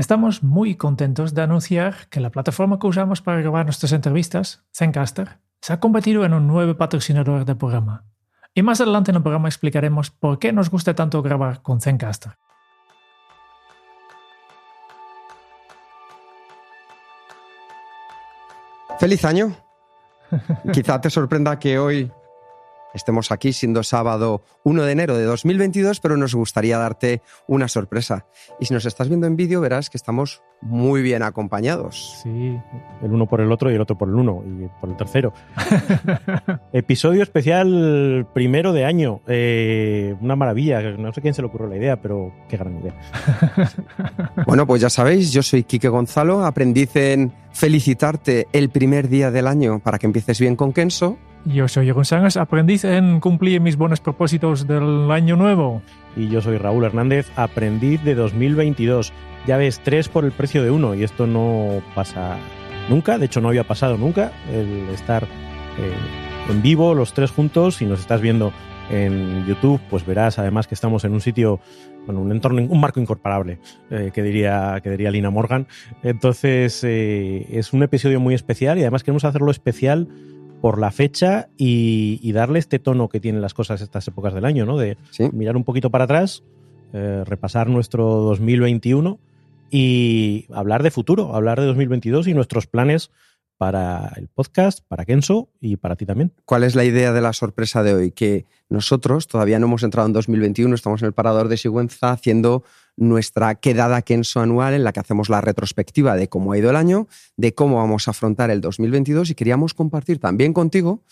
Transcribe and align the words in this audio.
Estamos 0.00 0.42
muy 0.42 0.76
contentos 0.76 1.34
de 1.34 1.42
anunciar 1.42 2.08
que 2.08 2.20
la 2.20 2.30
plataforma 2.30 2.78
que 2.78 2.86
usamos 2.86 3.20
para 3.20 3.42
grabar 3.42 3.66
nuestras 3.66 3.92
entrevistas, 3.92 4.64
Zencaster, 4.74 5.40
se 5.60 5.74
ha 5.74 5.78
convertido 5.78 6.24
en 6.24 6.32
un 6.32 6.46
nuevo 6.46 6.74
patrocinador 6.74 7.44
del 7.44 7.58
programa. 7.58 8.06
Y 8.54 8.62
más 8.62 8.80
adelante 8.80 9.10
en 9.10 9.18
el 9.18 9.22
programa 9.22 9.48
explicaremos 9.48 10.10
por 10.10 10.38
qué 10.38 10.54
nos 10.54 10.70
gusta 10.70 10.94
tanto 10.94 11.20
grabar 11.20 11.60
con 11.60 11.82
Zencaster. 11.82 12.32
¡Feliz 18.98 19.22
año! 19.26 19.54
Quizá 20.72 20.98
te 20.98 21.10
sorprenda 21.10 21.58
que 21.58 21.78
hoy 21.78 22.10
estemos 22.94 23.30
aquí 23.30 23.52
siendo 23.52 23.82
sábado 23.82 24.42
1 24.64 24.82
de 24.82 24.92
enero 24.92 25.16
de 25.16 25.24
2022, 25.24 26.00
pero 26.00 26.16
nos 26.16 26.34
gustaría 26.34 26.78
darte 26.78 27.22
una 27.46 27.68
sorpresa. 27.68 28.26
Y 28.58 28.66
si 28.66 28.74
nos 28.74 28.86
estás 28.86 29.08
viendo 29.08 29.26
en 29.26 29.36
vídeo, 29.36 29.60
verás 29.60 29.90
que 29.90 29.96
estamos 29.96 30.42
muy 30.60 31.02
bien 31.02 31.22
acompañados. 31.22 32.20
Sí, 32.22 32.58
el 33.02 33.12
uno 33.12 33.26
por 33.26 33.40
el 33.40 33.50
otro 33.50 33.70
y 33.70 33.74
el 33.74 33.80
otro 33.80 33.96
por 33.96 34.08
el 34.08 34.14
uno 34.14 34.42
y 34.44 34.68
por 34.80 34.90
el 34.90 34.96
tercero. 34.96 35.32
Episodio 36.72 37.22
especial 37.22 38.28
primero 38.34 38.72
de 38.72 38.84
año. 38.84 39.20
Eh, 39.26 40.14
una 40.20 40.36
maravilla. 40.36 40.80
No 40.92 41.12
sé 41.12 41.20
quién 41.20 41.34
se 41.34 41.42
le 41.42 41.48
ocurrió 41.48 41.68
la 41.68 41.76
idea, 41.76 42.00
pero 42.00 42.32
qué 42.48 42.56
gran 42.56 42.78
idea. 42.78 42.94
bueno, 44.46 44.66
pues 44.66 44.82
ya 44.82 44.90
sabéis, 44.90 45.32
yo 45.32 45.42
soy 45.42 45.64
Quique 45.64 45.88
Gonzalo, 45.88 46.44
aprendiz 46.44 46.94
en 46.96 47.32
felicitarte 47.52 48.46
el 48.52 48.70
primer 48.70 49.08
día 49.08 49.30
del 49.30 49.46
año 49.46 49.80
para 49.80 49.98
que 49.98 50.06
empieces 50.06 50.38
bien 50.38 50.56
con 50.56 50.72
Kenso 50.72 51.18
yo 51.44 51.68
soy 51.68 51.92
Sangas, 52.04 52.36
aprendiz 52.36 52.84
en 52.84 53.20
cumplir 53.20 53.60
mis 53.60 53.76
buenos 53.76 54.00
propósitos 54.00 54.66
del 54.66 55.10
año 55.10 55.36
nuevo. 55.36 55.82
Y 56.16 56.28
yo 56.28 56.40
soy 56.40 56.58
Raúl 56.58 56.84
Hernández, 56.84 57.30
aprendiz 57.36 58.02
de 58.02 58.14
2022. 58.14 59.12
Ya 59.46 59.56
ves, 59.56 59.80
tres 59.80 60.08
por 60.08 60.24
el 60.24 60.32
precio 60.32 60.62
de 60.62 60.70
uno 60.70 60.94
y 60.94 61.02
esto 61.02 61.26
no 61.26 61.82
pasa 61.94 62.36
nunca, 62.88 63.18
de 63.18 63.26
hecho 63.26 63.40
no 63.40 63.48
había 63.48 63.64
pasado 63.64 63.96
nunca 63.96 64.32
el 64.52 64.88
estar 64.90 65.24
eh, 65.24 66.50
en 66.50 66.62
vivo 66.62 66.94
los 66.94 67.14
tres 67.14 67.30
juntos. 67.30 67.76
Si 67.76 67.86
nos 67.86 68.00
estás 68.00 68.20
viendo 68.20 68.52
en 68.90 69.46
YouTube, 69.46 69.80
pues 69.88 70.04
verás 70.04 70.38
además 70.38 70.66
que 70.66 70.74
estamos 70.74 71.04
en 71.04 71.12
un 71.12 71.20
sitio, 71.20 71.60
bueno, 72.06 72.20
un 72.20 72.32
entorno, 72.32 72.62
un 72.62 72.80
marco 72.80 73.00
incorporable, 73.00 73.60
eh, 73.90 74.10
que, 74.12 74.22
diría, 74.22 74.80
que 74.82 74.90
diría 74.90 75.10
Lina 75.10 75.30
Morgan. 75.30 75.66
Entonces, 76.02 76.82
eh, 76.84 77.46
es 77.50 77.72
un 77.72 77.82
episodio 77.82 78.20
muy 78.20 78.34
especial 78.34 78.78
y 78.78 78.82
además 78.82 79.04
queremos 79.04 79.24
hacerlo 79.24 79.50
especial 79.50 80.08
por 80.60 80.78
la 80.78 80.90
fecha 80.90 81.48
y, 81.56 82.32
darle 82.32 82.58
este 82.58 82.78
tono 82.78 83.08
que 83.08 83.20
tienen 83.20 83.42
las 83.42 83.54
cosas 83.54 83.80
estas 83.80 84.06
épocas 84.06 84.34
del 84.34 84.44
año, 84.44 84.66
¿no? 84.66 84.76
De 84.76 84.96
mirar 85.32 85.56
un 85.56 85.64
poquito 85.64 85.90
para 85.90 86.04
atrás, 86.04 86.44
eh, 86.92 87.24
repasar 87.26 87.68
nuestro 87.68 88.06
2021 88.06 89.18
y 89.70 90.46
hablar 90.52 90.82
de 90.82 90.90
futuro, 90.90 91.34
hablar 91.34 91.60
de 91.60 91.66
2022 91.66 92.28
y 92.28 92.34
nuestros 92.34 92.66
planes 92.66 93.10
para 93.60 94.14
el 94.16 94.28
podcast, 94.28 94.80
para 94.88 95.04
Kenso 95.04 95.50
y 95.60 95.76
para 95.76 95.94
ti 95.94 96.06
también. 96.06 96.32
¿Cuál 96.46 96.64
es 96.64 96.74
la 96.74 96.82
idea 96.82 97.12
de 97.12 97.20
la 97.20 97.34
sorpresa 97.34 97.82
de 97.82 97.92
hoy? 97.92 98.10
Que 98.10 98.46
nosotros 98.70 99.26
todavía 99.26 99.58
no 99.58 99.66
hemos 99.66 99.82
entrado 99.82 100.06
en 100.06 100.14
2021, 100.14 100.74
estamos 100.74 101.02
en 101.02 101.08
el 101.08 101.12
parador 101.12 101.48
de 101.48 101.58
Sigüenza 101.58 102.10
haciendo 102.10 102.64
nuestra 102.96 103.56
quedada 103.56 104.00
Kenso 104.00 104.40
anual 104.40 104.72
en 104.72 104.82
la 104.82 104.94
que 104.94 105.00
hacemos 105.00 105.28
la 105.28 105.42
retrospectiva 105.42 106.16
de 106.16 106.30
cómo 106.30 106.52
ha 106.52 106.58
ido 106.58 106.70
el 106.70 106.76
año, 106.76 107.06
de 107.36 107.54
cómo 107.54 107.76
vamos 107.76 108.08
a 108.08 108.12
afrontar 108.12 108.50
el 108.50 108.62
2022 108.62 109.28
y 109.28 109.34
queríamos 109.34 109.74
compartir 109.74 110.18
también 110.18 110.54
contigo 110.54 111.02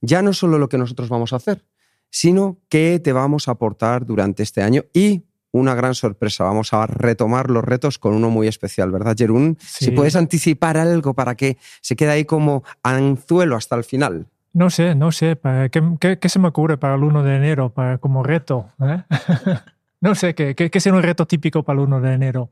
ya 0.00 0.22
no 0.22 0.32
solo 0.32 0.58
lo 0.58 0.68
que 0.68 0.78
nosotros 0.78 1.08
vamos 1.08 1.32
a 1.32 1.36
hacer, 1.36 1.64
sino 2.08 2.60
qué 2.68 3.00
te 3.02 3.12
vamos 3.12 3.48
a 3.48 3.52
aportar 3.52 4.06
durante 4.06 4.44
este 4.44 4.62
año 4.62 4.84
y 4.92 5.24
una 5.52 5.74
gran 5.74 5.94
sorpresa. 5.94 6.44
Vamos 6.44 6.72
a 6.72 6.86
retomar 6.86 7.50
los 7.50 7.64
retos 7.64 7.98
con 7.98 8.14
uno 8.14 8.30
muy 8.30 8.48
especial, 8.48 8.90
¿verdad, 8.90 9.14
Jerún? 9.16 9.56
Si 9.60 9.90
puedes 9.90 10.16
anticipar 10.16 10.76
algo 10.76 11.14
para 11.14 11.34
que 11.34 11.56
se 11.80 11.96
quede 11.96 12.10
ahí 12.10 12.24
como 12.24 12.64
anzuelo 12.82 13.56
hasta 13.56 13.76
el 13.76 13.84
final. 13.84 14.26
No 14.56 14.70
sé, 14.70 14.94
no 14.94 15.12
sé. 15.12 15.38
¿Qué, 15.70 16.18
qué, 16.18 16.28
se 16.30 16.38
me 16.38 16.48
ocurre 16.48 16.78
para 16.78 16.94
el 16.94 17.02
1 17.02 17.22
de 17.22 17.36
enero 17.36 17.68
para, 17.70 17.98
como 17.98 18.22
reto? 18.22 18.70
¿eh? 18.80 19.02
no 20.00 20.14
sé, 20.14 20.34
¿qué, 20.34 20.54
qué, 20.54 20.70
qué 20.70 20.90
un 20.90 21.02
reto 21.02 21.26
típico 21.26 21.62
para 21.62 21.78
el 21.78 21.86
1 21.86 22.00
de 22.00 22.12
enero? 22.14 22.50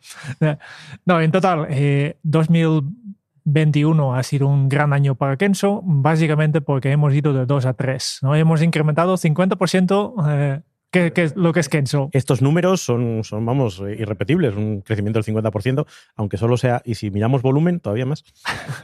No, 1.07 1.23
en 1.23 1.33
total, 1.33 1.67
2021 2.23 4.17
eh, 4.17 4.19
ha 4.19 4.23
sido 4.23 4.49
un 4.49 4.69
gran 4.69 4.93
año 4.93 5.15
para 5.15 5.39
Kenzo, 5.39 5.81
básicamente 5.83 6.61
porque 6.61 6.91
hemos 6.91 7.15
ido 7.15 7.33
de 7.33 7.47
2 7.47 7.65
a 7.65 7.73
3. 7.73 8.19
¿no? 8.21 8.37
Hemos 8.37 8.61
incrementado 8.61 9.17
50% 9.17 10.63
¿Qué, 10.95 11.13
es 11.17 11.35
lo 11.35 11.53
que 11.53 11.59
es 11.59 11.69
Kenzo? 11.69 12.09
Estos 12.13 12.41
números 12.41 12.81
son, 12.81 13.25
son, 13.25 13.45
vamos, 13.45 13.83
irrepetibles, 13.99 14.55
un 14.55 14.81
crecimiento 14.81 15.21
del 15.21 15.35
50%, 15.35 15.85
aunque 16.15 16.37
solo 16.37 16.57
sea, 16.57 16.83
y 16.85 16.95
si 16.95 17.11
miramos 17.11 17.43
volumen, 17.43 17.81
todavía 17.81 18.07
más. 18.07 18.23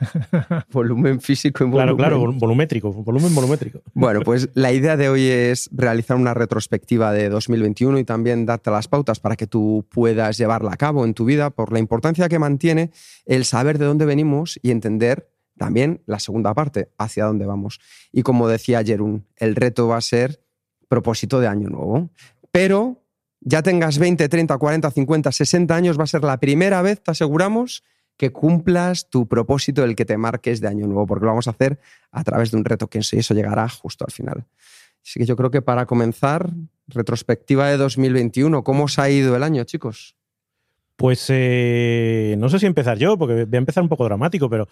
volumen 0.73 1.21
físico 1.21 1.63
y 1.63 1.69
volumen. 1.69 1.97
Claro, 1.97 2.19
claro, 2.19 2.33
volumétrico, 2.33 2.93
volumen 2.93 3.33
volumétrico. 3.33 3.83
Bueno, 3.95 4.23
pues 4.23 4.49
la 4.55 4.73
idea 4.73 4.97
de 4.97 5.09
hoy 5.09 5.25
es 5.25 5.71
realizar 5.73 6.17
una 6.17 6.35
retrospectiva 6.35 7.13
de 7.13 7.29
2021 7.29 8.01
y 8.01 8.05
también 8.05 8.45
darte 8.45 8.73
las 8.73 8.89
pautas 8.89 9.21
para 9.21 9.37
que 9.37 9.47
tú 9.47 9.87
puedas 9.89 10.37
llevarla 10.37 10.73
a 10.73 10.77
cabo 10.77 11.05
en 11.05 11.15
tu 11.15 11.25
vida 11.25 11.51
por 11.51 11.73
la 11.73 11.79
importancia 11.79 12.29
que 12.29 12.41
mantiene 12.41 12.91
el 13.25 13.45
saber 13.45 13.79
de 13.79 13.85
dónde 13.85 14.05
venimos 14.05 14.59
y 14.63 14.73
entender 14.73 15.31
también 15.57 16.03
la 16.07 16.19
segunda 16.19 16.55
parte, 16.55 16.91
hacia 16.99 17.27
dónde 17.27 17.47
vamos. 17.47 17.79
Y 18.11 18.23
como 18.23 18.49
decía 18.49 18.83
Jerún, 18.83 19.27
el 19.37 19.55
reto 19.55 19.87
va 19.87 19.99
a 19.99 20.01
ser 20.01 20.41
propósito 20.91 21.41
de 21.41 21.47
año 21.47 21.71
nuevo. 21.71 22.11
Pero 22.51 23.03
ya 23.41 23.63
tengas 23.63 23.99
20, 23.99 24.29
30, 24.29 24.59
40, 24.59 24.91
50, 24.91 25.33
60 25.33 25.75
años, 25.75 25.99
va 25.99 26.05
a 26.05 26.09
ser 26.09 26.23
la 26.23 26.39
primera 26.39 26.83
vez, 26.83 27.01
te 27.01 27.13
aseguramos, 27.13 27.83
que 28.19 28.33
cumplas 28.33 29.09
tu 29.09 29.27
propósito, 29.27 29.83
el 29.83 29.97
que 29.97 30.05
te 30.05 30.19
marques 30.19 30.61
de 30.61 30.69
año 30.69 30.87
nuevo, 30.87 31.07
porque 31.07 31.25
lo 31.25 31.31
vamos 31.31 31.47
a 31.47 31.53
hacer 31.53 31.79
a 32.11 32.23
través 32.23 32.51
de 32.51 32.59
un 32.59 32.67
reto 32.67 32.89
que 32.89 32.99
eso 32.99 33.33
llegará 33.33 33.67
justo 33.71 34.05
al 34.05 34.13
final. 34.13 34.45
Así 35.03 35.19
que 35.19 35.25
yo 35.25 35.37
creo 35.37 35.51
que 35.51 35.63
para 35.63 35.87
comenzar, 35.87 36.51
retrospectiva 36.89 37.69
de 37.69 37.79
2021, 37.79 38.63
¿cómo 38.63 38.85
os 38.85 38.99
ha 38.99 39.09
ido 39.09 39.35
el 39.37 39.43
año, 39.43 39.65
chicos? 39.65 40.17
Pues 40.97 41.25
eh, 41.31 42.35
no 42.37 42.51
sé 42.51 42.59
si 42.59 42.67
empezar 42.67 42.99
yo, 42.99 43.17
porque 43.17 43.47
voy 43.47 43.57
a 43.57 43.59
empezar 43.59 43.83
un 43.83 43.89
poco 43.89 44.05
dramático, 44.05 44.51
pero 44.51 44.69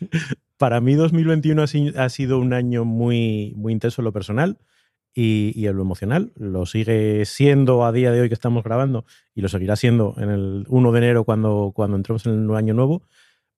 para 0.56 0.80
mí 0.80 0.94
2021 0.94 1.64
ha 1.96 2.08
sido 2.08 2.40
un 2.40 2.52
año 2.52 2.84
muy, 2.84 3.52
muy 3.54 3.74
intenso 3.74 4.00
en 4.00 4.06
lo 4.06 4.12
personal 4.12 4.58
y, 5.20 5.66
en 5.66 5.76
lo 5.76 5.82
emocional. 5.82 6.32
Lo 6.36 6.64
sigue 6.64 7.24
siendo 7.24 7.84
a 7.84 7.90
día 7.90 8.12
de 8.12 8.20
hoy 8.20 8.28
que 8.28 8.34
estamos 8.34 8.62
grabando 8.62 9.04
y 9.34 9.40
lo 9.40 9.48
seguirá 9.48 9.74
siendo 9.74 10.14
en 10.16 10.30
el 10.30 10.64
1 10.68 10.92
de 10.92 10.98
enero 10.98 11.24
cuando, 11.24 11.72
cuando 11.74 11.96
entremos 11.96 12.24
en 12.26 12.48
el 12.48 12.54
año 12.54 12.72
nuevo. 12.72 13.02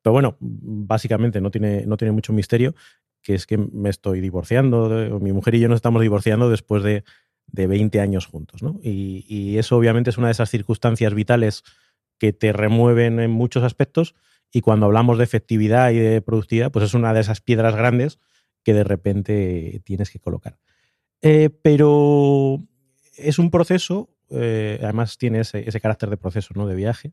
Pero 0.01 0.15
bueno, 0.15 0.39
básicamente 0.41 1.43
no 1.43 1.51
tiene, 1.51 1.85
no 1.85 1.99
tiene 1.99 2.13
mucho 2.13 2.33
misterio, 2.33 2.75
que 3.21 3.35
es 3.35 3.47
que 3.47 3.59
me 3.59 3.91
estoy 3.91 4.23
divorciando, 4.23 5.19
mi 5.21 5.33
mujer 5.33 5.55
y 5.55 5.61
yo 5.61 5.69
nos 5.69 5.77
estamos 5.77 6.01
divorciando 6.01 6.49
después 6.49 6.83
de, 6.83 7.05
de 7.47 7.67
20 7.67 8.01
años 8.01 8.25
juntos. 8.25 8.63
¿no? 8.63 8.81
Y, 8.83 9.27
y, 9.29 9.59
eso 9.59 9.77
obviamente 9.77 10.09
es 10.09 10.17
una 10.17 10.29
de 10.29 10.33
esas 10.33 10.49
circunstancias 10.49 11.13
vitales 11.13 11.63
que 12.19 12.33
te 12.33 12.55
remueven 12.55 13.21
en 13.21 13.31
muchos 13.31 13.65
aspectos 13.65 14.15
y 14.51 14.63
cuando 14.63 14.87
hablamos 14.87 15.19
de 15.19 15.25
efectividad 15.25 15.91
y 15.91 15.99
de 15.99 16.23
productividad, 16.23 16.73
pues 16.73 16.87
es 16.87 16.95
una 16.95 17.13
de 17.13 17.21
esas 17.21 17.43
piedras 17.43 17.77
grandes 17.77 18.19
que 18.65 18.73
de 18.73 18.85
repente 18.85 19.83
tienes 19.85 20.11
que 20.11 20.21
colocar. 20.21 20.57
Eh, 21.23 21.51
pero 21.63 22.63
es 23.17 23.39
un 23.39 23.51
proceso, 23.51 24.09
eh, 24.31 24.79
además 24.83 25.19
tiene 25.19 25.41
ese, 25.41 25.81
carácter 25.81 26.09
de 26.11 26.17
proceso, 26.17 26.55
¿no? 26.55 26.67
De 26.67 26.75
viaje, 26.75 27.13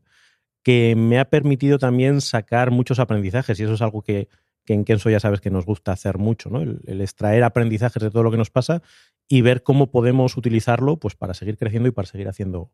que 0.62 0.94
me 0.96 1.18
ha 1.18 1.26
permitido 1.26 1.78
también 1.78 2.20
sacar 2.20 2.70
muchos 2.70 2.98
aprendizajes 2.98 3.58
y 3.60 3.64
eso 3.64 3.74
es 3.74 3.82
algo 3.82 4.02
que, 4.02 4.28
en 4.66 4.84
Kenso 4.84 5.08
ya 5.08 5.18
sabes 5.18 5.40
que 5.40 5.50
nos 5.50 5.64
gusta 5.64 5.92
hacer 5.92 6.18
mucho, 6.18 6.50
¿no? 6.50 6.60
El, 6.60 7.00
extraer 7.00 7.42
aprendizajes 7.42 8.02
de 8.02 8.10
todo 8.10 8.22
lo 8.22 8.30
que 8.30 8.36
nos 8.36 8.50
pasa 8.50 8.82
y 9.26 9.40
ver 9.40 9.62
cómo 9.62 9.90
podemos 9.90 10.36
utilizarlo 10.36 10.98
pues, 10.98 11.14
para 11.14 11.32
seguir 11.32 11.56
creciendo 11.56 11.88
y 11.88 11.92
para 11.92 12.06
seguir 12.06 12.28
haciendo 12.28 12.70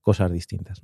cosas 0.00 0.32
distintas. 0.32 0.80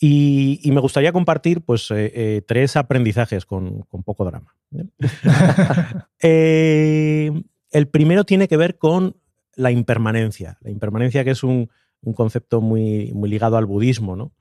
Y, 0.00 0.60
me 0.72 0.80
gustaría 0.80 1.12
compartir 1.12 1.60
pues, 1.60 1.88
eh, 1.92 2.42
tres 2.46 2.74
aprendizajes 2.76 3.46
con, 3.46 3.82
con 3.82 4.02
poco 4.02 4.24
drama. 4.24 4.56
el 6.18 7.88
primero 7.88 8.24
tiene 8.24 8.48
que 8.48 8.56
ver 8.56 8.78
con 8.78 9.16
la 9.56 9.70
impermanencia. 9.70 10.58
La 10.60 10.70
impermanencia 10.70 11.24
que 11.24 11.30
es 11.30 11.42
un, 11.42 11.70
concepto 12.14 12.60
muy, 12.60 13.12
muy 13.14 13.30
ligado 13.30 13.56
al 13.56 13.64
budismo, 13.64 14.14
¿no? 14.14 14.32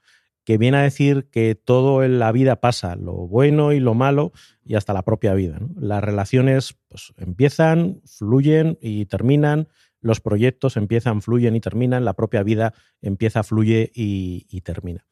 que 0.44 0.58
viene 0.58 0.78
a 0.78 0.82
decir 0.82 1.30
que 1.32 1.56
todo 1.56 2.04
en 2.04 2.20
la 2.20 2.32
vida 2.32 2.58
pasa, 2.58 2.96
lo 2.96 3.14
bueno 3.14 3.72
y 3.72 3.80
lo 3.80 3.94
malo 3.94 4.34
y 4.66 4.76
hasta 4.76 4.94
la 4.94 5.04
propia 5.04 5.34
vida. 5.34 5.60
Las 5.76 6.04
relaciones 6.04 6.76
pues, 6.90 7.14
empiezan, 7.18 8.02
fluyen 8.06 8.78
y 8.82 9.06
terminan, 9.06 9.70
los 10.02 10.20
proyectos 10.20 10.76
empiezan, 10.76 11.22
fluyen 11.22 11.56
y 11.56 11.62
terminan, 11.62 12.04
la 12.04 12.14
propia 12.14 12.44
vida 12.44 12.74
empieza, 13.02 13.44
fluye 13.44 13.92
y, 13.96 14.62
termina. 14.62 15.06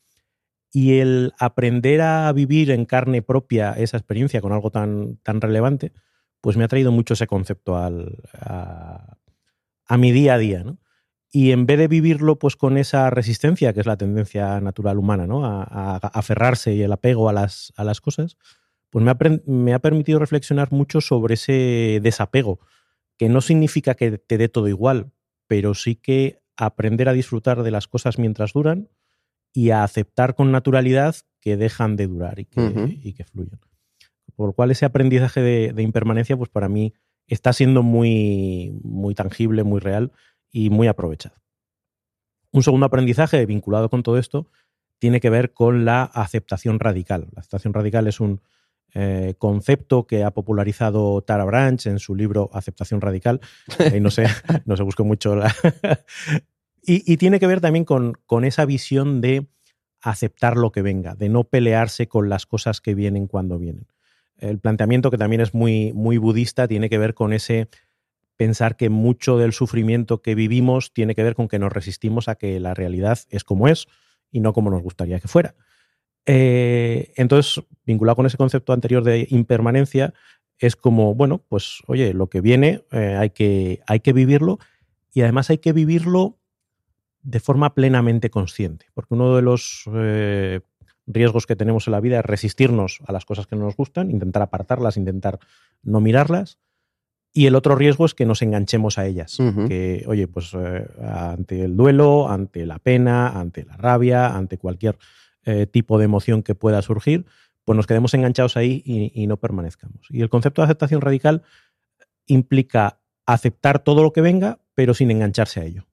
Y 0.73 0.99
el 0.99 1.33
aprender 1.39 2.01
a 2.01 2.31
vivir 2.33 2.71
en 2.71 2.85
carne 2.85 3.21
propia 3.21 3.71
esa 3.71 3.97
experiencia 3.97 4.41
con 4.41 4.51
algo 4.51 4.69
tan, 4.69 5.17
tan 5.17 5.39
relevante, 5.39 5.93
pues 6.41 6.57
me 6.57 6.65
ha 6.65 6.67
traído 6.67 6.91
mucho 6.91 7.13
ese 7.13 7.27
concepto 7.27 7.77
al, 7.77 8.17
a 9.91 9.97
mi 9.97 10.11
día 10.11 10.35
a 10.35 10.37
día. 10.37 10.63
¿no? 10.63 10.77
y 11.31 11.51
en 11.51 11.65
vez 11.65 11.77
de 11.77 11.87
vivirlo 11.87 12.37
pues 12.37 12.55
con 12.57 12.77
esa 12.77 13.09
resistencia, 13.09 13.73
que 13.73 13.79
es 13.79 13.85
la 13.85 13.97
tendencia 13.97 14.59
natural 14.59 14.97
humana, 14.97 15.27
¿no? 15.27 15.45
A, 15.45 15.95
aferrarse 15.97 16.73
y 16.73 16.81
el 16.81 16.91
apego 16.91 17.29
a 17.29 17.33
las, 17.33 17.71
a 17.77 17.85
las 17.85 18.01
cosas, 18.01 18.37
pues 18.89 19.03
me 19.05 19.11
ha, 19.11 19.17
me 19.45 19.73
ha, 19.73 19.79
permitido 19.79 20.19
reflexionar 20.19 20.73
mucho 20.73 20.99
sobre 20.99 21.35
ese 21.35 21.99
desapego, 22.03 22.59
que 23.17 23.29
no 23.29 23.39
significa 23.39 23.95
que 23.95 24.17
te 24.17 24.37
dé 24.37 24.49
todo 24.49 24.67
igual, 24.67 25.11
pero 25.47 25.73
sí 25.73 25.95
que 25.95 26.41
aprender 26.57 27.07
a 27.07 27.13
disfrutar 27.13 27.63
de 27.63 27.71
las 27.71 27.87
cosas 27.87 28.19
mientras 28.19 28.51
duran 28.51 28.89
y 29.53 29.69
a 29.69 29.83
aceptar 29.83 30.35
con 30.35 30.51
naturalidad 30.51 31.15
que 31.39 31.55
dejan 31.55 31.95
de 31.95 32.07
durar 32.07 32.39
y 32.39 32.45
que, 32.45 32.99
y 33.01 33.13
que 33.13 33.23
fluyen. 33.23 33.59
Por 34.35 34.49
lo 34.49 34.53
cual 34.53 34.71
ese 34.71 34.85
aprendizaje 34.85 35.41
de, 35.41 35.71
de, 35.73 35.83
impermanencia, 35.83 36.35
pues 36.35 36.49
para 36.49 36.67
mí 36.67 36.93
está 37.27 37.53
siendo 37.53 37.83
muy, 37.83 38.79
muy 38.83 39.15
tangible, 39.15 39.63
muy 39.63 39.79
real 39.79 40.11
y 40.51 40.69
muy 40.69 40.87
aprovechado. 40.87 41.35
Un 42.51 42.63
segundo 42.63 42.85
aprendizaje 42.85 43.45
vinculado 43.45 43.89
con 43.89 44.03
todo 44.03 44.17
esto 44.17 44.47
tiene 44.99 45.19
que 45.19 45.29
ver 45.29 45.53
con 45.53 45.85
la 45.85 46.03
aceptación 46.03 46.79
radical. 46.79 47.27
La 47.33 47.39
aceptación 47.39 47.73
radical 47.73 48.07
es 48.07 48.19
un 48.19 48.41
eh, 48.93 49.35
concepto 49.37 50.05
que 50.05 50.23
ha 50.23 50.31
popularizado 50.31 51.21
Tara 51.21 51.45
Branch 51.45 51.85
en 51.87 51.97
su 51.99 52.13
libro 52.13 52.49
Aceptación 52.53 52.99
Radical. 52.99 53.39
Ahí 53.79 54.01
no 54.01 54.11
sé, 54.11 54.25
no 54.65 54.75
se 54.75 54.83
buscó 54.83 55.05
mucho 55.05 55.35
la... 55.35 55.55
y, 56.83 57.15
tiene 57.17 57.39
que 57.39 57.47
ver 57.47 57.61
también 57.61 57.85
con, 57.85 58.17
con 58.25 58.43
esa 58.43 58.65
visión 58.65 59.21
de 59.21 59.47
aceptar 60.01 60.57
lo 60.57 60.71
que 60.71 60.81
venga, 60.81 61.15
de 61.15 61.29
no 61.29 61.45
pelearse 61.45 62.07
con 62.07 62.27
las 62.27 62.45
cosas 62.45 62.81
que 62.81 62.95
vienen 62.95 63.27
cuando 63.27 63.57
vienen. 63.57 63.87
El 64.41 64.59
planteamiento 64.59 65.11
que 65.11 65.17
también 65.17 65.41
es 65.41 65.53
muy, 65.53 65.93
muy 65.93 66.17
budista 66.17 66.67
tiene 66.67 66.89
que 66.89 66.97
ver 66.97 67.13
con 67.13 67.31
ese 67.31 67.69
pensar 68.35 68.75
que 68.75 68.89
mucho 68.89 69.37
del 69.37 69.53
sufrimiento 69.53 70.21
que 70.21 70.35
vivimos 70.35 70.93
tiene 70.93 71.15
que 71.15 71.23
ver 71.23 71.35
con 71.35 71.47
que 71.47 71.59
nos 71.59 71.71
resistimos 71.71 72.27
a 72.27 72.35
que 72.35 72.59
la 72.59 72.73
realidad 72.73 73.19
es 73.29 73.43
como 73.43 73.67
es 73.67 73.87
y 74.31 74.39
no 74.39 74.51
como 74.51 74.71
nos 74.71 74.81
gustaría 74.81 75.19
que 75.19 75.27
fuera. 75.27 75.55
Eh, 76.25 77.13
entonces, 77.17 77.63
vinculado 77.85 78.15
con 78.15 78.25
ese 78.25 78.37
concepto 78.37 78.73
anterior 78.73 79.03
de 79.03 79.27
impermanencia, 79.29 80.13
es 80.57 80.75
como, 80.75 81.15
bueno, 81.15 81.43
pues 81.49 81.81
oye, 81.87 82.13
lo 82.13 82.29
que 82.29 82.41
viene 82.41 82.83
eh, 82.91 83.15
hay, 83.19 83.31
que, 83.31 83.81
hay 83.87 83.99
que 83.99 84.13
vivirlo 84.13 84.59
y 85.13 85.21
además 85.21 85.49
hay 85.49 85.57
que 85.57 85.73
vivirlo 85.73 86.37
de 87.23 87.39
forma 87.39 87.73
plenamente 87.73 88.29
consciente, 88.29 88.87
porque 88.93 89.13
uno 89.13 89.35
de 89.35 89.41
los 89.41 89.83
eh, 89.93 90.61
riesgos 91.07 91.45
que 91.45 91.55
tenemos 91.55 91.87
en 91.87 91.91
la 91.91 91.99
vida 91.99 92.19
es 92.19 92.25
resistirnos 92.25 92.99
a 93.05 93.11
las 93.11 93.25
cosas 93.25 93.47
que 93.47 93.55
no 93.55 93.63
nos 93.63 93.75
gustan, 93.75 94.11
intentar 94.11 94.41
apartarlas, 94.41 94.97
intentar 94.97 95.39
no 95.83 95.99
mirarlas, 95.99 96.59
y 97.33 97.45
el 97.45 97.55
otro 97.55 97.75
riesgo 97.75 98.05
es 98.05 98.13
que 98.13 98.25
nos 98.25 98.41
enganchemos 98.41 98.97
a 98.97 99.05
ellas. 99.05 99.37
Que, 99.67 100.03
oye, 100.07 100.27
pues 100.27 100.51
eh, 100.53 100.85
ante 101.01 101.63
el 101.63 101.77
duelo, 101.77 102.29
ante 102.29 102.65
la 102.65 102.79
pena, 102.79 103.39
ante 103.39 103.63
la 103.63 103.77
rabia, 103.77 104.35
ante 104.35 104.57
cualquier 104.57 104.97
eh, 105.45 105.65
tipo 105.65 105.97
de 105.97 106.05
emoción 106.05 106.43
que 106.43 106.55
pueda 106.55 106.81
surgir, 106.81 107.25
pues 107.63 107.77
nos 107.77 107.87
quedemos 107.87 108.13
enganchados 108.13 108.57
ahí 108.57 108.83
y, 108.85 109.27
no 109.27 109.37
permanezcamos. 109.37 110.07
Y 110.09 110.21
el 110.21 110.29
concepto 110.29 110.61
de 110.61 110.65
aceptación 110.65 110.99
radical 110.99 111.43
implica 112.25 112.99
aceptar 113.25 113.79
todo 113.79 114.03
lo 114.03 114.11
que 114.11 114.21
venga, 114.21 114.59
pero 114.75 114.93
sin 114.93 115.09
engancharse 115.09 115.61
a 115.61 115.63
ello. 115.63 115.85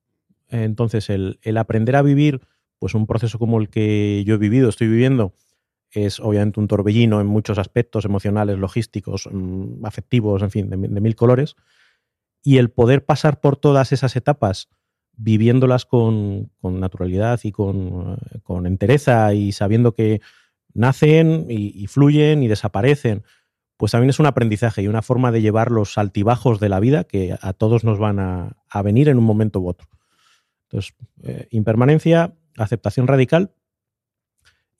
Entonces, 0.48 1.08
el, 1.08 1.38
el 1.42 1.56
aprender 1.56 1.94
a 1.94 2.02
vivir 2.02 2.40
pues 2.78 2.94
un 2.94 3.06
proceso 3.06 3.38
como 3.38 3.60
el 3.60 3.68
que 3.68 4.22
yo 4.26 4.34
he 4.34 4.38
vivido, 4.38 4.68
estoy 4.68 4.88
viviendo, 4.88 5.34
es 5.90 6.20
obviamente 6.20 6.60
un 6.60 6.68
torbellino 6.68 7.20
en 7.20 7.26
muchos 7.26 7.58
aspectos 7.58 8.04
emocionales, 8.04 8.58
logísticos, 8.58 9.28
mm, 9.30 9.84
afectivos, 9.84 10.42
en 10.42 10.50
fin, 10.50 10.70
de, 10.70 10.76
mil 10.76 11.14
colores. 11.16 11.56
Y 12.42 12.58
el 12.58 12.70
poder 12.70 13.04
pasar 13.04 13.40
por 13.40 13.56
todas 13.56 13.92
esas 13.92 14.16
etapas 14.16 14.68
viviéndolas 15.16 15.84
con, 15.84 16.50
naturalidad 16.62 17.40
y 17.42 17.50
con, 17.50 18.18
con, 18.44 18.66
entereza 18.66 19.34
y 19.34 19.52
sabiendo 19.52 19.92
que 19.92 20.20
nacen 20.74 21.46
y, 21.48 21.86
fluyen 21.88 22.42
y 22.42 22.48
desaparecen, 22.48 23.24
pues 23.76 23.92
también 23.92 24.10
es 24.10 24.20
un 24.20 24.26
aprendizaje 24.26 24.82
y 24.82 24.88
una 24.88 25.02
forma 25.02 25.32
de 25.32 25.42
llevar 25.42 25.72
los 25.72 25.98
altibajos 25.98 26.60
de 26.60 26.68
la 26.68 26.78
vida 26.78 27.04
que 27.04 27.36
a 27.40 27.52
todos 27.52 27.82
nos 27.82 27.98
van 27.98 28.20
a, 28.20 28.82
venir 28.84 29.08
en 29.08 29.18
un 29.18 29.24
momento 29.24 29.60
u 29.60 29.68
otro. 29.68 29.88
Entonces, 30.68 30.94
eh, 31.24 31.48
impermanencia, 31.50 32.34
aceptación 32.64 33.06
radical, 33.06 33.52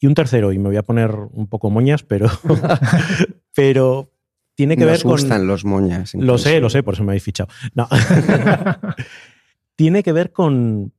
y 0.01 0.07
un 0.07 0.15
tercero, 0.15 0.53
y 0.53 0.59
me 0.59 0.69
voy 0.69 0.77
a 0.77 0.83
poner 0.83 1.13
un 1.33 1.49
poco 1.49 1.71
moñas, 1.71 2.03
pero, 2.05 2.29
pero 3.55 4.13
tiene 4.55 4.77
que 4.77 4.85
ver 4.85 5.03
con. 5.03 5.13
gustan 5.13 5.47
los 5.47 5.65
moñas. 5.65 6.15
Lo 6.15 6.39
sé, 6.39 6.61
lo 6.61 6.71
sé, 6.71 6.83
por 6.83 6.95
eso 6.95 7.05
me 7.05 7.13
habéis 7.13 7.25
fichado. 7.25 7.49
No. 7.75 7.89
tiene 9.77 10.03
que 10.03 10.13
ver 10.13 10.33
con, 10.33 10.93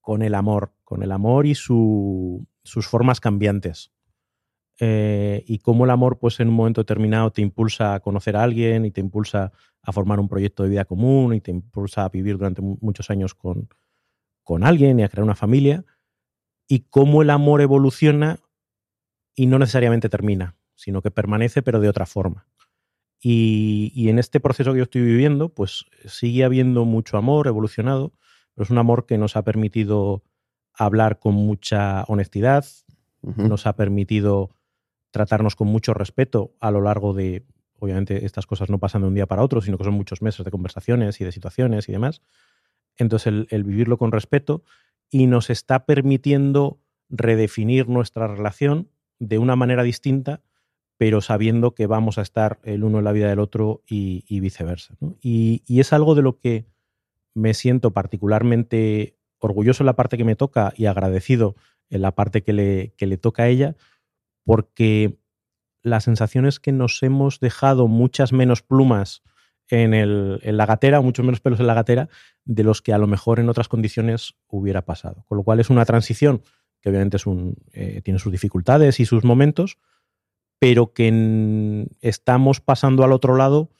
con 0.00 0.22
el 0.22 0.34
amor, 0.34 0.72
con 0.84 1.02
el 1.02 1.12
amor 1.12 1.46
y 1.46 1.54
su, 1.54 2.46
sus 2.62 2.86
formas 2.86 3.20
cambiantes. 3.20 3.92
Eh, 4.82 5.44
y 5.46 5.58
cómo 5.58 5.84
el 5.84 5.90
amor, 5.90 6.18
pues 6.18 6.40
en 6.40 6.48
un 6.48 6.54
momento 6.54 6.80
determinado, 6.80 7.30
te 7.32 7.42
impulsa 7.42 7.94
a 7.94 8.00
conocer 8.00 8.36
a 8.36 8.42
alguien 8.42 8.86
y 8.86 8.90
te 8.90 9.02
impulsa 9.02 9.52
a 9.82 9.92
formar 9.92 10.18
un 10.18 10.28
proyecto 10.28 10.62
de 10.62 10.70
vida 10.70 10.86
común 10.86 11.34
y 11.34 11.42
te 11.42 11.50
impulsa 11.50 12.04
a 12.04 12.08
vivir 12.08 12.38
durante 12.38 12.62
muchos 12.62 13.10
años 13.10 13.34
con, 13.34 13.68
con 14.42 14.64
alguien 14.64 14.98
y 14.98 15.02
a 15.02 15.08
crear 15.10 15.24
una 15.24 15.34
familia 15.34 15.84
y 16.70 16.86
cómo 16.88 17.20
el 17.20 17.30
amor 17.30 17.62
evoluciona 17.62 18.38
y 19.34 19.46
no 19.46 19.58
necesariamente 19.58 20.08
termina, 20.08 20.54
sino 20.76 21.02
que 21.02 21.10
permanece 21.10 21.62
pero 21.62 21.80
de 21.80 21.88
otra 21.88 22.06
forma. 22.06 22.46
Y, 23.20 24.08
en 24.08 24.20
este 24.20 24.38
proceso 24.38 24.70
que 24.70 24.78
yo 24.78 24.84
estoy 24.84 25.02
viviendo, 25.02 25.48
pues 25.48 25.84
sigue 26.06 26.44
habiendo 26.44 26.84
mucho 26.84 27.16
amor 27.16 27.48
evolucionado, 27.48 28.12
pero 28.54 28.62
es 28.62 28.70
un 28.70 28.78
amor 28.78 29.04
que 29.06 29.18
nos 29.18 29.34
ha 29.34 29.42
permitido 29.42 30.22
hablar 30.72 31.18
con 31.18 31.34
mucha 31.34 32.04
honestidad, 32.04 32.64
nos 33.20 33.66
ha 33.66 33.74
permitido 33.74 34.50
tratarnos 35.10 35.56
con 35.56 35.66
mucho 35.66 35.92
respeto 35.92 36.54
a 36.60 36.70
lo 36.70 36.82
largo 36.82 37.14
de, 37.14 37.44
obviamente 37.80 38.24
estas 38.24 38.46
cosas 38.46 38.70
no 38.70 38.78
pasan 38.78 39.02
de 39.02 39.08
un 39.08 39.14
día 39.14 39.26
para 39.26 39.42
otro, 39.42 39.60
sino 39.60 39.76
que 39.76 39.84
son 39.84 39.94
muchos 39.94 40.22
meses 40.22 40.44
de 40.44 40.52
conversaciones 40.52 41.20
y 41.20 41.24
de 41.24 41.32
situaciones 41.32 41.88
y 41.88 41.92
demás. 41.92 42.22
Entonces 42.96 43.46
el 43.50 43.64
vivirlo 43.64 43.98
con 43.98 44.12
respeto 44.12 44.62
y 45.10 45.26
nos 45.26 45.50
está 45.50 45.84
permitiendo 45.84 46.80
redefinir 47.08 47.88
nuestra 47.88 48.28
relación 48.28 48.88
de 49.18 49.38
una 49.38 49.56
manera 49.56 49.82
distinta, 49.82 50.40
pero 50.96 51.20
sabiendo 51.20 51.74
que 51.74 51.86
vamos 51.86 52.18
a 52.18 52.22
estar 52.22 52.60
el 52.62 52.84
uno 52.84 52.98
en 52.98 53.04
la 53.04 53.12
vida 53.12 53.28
del 53.28 53.40
otro 53.40 53.82
y, 53.86 54.40
viceversa. 54.40 54.94
Y, 55.20 55.62
es 55.66 55.92
algo 55.92 56.14
de 56.14 56.22
lo 56.22 56.38
que 56.38 56.66
me 57.34 57.54
siento 57.54 57.92
particularmente 57.92 59.16
orgulloso 59.38 59.82
en 59.82 59.86
la 59.86 59.96
parte 59.96 60.16
que 60.16 60.24
me 60.24 60.36
toca 60.36 60.72
y 60.76 60.86
agradecido 60.86 61.56
en 61.88 62.02
la 62.02 62.14
parte 62.14 62.42
que 62.42 62.52
le, 62.52 62.94
que 62.96 63.06
le 63.06 63.16
toca 63.16 63.44
a 63.44 63.48
ella, 63.48 63.76
porque 64.44 65.18
la 65.82 66.00
sensación 66.00 66.46
es 66.46 66.60
que 66.60 66.72
nos 66.72 67.02
hemos 67.02 67.40
dejado 67.40 67.88
muchas 67.88 68.32
menos 68.32 68.62
plumas 68.62 69.22
en, 69.70 69.94
el, 69.94 70.40
en 70.42 70.56
la 70.56 70.66
gatera, 70.66 71.00
mucho 71.00 71.22
menos 71.22 71.40
pelos 71.40 71.60
en 71.60 71.66
la 71.66 71.74
gatera, 71.74 72.08
de 72.44 72.64
los 72.64 72.82
que 72.82 72.92
a 72.92 72.98
lo 72.98 73.06
mejor 73.06 73.40
en 73.40 73.48
otras 73.48 73.68
condiciones 73.68 74.34
hubiera 74.48 74.84
pasado. 74.84 75.24
Con 75.28 75.38
lo 75.38 75.44
cual 75.44 75.60
es 75.60 75.70
una 75.70 75.84
transición 75.84 76.42
que 76.80 76.88
obviamente 76.88 77.16
es 77.16 77.26
un, 77.26 77.56
eh, 77.72 78.00
tiene 78.02 78.18
sus 78.18 78.32
dificultades 78.32 79.00
y 79.00 79.04
sus 79.04 79.24
momentos, 79.24 79.78
pero 80.58 80.92
que 80.92 81.86
estamos 82.00 82.60
pasando 82.60 83.04
al 83.04 83.12
otro 83.12 83.36
lado 83.36 83.70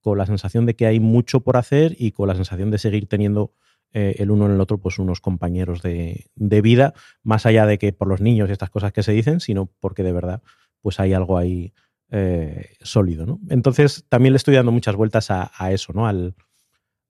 con 0.00 0.18
la 0.18 0.26
sensación 0.26 0.66
de 0.66 0.76
que 0.76 0.86
hay 0.86 1.00
mucho 1.00 1.40
por 1.40 1.56
hacer 1.56 1.96
y 1.98 2.12
con 2.12 2.28
la 2.28 2.34
sensación 2.34 2.70
de 2.70 2.78
seguir 2.78 3.06
teniendo 3.08 3.52
eh, 3.92 4.16
el 4.18 4.30
uno 4.30 4.46
en 4.46 4.52
el 4.52 4.60
otro 4.60 4.78
pues 4.78 4.98
unos 4.98 5.20
compañeros 5.20 5.80
de, 5.82 6.26
de, 6.34 6.60
vida, 6.60 6.94
más 7.22 7.46
allá 7.46 7.66
de 7.66 7.78
que 7.78 7.92
por 7.92 8.08
los 8.08 8.20
niños 8.20 8.48
y 8.48 8.52
estas 8.52 8.70
cosas 8.70 8.92
que 8.92 9.02
se 9.02 9.12
dicen, 9.12 9.40
sino 9.40 9.66
porque 9.80 10.02
de 10.02 10.12
verdad 10.12 10.42
pues 10.80 11.00
hay 11.00 11.12
algo 11.12 11.38
ahí 11.38 11.72
eh, 12.16 12.76
sólido. 12.80 13.26
¿no? 13.26 13.40
Entonces, 13.50 14.04
también 14.08 14.34
le 14.34 14.36
estoy 14.36 14.54
dando 14.54 14.70
muchas 14.70 14.94
vueltas 14.94 15.32
a, 15.32 15.50
eso, 15.72 15.92
¿no? 15.92 16.06
Al, 16.06 16.36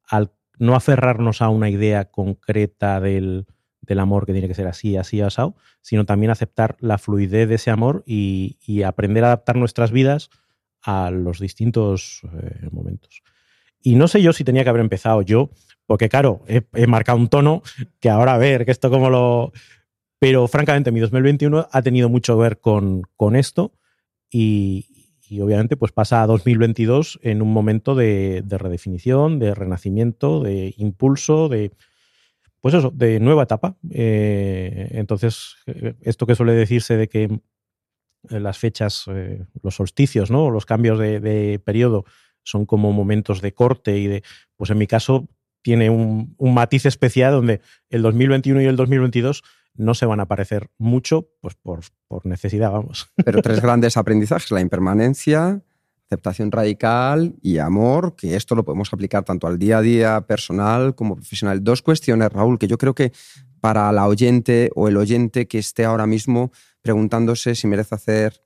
al, 0.09 0.33
no 0.59 0.75
aferrarnos 0.75 1.43
a 1.43 1.51
una 1.51 1.69
idea 1.69 2.07
concreta 2.07 3.01
del, 3.01 3.45
del, 3.83 3.99
amor 3.99 4.25
que 4.25 4.33
tiene 4.33 4.49
que 4.49 4.55
ser 4.55 4.67
así, 4.67 4.97
así, 4.97 5.21
asado, 5.21 5.57
sino 5.83 6.07
también 6.07 6.31
aceptar 6.31 6.79
la 6.81 6.97
fluidez 6.97 7.51
de 7.51 7.57
ese 7.57 7.71
amor 7.71 8.03
y, 8.07 8.83
aprender 8.83 9.25
a 9.25 9.27
adaptar 9.27 9.57
nuestras 9.57 9.93
vidas 9.93 10.31
a 10.81 11.11
los 11.11 11.39
distintos 11.39 12.23
eh, 12.41 12.69
momentos. 12.71 13.23
Y 13.83 13.97
no 13.97 14.09
sé 14.09 14.23
yo 14.23 14.33
si 14.33 14.43
tenía 14.43 14.65
que 14.65 14.71
haber 14.71 14.81
empezado 14.81 15.21
yo, 15.21 15.51
porque 15.85 16.09
claro, 16.09 16.43
he, 16.49 16.63
he, 16.73 16.87
marcado 16.87 17.19
un 17.19 17.29
tono 17.29 17.63
que 18.01 18.09
ahora 18.09 18.37
a 18.37 18.39
ver, 18.39 18.65
que 18.65 18.71
esto 18.71 18.89
como 18.89 19.11
lo... 19.11 19.53
Pero 20.19 20.49
francamente 20.49 20.93
mi 20.93 21.01
2021 21.01 21.69
ha 21.71 21.83
tenido 21.83 22.09
mucho 22.09 22.37
que 22.37 22.43
ver 22.43 22.59
con, 22.59 23.03
con 23.17 23.37
esto 23.37 23.75
y, 24.31 24.87
y 25.35 25.41
obviamente 25.41 25.77
pues 25.77 25.91
pasa 25.91 26.23
a 26.23 26.29
2022 26.29 27.19
en 27.23 27.43
un 27.43 27.53
momento 27.53 27.97
de, 27.97 28.45
redefinición, 28.49 29.41
de 29.41 29.53
renacimiento, 29.53 30.41
de 30.41 30.75
impulso, 30.79 31.49
de 31.49 31.73
pues 32.61 32.73
eso, 32.75 32.93
de 32.95 33.19
nueva 33.19 33.43
etapa. 33.43 33.77
Eh, 33.91 34.91
entonces, 34.93 35.57
eh, 35.67 35.95
esto 36.03 36.25
que 36.25 36.37
suele 36.37 36.53
decirse 36.53 36.97
de 36.97 37.09
que 37.09 37.25
eh, 37.25 38.41
las 38.41 38.59
fechas, 38.59 39.07
los 39.61 39.75
solsticios, 39.75 40.31
¿no? 40.31 40.51
los 40.51 40.67
cambios 40.67 41.01
de, 41.01 41.61
periodo 41.65 42.05
son 42.45 42.65
como 42.65 42.93
momentos 42.93 43.41
de 43.41 43.53
corte 43.53 43.99
y 43.99 44.07
de, 44.07 44.23
pues 44.55 44.71
en 44.71 44.79
mi 44.79 44.87
caso 44.87 45.29
tiene 45.63 45.91
un, 45.91 46.37
matiz 46.39 46.87
especial 46.87 47.33
donde 47.33 47.61
el 47.91 48.03
2021 48.03 48.63
y 48.63 48.67
el 48.67 48.77
2022 48.77 49.43
no 49.77 49.95
se 49.95 50.07
van 50.07 50.21
a 50.21 50.27
parecer 50.27 50.71
mucho, 50.79 51.29
pues 51.41 51.55
por, 51.55 51.81
por 52.09 52.27
necesidad, 52.27 52.71
vamos. 52.71 53.11
Pero 53.25 53.43
tres 53.43 53.61
grandes 53.61 53.97
aprendizajes, 53.97 54.51
la 54.51 54.61
impermanencia, 54.61 55.63
aceptación 56.07 56.53
radical 56.53 57.35
y 57.43 57.59
amor, 57.59 58.15
que 58.17 58.37
esto 58.37 58.55
lo 58.55 58.65
podemos 58.65 58.93
aplicar 58.93 59.25
tanto 59.25 59.47
al 59.47 59.59
día 59.59 59.79
a 59.79 59.83
día 59.83 60.21
personal 60.23 60.95
como 60.95 61.17
profesional. 61.17 61.63
Dos 61.65 61.83
cuestiones, 61.83 62.33
Raúl, 62.33 62.59
que 62.59 62.69
yo 62.69 62.79
creo 62.79 62.95
que 62.95 63.13
para 63.61 63.91
la 63.93 64.07
oyente 64.07 64.71
o 64.75 64.89
el 64.89 64.97
oyente 64.97 65.49
que 65.49 65.59
esté 65.59 65.85
ahora 65.85 66.07
mismo 66.07 66.53
preguntándose 66.83 67.55
si 67.55 67.67
merece 67.67 67.95
hacer 67.95 68.43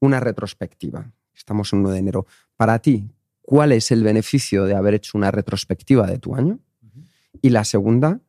una 0.00 0.20
retrospectiva. 0.20 1.12
Estamos 1.34 1.72
en 1.72 1.80
1 1.80 1.90
de 1.90 1.98
enero. 1.98 2.26
Para 2.56 2.80
ti, 2.80 3.08
¿cuál 3.42 3.72
es 3.72 3.90
el 3.92 4.02
beneficio 4.02 4.64
de 4.64 4.74
haber 4.74 4.94
hecho 4.94 5.16
una 5.16 5.30
retrospectiva 5.30 6.06
de 6.06 6.18
tu 6.18 6.34
año? 6.34 6.58
Y 7.40 7.50
la 7.50 7.64
segunda, 7.64 8.20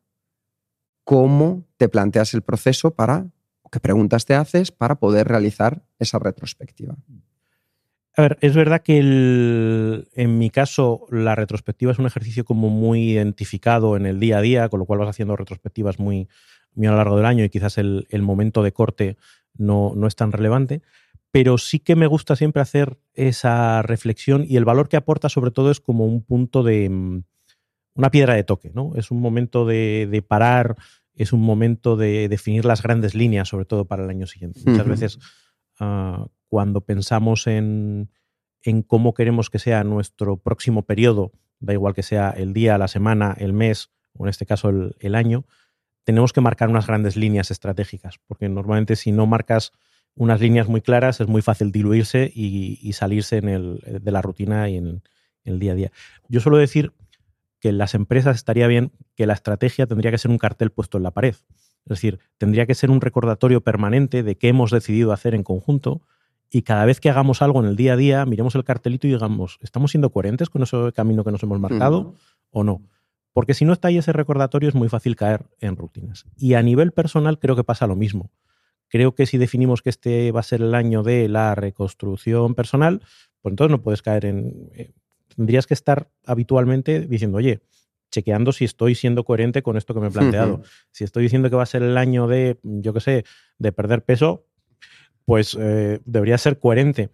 ¿cómo 1.08 1.64
te 1.78 1.88
planteas 1.88 2.34
el 2.34 2.42
proceso 2.42 2.90
para, 2.90 3.30
qué 3.72 3.80
preguntas 3.80 4.26
te 4.26 4.34
haces 4.34 4.70
para 4.70 4.96
poder 4.96 5.26
realizar 5.26 5.82
esa 5.98 6.18
retrospectiva? 6.18 6.96
A 8.14 8.20
ver, 8.20 8.36
es 8.42 8.54
verdad 8.54 8.82
que 8.82 8.98
en 8.98 10.38
mi 10.38 10.50
caso 10.50 11.06
la 11.10 11.34
retrospectiva 11.34 11.92
es 11.92 11.98
un 11.98 12.04
ejercicio 12.04 12.44
como 12.44 12.68
muy 12.68 13.12
identificado 13.12 13.96
en 13.96 14.04
el 14.04 14.20
día 14.20 14.36
a 14.36 14.42
día, 14.42 14.68
con 14.68 14.80
lo 14.80 14.84
cual 14.84 14.98
vas 14.98 15.08
haciendo 15.08 15.34
retrospectivas 15.34 15.98
muy, 15.98 16.28
muy 16.74 16.88
a 16.88 16.90
lo 16.90 16.98
largo 16.98 17.16
del 17.16 17.24
año 17.24 17.42
y 17.42 17.48
quizás 17.48 17.78
el, 17.78 18.06
momento 18.20 18.62
de 18.62 18.72
corte 18.72 19.16
no, 19.56 19.94
no, 19.96 20.08
es 20.08 20.14
tan 20.14 20.30
relevante, 20.30 20.82
pero 21.30 21.56
sí 21.56 21.78
que 21.78 21.96
me 21.96 22.06
gusta 22.06 22.36
siempre 22.36 22.60
hacer 22.60 22.98
esa 23.14 23.80
reflexión 23.80 24.44
y 24.46 24.58
el 24.58 24.66
valor 24.66 24.90
que 24.90 24.98
aporta 24.98 25.30
sobre 25.30 25.52
todo 25.52 25.70
es 25.70 25.80
como 25.80 26.04
un 26.04 26.22
punto 26.22 26.62
de 26.62 26.90
mm, 26.90 27.22
una 27.98 28.10
piedra 28.10 28.34
de 28.34 28.44
toque, 28.44 28.70
¿no? 28.72 28.92
Es 28.94 29.10
un 29.10 29.20
momento 29.20 29.66
de, 29.66 30.24
parar, 30.26 30.76
es 31.14 31.32
un 31.32 31.42
momento 31.42 31.96
de 31.96 32.28
definir 32.28 32.64
las 32.64 32.82
grandes 32.82 33.14
líneas, 33.14 33.48
sobre 33.48 33.64
todo 33.64 33.84
para 33.86 34.04
el 34.04 34.10
año 34.10 34.26
siguiente. 34.26 34.60
Muchas 34.64 34.86
veces 34.86 35.18
ah, 35.80 36.28
cuando 36.46 36.80
pensamos 36.80 37.48
en, 37.48 38.10
en 38.62 38.82
cómo 38.82 39.14
queremos 39.14 39.50
que 39.50 39.58
sea 39.58 39.82
nuestro 39.82 40.36
próximo 40.36 40.82
periodo, 40.82 41.32
da 41.58 41.72
igual 41.72 41.92
que 41.92 42.04
sea 42.04 42.30
el 42.30 42.52
día, 42.52 42.78
la 42.78 42.88
semana, 42.88 43.34
el 43.36 43.52
mes 43.52 43.90
o 44.16 44.24
en 44.24 44.30
este 44.30 44.46
caso 44.46 44.70
el, 44.98 45.14
año, 45.14 45.44
tenemos 46.04 46.32
que 46.32 46.40
marcar 46.40 46.68
unas 46.68 46.86
grandes 46.86 47.16
líneas 47.16 47.50
estratégicas, 47.50 48.18
porque 48.26 48.48
normalmente 48.48 48.96
si 48.96 49.12
no 49.12 49.26
marcas 49.26 49.72
unas 50.14 50.40
líneas 50.40 50.68
muy 50.68 50.80
claras 50.80 51.20
es 51.20 51.28
muy 51.28 51.42
fácil 51.42 51.70
diluirse 51.70 52.30
y, 52.34 52.92
salirse 52.92 53.36
en 53.36 53.48
el, 53.48 53.80
de 54.02 54.10
la 54.10 54.22
rutina 54.22 54.68
y 54.68 54.76
en, 54.76 55.02
el 55.44 55.58
día 55.58 55.72
a 55.72 55.74
día. 55.76 55.92
Yo 56.28 56.40
suelo 56.40 56.58
decir 56.58 56.92
que 57.60 57.70
en 57.70 57.78
las 57.78 57.94
empresas 57.94 58.36
estaría 58.36 58.66
bien 58.66 58.92
que 59.14 59.26
la 59.26 59.34
estrategia 59.34 59.86
tendría 59.86 60.10
que 60.10 60.18
ser 60.18 60.30
un 60.30 60.38
cartel 60.38 60.70
puesto 60.70 60.96
en 60.98 61.04
la 61.04 61.10
pared. 61.10 61.34
Es 61.34 61.90
decir, 61.90 62.18
tendría 62.36 62.66
que 62.66 62.74
ser 62.74 62.90
un 62.90 63.00
recordatorio 63.00 63.62
permanente 63.62 64.22
de 64.22 64.36
qué 64.36 64.48
hemos 64.48 64.70
decidido 64.70 65.12
hacer 65.12 65.34
en 65.34 65.42
conjunto, 65.42 66.02
y 66.50 66.62
cada 66.62 66.84
vez 66.84 67.00
que 67.00 67.10
hagamos 67.10 67.42
algo 67.42 67.60
en 67.60 67.66
el 67.66 67.76
día 67.76 67.92
a 67.92 67.96
día, 67.96 68.24
miremos 68.24 68.54
el 68.54 68.64
cartelito 68.64 69.06
y 69.06 69.10
digamos, 69.10 69.58
¿estamos 69.60 69.90
siendo 69.90 70.10
coherentes 70.10 70.48
con 70.48 70.62
ese 70.62 70.92
camino 70.94 71.24
que 71.24 71.30
nos 71.30 71.42
hemos 71.42 71.60
marcado 71.60 72.14
o 72.50 72.64
no? 72.64 72.82
Porque 73.34 73.54
si 73.54 73.64
no 73.64 73.72
está 73.72 73.88
ahí 73.88 73.98
ese 73.98 74.12
recordatorio 74.12 74.68
es 74.68 74.74
muy 74.74 74.88
fácil 74.88 75.14
caer 75.14 75.46
en 75.60 75.76
rutinas. 75.76 76.24
Y 76.36 76.54
a 76.54 76.62
nivel 76.62 76.92
personal 76.92 77.38
creo 77.38 77.54
que 77.54 77.64
pasa 77.64 77.86
lo 77.86 77.96
mismo. 77.96 78.30
Creo 78.88 79.14
que 79.14 79.26
si 79.26 79.36
definimos 79.36 79.82
que 79.82 79.90
este 79.90 80.32
va 80.32 80.40
a 80.40 80.44
ser 80.44 80.62
el 80.62 80.74
año 80.74 81.02
de 81.02 81.28
la 81.28 81.54
reconstrucción 81.54 82.54
personal, 82.54 83.02
pues 83.42 83.52
entonces 83.52 83.70
no 83.70 83.82
puedes 83.82 84.00
caer 84.00 84.24
en... 84.24 84.70
Tendrías 85.36 85.66
que 85.66 85.74
estar 85.74 86.08
habitualmente 86.24 87.00
diciendo, 87.00 87.38
oye, 87.38 87.60
chequeando 88.10 88.52
si 88.52 88.64
estoy 88.64 88.94
siendo 88.94 89.24
coherente 89.24 89.62
con 89.62 89.76
esto 89.76 89.94
que 89.94 90.00
me 90.00 90.08
he 90.08 90.10
planteado. 90.10 90.62
Si 90.90 91.04
estoy 91.04 91.22
diciendo 91.24 91.50
que 91.50 91.56
va 91.56 91.62
a 91.62 91.66
ser 91.66 91.82
el 91.82 91.96
año 91.96 92.26
de, 92.26 92.58
yo 92.62 92.92
qué 92.92 93.00
sé, 93.00 93.24
de 93.58 93.72
perder 93.72 94.04
peso, 94.04 94.46
pues 95.24 95.56
eh, 95.60 96.00
debería 96.04 96.38
ser 96.38 96.58
coherente. 96.58 97.10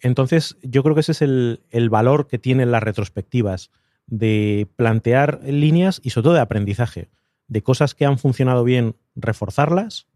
Entonces, 0.00 0.56
yo 0.62 0.82
creo 0.82 0.94
que 0.94 1.00
ese 1.00 1.12
es 1.12 1.22
el, 1.22 1.88
valor 1.90 2.26
que 2.26 2.38
tienen 2.38 2.70
las 2.70 2.82
retrospectivas, 2.82 3.70
de 4.06 4.68
plantear 4.76 5.40
líneas 5.44 6.00
y 6.02 6.10
sobre 6.10 6.24
todo 6.24 6.34
de 6.34 6.40
aprendizaje, 6.40 7.08
de 7.48 7.62
cosas 7.62 7.94
que 7.94 8.04
han 8.04 8.18
funcionado 8.18 8.62
bien, 8.62 8.96
reforzarlas, 9.14 10.06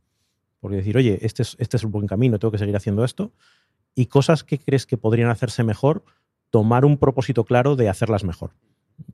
porque 0.60 0.76
decir, 0.76 0.96
oye, 0.96 1.18
este 1.22 1.42
es, 1.42 1.56
este 1.58 1.76
es 1.76 1.84
un 1.84 1.90
buen 1.90 2.06
camino, 2.06 2.38
tengo 2.38 2.52
que 2.52 2.58
seguir 2.58 2.76
haciendo 2.76 3.04
esto, 3.04 3.32
y 3.94 4.06
cosas 4.06 4.44
que 4.44 4.58
crees 4.58 4.87
que 4.87 4.96
podrían 4.96 5.30
hacerse 5.30 5.64
mejor, 5.64 6.04
tomar 6.50 6.85
un 6.85 6.99
propósito 6.99 7.45
claro 7.45 7.76
de 7.76 7.88
hacerlas 7.88 8.25
mejor. 8.25 8.50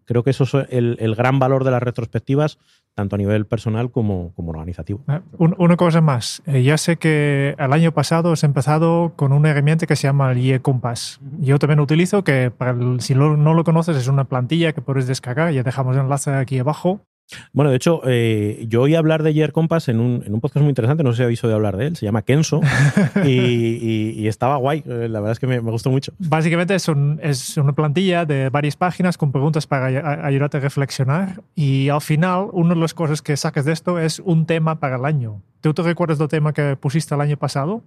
Creo 0.04 0.22
que 0.22 0.30
eso 0.30 0.44
es 0.44 0.54
el, 0.70 1.14
gran 1.16 1.38
valor 1.38 1.64
de 1.64 1.70
las 1.70 1.82
retrospectivas, 1.82 2.58
tanto 2.94 3.16
a 3.16 3.18
nivel 3.18 3.46
personal 3.46 3.90
como, 3.90 4.32
como 4.34 4.50
organizativo. 4.50 5.02
Ah, 5.06 5.22
una 5.38 5.76
cosa 5.76 6.00
más. 6.00 6.42
Eh, 6.46 6.62
ya 6.62 6.78
sé 6.78 6.96
que 6.96 7.54
el 7.58 7.72
año 7.72 7.92
pasado 7.92 8.32
has 8.32 8.44
empezado 8.44 9.12
con 9.16 9.32
una 9.32 9.50
herramienta 9.50 9.86
que 9.86 9.96
se 9.96 10.08
llama 10.08 10.32
el 10.32 10.38
IE 10.38 10.60
Compass. 10.60 11.20
Yo 11.40 11.58
también 11.58 11.78
lo 11.78 11.84
utilizo, 11.84 12.24
que 12.24 12.50
para 12.50 12.76
si 12.98 13.14
no 13.14 13.54
lo 13.54 13.64
conoces 13.64 13.96
es 13.96 14.08
una 14.08 14.24
plantilla 14.24 14.72
que 14.72 14.80
puedes 14.80 15.06
descargar. 15.06 15.52
Ya 15.52 15.62
dejamos 15.62 15.96
el 15.96 16.02
enlace 16.02 16.32
aquí 16.34 16.58
abajo. 16.58 17.00
Bueno, 17.52 17.70
de 17.70 17.76
hecho, 17.76 18.02
eh, 18.04 18.66
yo 18.68 18.82
oí 18.82 18.94
hablar 18.94 19.22
de 19.22 19.34
Year 19.34 19.52
Compass 19.52 19.88
en 19.88 19.98
un, 19.98 20.22
en 20.24 20.34
un, 20.34 20.40
podcast 20.40 20.62
muy 20.62 20.70
interesante, 20.70 21.02
no 21.02 21.12
sé 21.12 21.18
si 21.18 21.22
habéis 21.24 21.42
oído 21.42 21.56
hablar 21.56 21.76
de 21.76 21.88
él, 21.88 21.96
se 21.96 22.06
llama 22.06 22.22
Kenso, 22.22 22.60
y, 23.24 24.26
estaba 24.28 24.56
guay, 24.56 24.84
eh, 24.86 25.08
la 25.08 25.20
verdad 25.20 25.32
es 25.32 25.40
que 25.40 25.46
me, 25.46 25.58
gustó 25.58 25.90
mucho. 25.90 26.12
Básicamente 26.18 26.74
es, 26.74 26.86
es, 27.20 27.56
una 27.56 27.72
plantilla 27.72 28.24
de 28.24 28.48
varias 28.50 28.76
páginas 28.76 29.18
con 29.18 29.32
preguntas 29.32 29.66
para 29.66 30.26
ayudarte 30.26 30.58
a 30.58 30.60
reflexionar, 30.60 31.42
y 31.54 31.88
al 31.88 32.00
final, 32.00 32.48
una 32.52 32.74
de 32.74 32.80
las 32.80 32.94
cosas 32.94 33.22
que 33.22 33.36
saques 33.36 33.64
de 33.64 33.72
esto 33.72 33.98
es 33.98 34.20
un 34.20 34.46
tema 34.46 34.78
para 34.78 34.96
el 34.96 35.04
año. 35.04 35.42
¿Tú 35.60 35.74
te 35.74 35.82
recuerdas 35.82 36.18
del 36.18 36.28
tema 36.28 36.52
que 36.52 36.76
pusiste 36.76 37.14
el 37.14 37.20
año 37.20 37.36
pasado? 37.36 37.82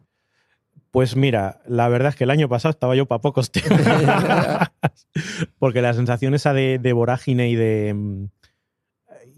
Pues 0.91 1.15
mira, 1.15 1.61
la 1.67 1.87
verdad 1.87 2.09
es 2.09 2.15
que 2.15 2.23
el 2.23 2.31
año 2.31 2.49
pasado 2.49 2.71
estaba 2.71 2.95
yo 2.95 3.05
para 3.05 3.21
pocos 3.21 3.51
temas, 3.51 3.79
porque 5.59 5.81
la 5.81 5.93
sensación 5.93 6.33
esa 6.33 6.53
de, 6.53 6.79
de 6.79 6.93
vorágine 6.93 7.49
y 7.49 7.55
de 7.55 7.93
mm, 7.93 8.25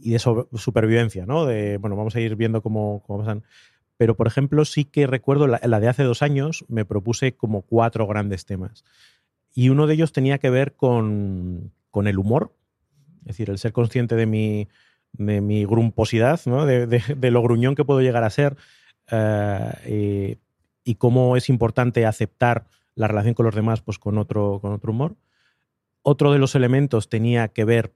y 0.02 0.12
de 0.12 0.20
supervivencia, 0.20 1.26
¿no? 1.26 1.46
De, 1.46 1.78
bueno, 1.78 1.96
vamos 1.96 2.16
a 2.16 2.20
ir 2.20 2.36
viendo 2.36 2.62
cómo, 2.62 3.04
cómo 3.06 3.20
pasan. 3.20 3.44
Pero, 3.98 4.16
por 4.16 4.26
ejemplo, 4.26 4.66
sí 4.66 4.86
que 4.86 5.06
recuerdo 5.06 5.46
la, 5.48 5.80
de 5.80 5.88
hace 5.88 6.04
dos 6.04 6.22
años, 6.24 6.66
me 6.68 6.86
propuse 6.86 7.36
como 7.36 7.62
cuatro 7.62 8.08
grandes 8.08 8.46
temas. 8.46 8.84
Y 9.54 9.70
uno 9.70 9.86
de 9.86 9.94
ellos 9.94 10.12
tenía 10.12 10.40
que 10.40 10.50
ver 10.50 10.76
con, 10.76 11.72
con 11.92 12.08
el 12.08 12.18
humor, 12.18 12.56
es 13.22 13.28
decir, 13.28 13.52
el 13.52 13.60
ser 13.60 13.74
consciente 13.74 14.16
de 14.16 14.26
mi, 14.26 14.68
de 15.14 15.42
mi 15.42 15.66
grumposidad, 15.66 16.40
¿no? 16.46 16.66
de, 16.66 16.88
de, 16.88 17.32
lo 17.32 17.44
gruñón 17.44 17.76
que 17.76 17.86
puedo 17.86 18.02
llegar 18.02 18.24
a 18.24 18.30
ser 18.32 18.58
eh, 19.12 20.38
y 20.84 20.96
cómo 20.96 21.38
es 21.38 21.50
importante 21.50 22.06
aceptar 22.06 22.66
la 22.96 23.08
relación 23.08 23.34
con 23.34 23.46
los 23.46 23.56
demás 23.56 23.82
pues, 23.82 24.00
con, 24.00 24.18
otro, 24.18 24.60
con 24.62 24.74
otro 24.74 24.92
humor. 24.92 25.16
Otro 26.02 26.32
de 26.32 26.40
los 26.40 26.56
elementos 26.56 27.10
tenía 27.10 27.50
que 27.50 27.66
ver 27.66 27.94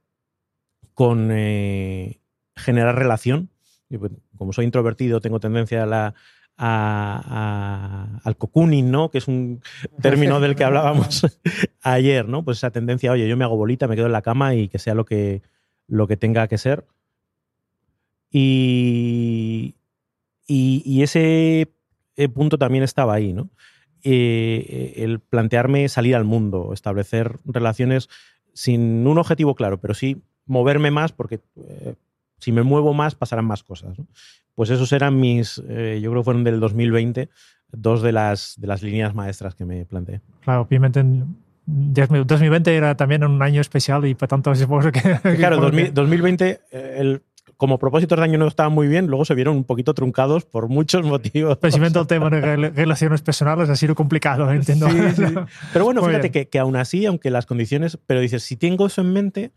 con 0.96 1.30
eh, 1.32 2.20
generar 2.56 2.96
relación. 2.96 3.50
Pues, 4.00 4.12
como 4.36 4.52
soy 4.52 4.66
introvertido, 4.66 5.22
tengo 5.22 5.40
tendencia 5.40 5.84
a 5.84 6.14
al 6.58 8.38
cocooning, 8.38 8.90
¿no? 8.90 9.10
Que 9.10 9.18
es 9.18 9.28
un 9.28 9.62
término 10.02 10.40
del 10.40 10.56
que 10.56 10.64
hablábamos 10.64 11.26
ayer, 11.82 12.28
¿no? 12.28 12.44
Pues 12.44 12.58
esa 12.58 12.72
tendencia, 12.72 13.12
oye, 13.12 13.28
yo 13.28 13.38
me 13.38 13.44
hago 13.44 13.58
bolita, 13.58 13.88
me 13.88 13.96
quedo 13.96 14.06
en 14.06 14.14
la 14.14 14.22
cama 14.22 14.56
y 14.56 14.70
que 14.70 14.80
sea 14.80 14.94
lo 14.94 15.06
que, 15.06 15.42
lo 15.88 16.08
que 16.08 16.18
tenga 16.18 16.48
que 16.48 16.58
ser. 16.58 16.86
Y, 18.32 19.76
y, 20.48 21.02
ese 21.04 21.72
eh, 22.16 22.30
punto 22.30 22.58
también 22.58 22.84
estaba 22.84 23.14
ahí, 23.14 23.34
¿no? 23.34 23.50
Eh, 24.04 24.94
el 24.98 25.20
plantearme 25.20 25.88
salir 25.90 26.16
al 26.16 26.26
mundo, 26.26 26.72
establecer 26.74 27.38
relaciones 27.46 28.10
sin 28.54 29.08
un 29.08 29.18
objetivo 29.18 29.56
claro, 29.56 29.80
pero 29.80 29.94
sí 29.94 30.22
moverme 30.46 30.92
más 30.92 31.12
porque 31.12 31.42
eh, 31.58 31.96
si 32.40 32.52
me 32.52 32.64
muevo 32.64 32.94
más 32.94 33.16
pasarán 33.16 33.46
más 33.46 33.64
cosas. 33.64 33.98
Pues 34.54 34.70
esos 34.70 34.92
eran 34.94 35.20
mis, 35.20 35.62
eh, 35.68 36.00
yo 36.02 36.12
creo 36.12 36.22
que 36.22 36.26
fueron 36.26 36.44
del 36.44 36.60
2020, 36.60 37.30
dos 37.72 38.02
de 38.02 38.12
las, 38.12 38.56
de 38.58 38.68
las 38.68 38.82
líneas 38.84 39.14
maestras 39.14 39.56
que 39.56 39.66
me 39.66 39.86
planteé. 39.86 40.22
Claro, 40.44 40.62
obviamente 40.62 41.04
2020 41.66 42.76
era 42.76 42.96
también 42.96 43.24
un 43.24 43.42
año 43.42 43.60
especial 43.60 44.06
y 44.06 44.14
por 44.16 44.28
tanto 44.28 44.54
supongo 44.56 44.92
que... 44.92 45.02
Claro, 45.38 45.58
2020 45.60 46.62
eh, 46.72 46.96
el, 47.00 47.22
como 47.58 47.80
propósitos 47.80 48.18
de 48.18 48.24
año 48.24 48.38
no 48.38 48.48
estaban 48.48 48.74
muy 48.74 48.88
bien, 48.88 49.08
luego 49.08 49.26
se 49.26 49.34
vieron 49.34 49.56
un 49.56 49.64
poquito 49.64 49.94
truncados 49.94 50.46
por 50.46 50.68
muchos 50.68 51.06
motivos. 51.06 51.58
Precisamente 51.58 52.00
el 52.00 52.08
tema 52.08 52.30
de 52.30 52.70
relaciones 52.70 53.22
personales 53.22 53.70
ha 53.70 53.76
sido 53.76 53.96
complicado, 53.96 54.52
entiendo. 54.52 54.88
Pero 55.74 55.86
bueno, 55.86 56.04
fíjate 56.04 56.32
que, 56.32 56.48
que 56.50 56.60
aún 56.60 56.76
así, 56.76 57.06
aunque 57.06 57.30
las 57.30 57.46
condiciones, 57.46 57.98
pero 58.06 58.20
dices, 58.20 58.44
si 58.44 58.58
tengo 58.58 58.88
eso 58.88 59.02
en 59.02 59.14
mente, 59.14 59.52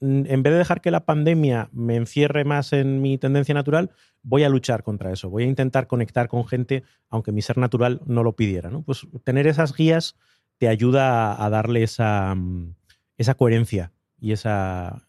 en 0.00 0.42
vez 0.42 0.52
de 0.52 0.58
dejar 0.58 0.80
que 0.80 0.90
la 0.90 1.04
pandemia 1.04 1.68
me 1.72 1.96
encierre 1.96 2.44
más 2.44 2.72
en 2.72 3.00
mi 3.00 3.18
tendencia 3.18 3.54
natural, 3.54 3.90
voy 4.22 4.44
a 4.44 4.48
luchar 4.48 4.82
contra 4.82 5.12
eso. 5.12 5.30
Voy 5.30 5.44
a 5.44 5.46
intentar 5.46 5.86
conectar 5.86 6.28
con 6.28 6.46
gente, 6.46 6.82
aunque 7.08 7.32
mi 7.32 7.42
ser 7.42 7.58
natural 7.58 8.00
no 8.06 8.22
lo 8.22 8.34
pidiera. 8.34 8.70
¿no? 8.70 8.82
Pues 8.82 9.06
tener 9.24 9.46
esas 9.46 9.74
guías 9.74 10.16
te 10.58 10.68
ayuda 10.68 11.42
a, 11.42 11.50
darle 11.50 11.82
esa, 11.82 12.34
mm, 12.34 12.74
esa 13.16 13.34
coherencia 13.34 13.92
y 14.18 14.32
esa, 14.32 15.06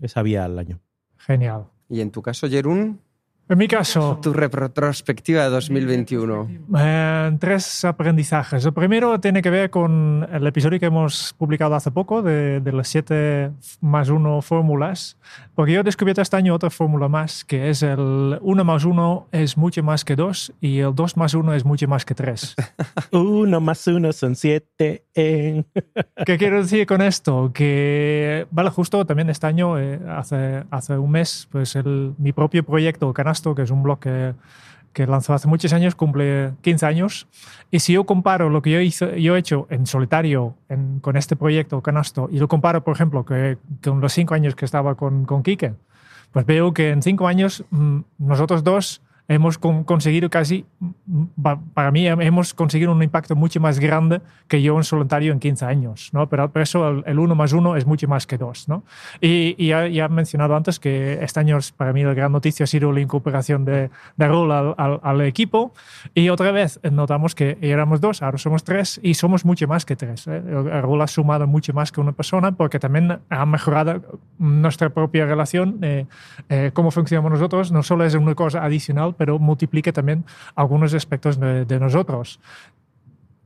esa 0.00 0.22
vía 0.22 0.44
al 0.44 0.58
año. 0.58 0.80
Genial. 1.18 1.66
¿Y 1.88 2.00
en 2.00 2.10
tu 2.10 2.22
caso, 2.22 2.48
Jerún? 2.48 3.00
En 3.48 3.58
mi 3.58 3.68
caso, 3.68 4.18
Tu 4.20 4.32
retrospectiva 4.32 5.44
de 5.44 5.50
2021. 5.50 6.48
eh, 6.78 7.36
tres 7.38 7.84
aprendizajes. 7.84 8.64
El 8.64 8.72
primero 8.72 9.20
tiene 9.20 9.40
que 9.40 9.50
ver 9.50 9.70
con 9.70 10.26
el 10.32 10.44
episodio 10.48 10.80
que 10.80 10.86
hemos 10.86 11.32
publicado 11.38 11.76
hace 11.76 11.92
poco 11.92 12.22
de, 12.22 12.60
de 12.60 12.72
las 12.72 12.88
siete 12.88 13.52
más 13.80 14.08
uno 14.08 14.42
fórmulas, 14.42 15.16
porque 15.54 15.72
yo 15.74 15.80
he 15.80 15.84
descubierto 15.84 16.22
este 16.22 16.36
año 16.36 16.54
otra 16.54 16.70
fórmula 16.70 17.06
más, 17.06 17.44
que 17.44 17.70
es 17.70 17.84
el 17.84 18.36
1 18.40 18.64
más 18.64 18.84
1 18.84 19.28
es 19.30 19.56
mucho 19.56 19.80
más 19.84 20.04
que 20.04 20.16
2 20.16 20.54
y 20.60 20.80
el 20.80 20.92
2 20.92 21.16
más 21.16 21.34
1 21.34 21.54
es 21.54 21.64
mucho 21.64 21.86
más 21.86 22.04
que 22.04 22.16
3. 22.16 22.56
Uno 23.12 23.60
más 23.60 23.86
uno 23.86 24.12
son 24.12 24.34
siete. 24.34 25.04
En... 25.14 25.64
¿Qué 26.26 26.36
quiero 26.36 26.60
decir 26.60 26.84
con 26.86 27.00
esto? 27.00 27.52
Que, 27.54 28.46
vale, 28.50 28.70
justo 28.70 29.04
también 29.06 29.30
este 29.30 29.46
año, 29.46 29.78
eh, 29.78 30.00
hace, 30.08 30.64
hace 30.70 30.98
un 30.98 31.12
mes, 31.12 31.48
pues 31.52 31.76
el, 31.76 32.14
mi 32.18 32.32
propio 32.32 32.64
proyecto, 32.64 33.12
Que 33.54 33.62
es 33.62 33.70
un 33.70 33.82
blog 33.82 33.98
que, 34.00 34.34
lanzó 35.06 35.34
hace 35.34 35.46
muchos 35.46 35.72
años, 35.72 35.94
cumple 35.94 36.52
15 36.62 36.86
años. 36.86 37.28
Y 37.70 37.80
si 37.80 37.92
yo 37.92 38.04
comparo 38.04 38.48
lo 38.48 38.62
que 38.62 38.70
yo, 38.70 38.80
hice, 38.80 39.20
yo 39.20 39.36
he 39.36 39.38
hecho 39.38 39.66
en 39.68 39.86
solitario 39.86 40.54
con 41.02 41.16
este 41.16 41.36
proyecto, 41.36 41.82
Canasto, 41.82 42.28
y 42.32 42.38
lo 42.38 42.48
comparo, 42.48 42.82
por 42.82 42.94
ejemplo, 42.94 43.24
que, 43.24 43.58
con 43.84 44.00
los 44.00 44.12
5 44.12 44.34
años 44.34 44.54
que 44.54 44.64
estaba 44.64 44.94
con, 44.94 45.26
con 45.26 45.42
Quique, 45.42 45.74
pues 46.32 46.46
veo 46.46 46.72
que 46.72 46.90
en 46.90 47.02
5 47.02 47.26
años 47.28 47.64
mm, 47.70 48.00
nosotros 48.18 48.64
dos 48.64 49.02
hemos 49.28 49.58
con- 49.58 49.84
conseguido 49.84 50.30
casi, 50.30 50.64
pa- 51.42 51.58
para 51.74 51.90
mí, 51.90 52.06
hemos 52.06 52.54
conseguido 52.54 52.92
un 52.92 53.02
impacto 53.02 53.34
mucho 53.34 53.60
más 53.60 53.78
grande 53.78 54.20
que 54.48 54.62
yo 54.62 54.76
en 54.76 54.84
solitario 54.84 55.32
en 55.32 55.40
15 55.40 55.64
años, 55.64 56.10
¿no? 56.12 56.28
Pero 56.28 56.50
por 56.50 56.62
eso 56.62 56.88
el, 56.88 57.02
el 57.06 57.18
1 57.18 57.34
más 57.34 57.52
1 57.52 57.76
es 57.76 57.86
mucho 57.86 58.06
más 58.08 58.26
que 58.26 58.38
2, 58.38 58.68
¿no? 58.68 58.84
Y, 59.20 59.54
y 59.58 59.68
ya, 59.68 59.88
ya 59.88 60.04
he 60.04 60.08
mencionado 60.08 60.54
antes 60.54 60.78
que 60.78 61.18
este 61.22 61.40
año 61.40 61.58
para 61.76 61.92
mí 61.92 62.04
la 62.04 62.14
gran 62.14 62.30
noticia 62.32 62.64
ha 62.64 62.66
sido 62.66 62.92
la 62.92 63.00
incorporación 63.00 63.64
de, 63.64 63.90
de 64.16 64.28
Raúl 64.28 64.52
al, 64.52 64.74
al- 64.78 65.00
al 65.02 65.20
equipo 65.22 65.72
y 66.14 66.28
otra 66.28 66.52
vez 66.52 66.78
notamos 66.92 67.34
que 67.34 67.58
éramos 67.60 68.00
dos, 68.00 68.22
ahora 68.22 68.38
somos 68.38 68.62
tres 68.62 69.00
y 69.02 69.14
somos 69.14 69.44
mucho 69.44 69.66
más 69.66 69.84
que 69.84 69.96
tres. 69.96 70.26
¿eh? 70.28 70.40
Raúl 70.40 71.02
ha 71.02 71.06
sumado 71.08 71.46
mucho 71.46 71.72
más 71.72 71.90
que 71.90 72.00
una 72.00 72.12
persona 72.12 72.52
porque 72.52 72.78
también 72.78 73.18
ha 73.28 73.46
mejorado 73.46 74.20
nuestra 74.38 74.90
propia 74.90 75.26
relación, 75.26 75.78
eh, 75.82 76.06
eh, 76.48 76.70
cómo 76.74 76.90
funcionamos 76.92 77.32
nosotros, 77.32 77.72
no 77.72 77.82
solo 77.82 78.04
es 78.04 78.14
una 78.14 78.34
cosa 78.34 78.62
adicional, 78.64 79.14
pero 79.16 79.38
multiplica 79.38 79.92
también 79.92 80.24
algunos 80.54 80.94
aspectos 80.94 81.38
de, 81.40 81.64
de 81.64 81.80
nosotros. 81.80 82.40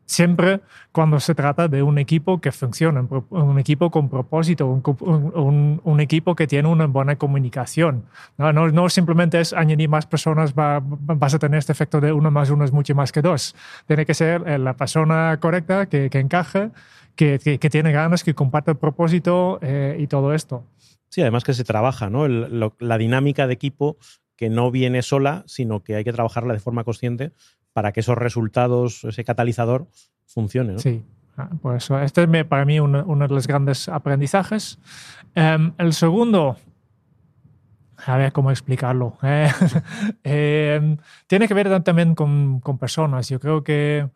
Siempre 0.07 0.61
cuando 0.91 1.21
se 1.21 1.37
trata 1.37 1.69
de 1.69 1.85
un 1.85 1.97
equipo 1.97 2.41
que 2.41 2.51
funciona, 2.51 3.07
un 3.31 3.59
equipo 3.61 3.93
con 3.93 4.09
propósito, 4.09 4.67
un, 4.67 4.83
un- 5.37 5.81
un- 5.85 6.01
equipo 6.01 6.35
que 6.35 6.49
tiene 6.49 6.67
una 6.69 6.87
buena 6.87 7.15
comunicación. 7.15 8.07
No, 8.37 8.53
no, 8.53 8.69
no 8.73 8.89
simplemente 8.89 9.39
es 9.41 9.53
añadir 9.53 9.89
más 9.89 10.07
personas, 10.07 10.53
va- 10.53 10.81
vas 10.83 11.35
a 11.35 11.39
tener 11.39 11.59
este 11.59 11.71
efecto 11.71 12.01
de 12.01 12.13
uno 12.13 12.29
más 12.33 12.51
uno 12.51 12.65
es 12.65 12.73
mucho 12.73 12.93
más 12.97 13.13
que 13.13 13.23
dos. 13.23 13.55
Tiene 13.87 14.05
que 14.05 14.15
ser 14.15 14.43
eh, 14.49 14.59
la 14.59 14.75
persona 14.75 15.39
correcta, 15.41 15.87
que, 15.87 16.11
que 16.11 16.19
encaje, 16.19 16.71
que, 17.15 17.39
que- 17.39 17.61
que 17.61 17.71
tiene 17.71 17.93
ganas, 17.93 18.25
que 18.25 18.35
comparte 18.35 18.73
el 18.73 18.79
propósito 18.79 19.61
eh, 19.63 19.97
y 20.01 20.09
todo 20.09 20.35
esto. 20.35 20.65
Sí, 21.09 21.21
además 21.21 21.45
que 21.45 21.55
se 21.55 21.63
trabaja, 21.63 22.11
¿no? 22.11 22.25
El- 22.27 22.59
lo- 22.59 22.75
la 22.81 22.99
dinámica 22.99 23.47
de 23.47 23.53
equipo 23.55 23.97
que 24.41 24.49
no 24.49 24.71
viene 24.71 25.03
sola, 25.03 25.45
sino 25.47 25.85
que 25.85 25.97
hay 25.97 26.03
que 26.03 26.15
trabajarla 26.15 26.55
de 26.55 26.61
forma 26.61 26.83
consciente 26.83 27.35
para 27.75 27.93
que 27.93 28.01
esos 28.01 28.17
resultados, 28.17 29.05
ese 29.05 29.23
catalizador, 29.23 29.87
funcione. 30.25 30.73
¿no? 30.73 30.79
Sí. 30.79 31.03
Ah, 31.37 31.51
Por 31.61 31.77
eso, 31.77 32.01
este 32.01 32.23
es 32.23 32.45
para 32.47 32.65
mí 32.65 32.81
uno, 32.81 33.05
uno 33.07 33.29
de 33.29 33.35
los 33.35 33.47
grandes 33.47 33.91
aprendizajes. 33.91 34.79
Em, 35.35 35.75
el 35.77 35.93
segundo, 35.93 36.57
a 37.99 38.17
ver 38.17 38.33
cómo 38.33 38.51
explicarlo. 38.51 39.19
Eh, 39.23 39.51
em, 40.25 40.97
tiene 41.27 41.47
que 41.47 41.53
ver 41.53 41.83
también 41.83 42.15
con, 42.15 42.61
con 42.61 42.79
personas. 42.79 43.29
Yo 43.29 43.41
creo 43.41 43.63
que 43.63 44.09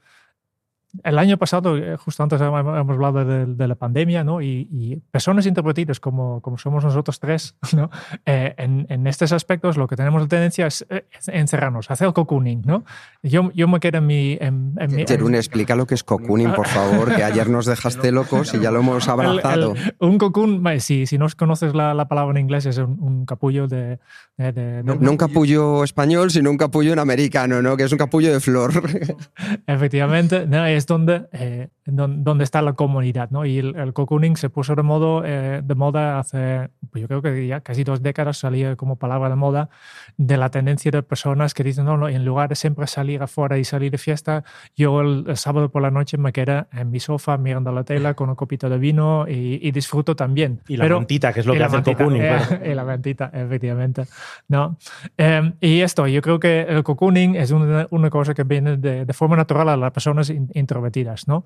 el 1.03 1.19
año 1.19 1.37
pasado, 1.39 1.77
eh, 1.77 1.97
justo 1.97 2.23
antes 2.23 2.41
hemos 2.41 2.55
hablado 2.91 3.25
de, 3.25 3.47
de 3.47 3.69
la 3.69 3.75
pandemia, 3.75 4.23
¿no? 4.23 4.41
Y, 4.41 4.69
y 4.71 4.97
personas 5.11 5.45
introvertidas 5.47 5.99
como, 5.99 6.41
como 6.41 6.57
somos 6.59 6.85
nosotros 6.85 7.19
tres, 7.19 7.57
¿no? 7.75 7.91
Eh, 8.27 8.55
en, 8.59 8.87
en 8.89 9.07
estos 9.07 9.33
aspectos 9.33 9.77
lo 9.77 9.87
que 9.89 9.97
tenemos 9.97 10.23
la 10.23 10.29
tendencia 10.29 10.67
es 10.67 10.87
eh, 10.91 11.05
encerrarnos, 11.27 11.91
hacer 11.91 12.13
cocooning, 12.13 12.63
¿no? 12.65 12.85
Yo, 13.23 13.51
yo 13.55 13.67
me 13.67 13.81
quedo 13.81 13.99
en 13.99 14.07
mi... 14.07 14.39
En, 14.41 14.75
en 14.79 14.95
mi- 14.95 15.05
Jerún, 15.07 15.35
explica 15.35 15.75
lo 15.75 15.87
que 15.87 15.95
es 15.95 16.05
cocooning, 16.05 16.53
por 16.53 16.69
favor, 16.69 17.15
que 17.15 17.25
ayer 17.25 17.49
nos 17.51 17.67
dejaste 17.67 18.13
locos 18.13 18.55
y 18.55 18.61
ya 18.61 18.71
lo 18.71 18.81
hemos 18.81 19.09
abrazado. 19.09 19.73
El- 19.73 19.79
el- 19.79 19.95
un 19.99 20.19
cocoon, 20.19 20.63
si, 20.81 21.07
si 21.07 21.19
no 21.19 21.27
conoces 21.37 21.75
la, 21.75 21.95
la 21.95 22.07
palabra 22.07 22.33
en 22.39 22.45
inglés, 22.45 22.67
es 22.67 22.79
un, 22.79 22.99
un 23.01 23.27
capullo 23.27 23.67
de... 23.67 23.99
de- 24.37 24.53
de- 24.53 24.83
No, 24.85 24.95
no 24.95 25.11
un 25.11 25.17
capullo 25.17 25.83
español, 25.83 26.31
sino 26.31 26.51
un 26.51 26.59
capullo 26.59 26.93
en 26.93 26.99
americano, 26.99 27.63
¿no? 27.63 27.77
Que 27.77 27.85
es 27.85 27.93
un 27.93 27.99
capullo 27.99 28.33
de 28.33 28.41
flor. 28.41 28.73
Efectivamente, 29.67 30.47
¿no? 30.47 30.65
es 30.67 30.84
donde, 30.87 31.29
eh, 31.33 31.69
don- 31.73 31.74
donde 31.87 32.45
está 32.45 32.63
la 32.63 32.73
comunidad. 32.73 33.31
¿no? 33.31 33.45
Y 33.45 33.59
el, 33.59 33.77
el 33.77 33.93
cocooning 33.93 34.37
se 34.37 34.49
puso 34.51 34.75
de, 34.75 34.83
modo, 34.83 35.23
eh, 35.25 35.61
de 35.63 35.75
moda 35.75 36.19
hace, 36.19 36.71
pues 36.91 37.03
yo 37.03 37.09
creo 37.09 37.21
que 37.23 37.47
ya 37.47 37.61
casi 37.61 37.85
dos 37.85 38.03
décadas 38.03 38.39
salía 38.39 38.77
como 38.77 38.97
palabra 38.97 39.29
de 39.29 39.37
moda 39.37 39.69
de 40.17 40.37
la 40.37 40.51
tendencia 40.51 40.91
de 40.91 41.03
personas 41.03 41.53
que 41.55 41.63
dicen, 41.65 41.85
no, 41.85 41.97
no, 41.97 42.09
en 42.09 42.25
lugar 42.25 42.49
de 42.49 42.55
siempre 42.55 42.87
salir 42.87 43.23
afuera 43.23 43.59
y 43.59 43.65
salir 43.65 43.91
de 43.91 43.99
fiesta, 43.99 44.45
yo 44.77 45.01
el, 45.01 45.25
el 45.29 45.37
sábado 45.37 45.71
por 45.71 45.83
la 45.83 45.91
noche 45.91 46.17
me 46.17 46.33
quedo 46.33 46.67
en 46.73 46.91
mi 46.91 47.01
sofá 47.01 47.37
mirando 47.37 47.71
la 47.73 47.85
tela 47.85 48.15
con 48.15 48.29
un 48.31 48.35
copito 48.35 48.69
de 48.69 48.79
vino 48.79 49.27
y, 49.29 49.59
y 49.67 49.71
disfruto 49.71 50.17
también. 50.17 50.61
Y 50.69 50.77
la 50.77 50.85
Pero- 50.85 50.97
mantita, 50.99 51.33
que 51.33 51.41
es 51.41 51.47
lo 51.47 51.53
que 51.55 51.65
hace 51.65 51.77
el 51.77 51.83
cocooning. 51.85 52.23
eh, 52.23 52.39
claro. 52.49 52.67
y 52.71 52.75
la 52.75 52.85
mantita, 52.85 53.31
efectivamente. 53.33 54.05
¿no? 54.49 54.77
Eh, 55.19 55.53
y 55.61 55.81
esto, 55.81 56.07
yo 56.07 56.23
creo 56.23 56.39
que 56.41 56.63
el 56.63 56.83
cocooning 56.83 57.35
es 57.37 57.51
una, 57.51 57.87
una 57.91 58.11
cosa 58.11 58.35
que 58.35 58.45
viene 58.45 58.77
de, 58.77 59.05
de 59.05 59.13
forma 59.13 59.37
natural 59.37 59.69
a 59.69 59.77
las 59.77 59.91
personas 59.93 60.31
in- 60.31 60.51
introvertidas. 60.55 61.27
¿no? 61.29 61.45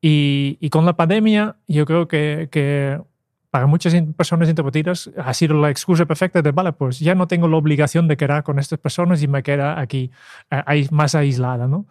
Y, 0.00 0.56
y 0.60 0.70
con 0.70 0.86
la 0.86 0.94
pandemia, 0.94 1.56
yo 1.68 1.84
creo 1.84 2.08
que, 2.08 2.48
que 2.50 2.98
para 3.50 3.66
muchas 3.66 3.94
personas 4.16 4.48
introvertidas 4.48 5.10
ha 5.18 5.34
sido 5.34 5.60
la 5.60 5.70
excusa 5.70 6.06
perfecta 6.06 6.40
de, 6.40 6.52
vale, 6.52 6.72
pues 6.72 7.00
ya 7.00 7.14
no 7.14 7.26
tengo 7.26 7.48
la 7.48 7.56
obligación 7.56 8.06
de 8.06 8.16
quedar 8.16 8.44
con 8.44 8.58
estas 8.58 8.78
personas 8.78 9.22
y 9.22 9.28
me 9.28 9.42
queda 9.42 9.80
aquí 9.80 10.10
eh, 10.50 10.88
más 10.90 11.14
aislada. 11.14 11.66
¿no? 11.66 11.86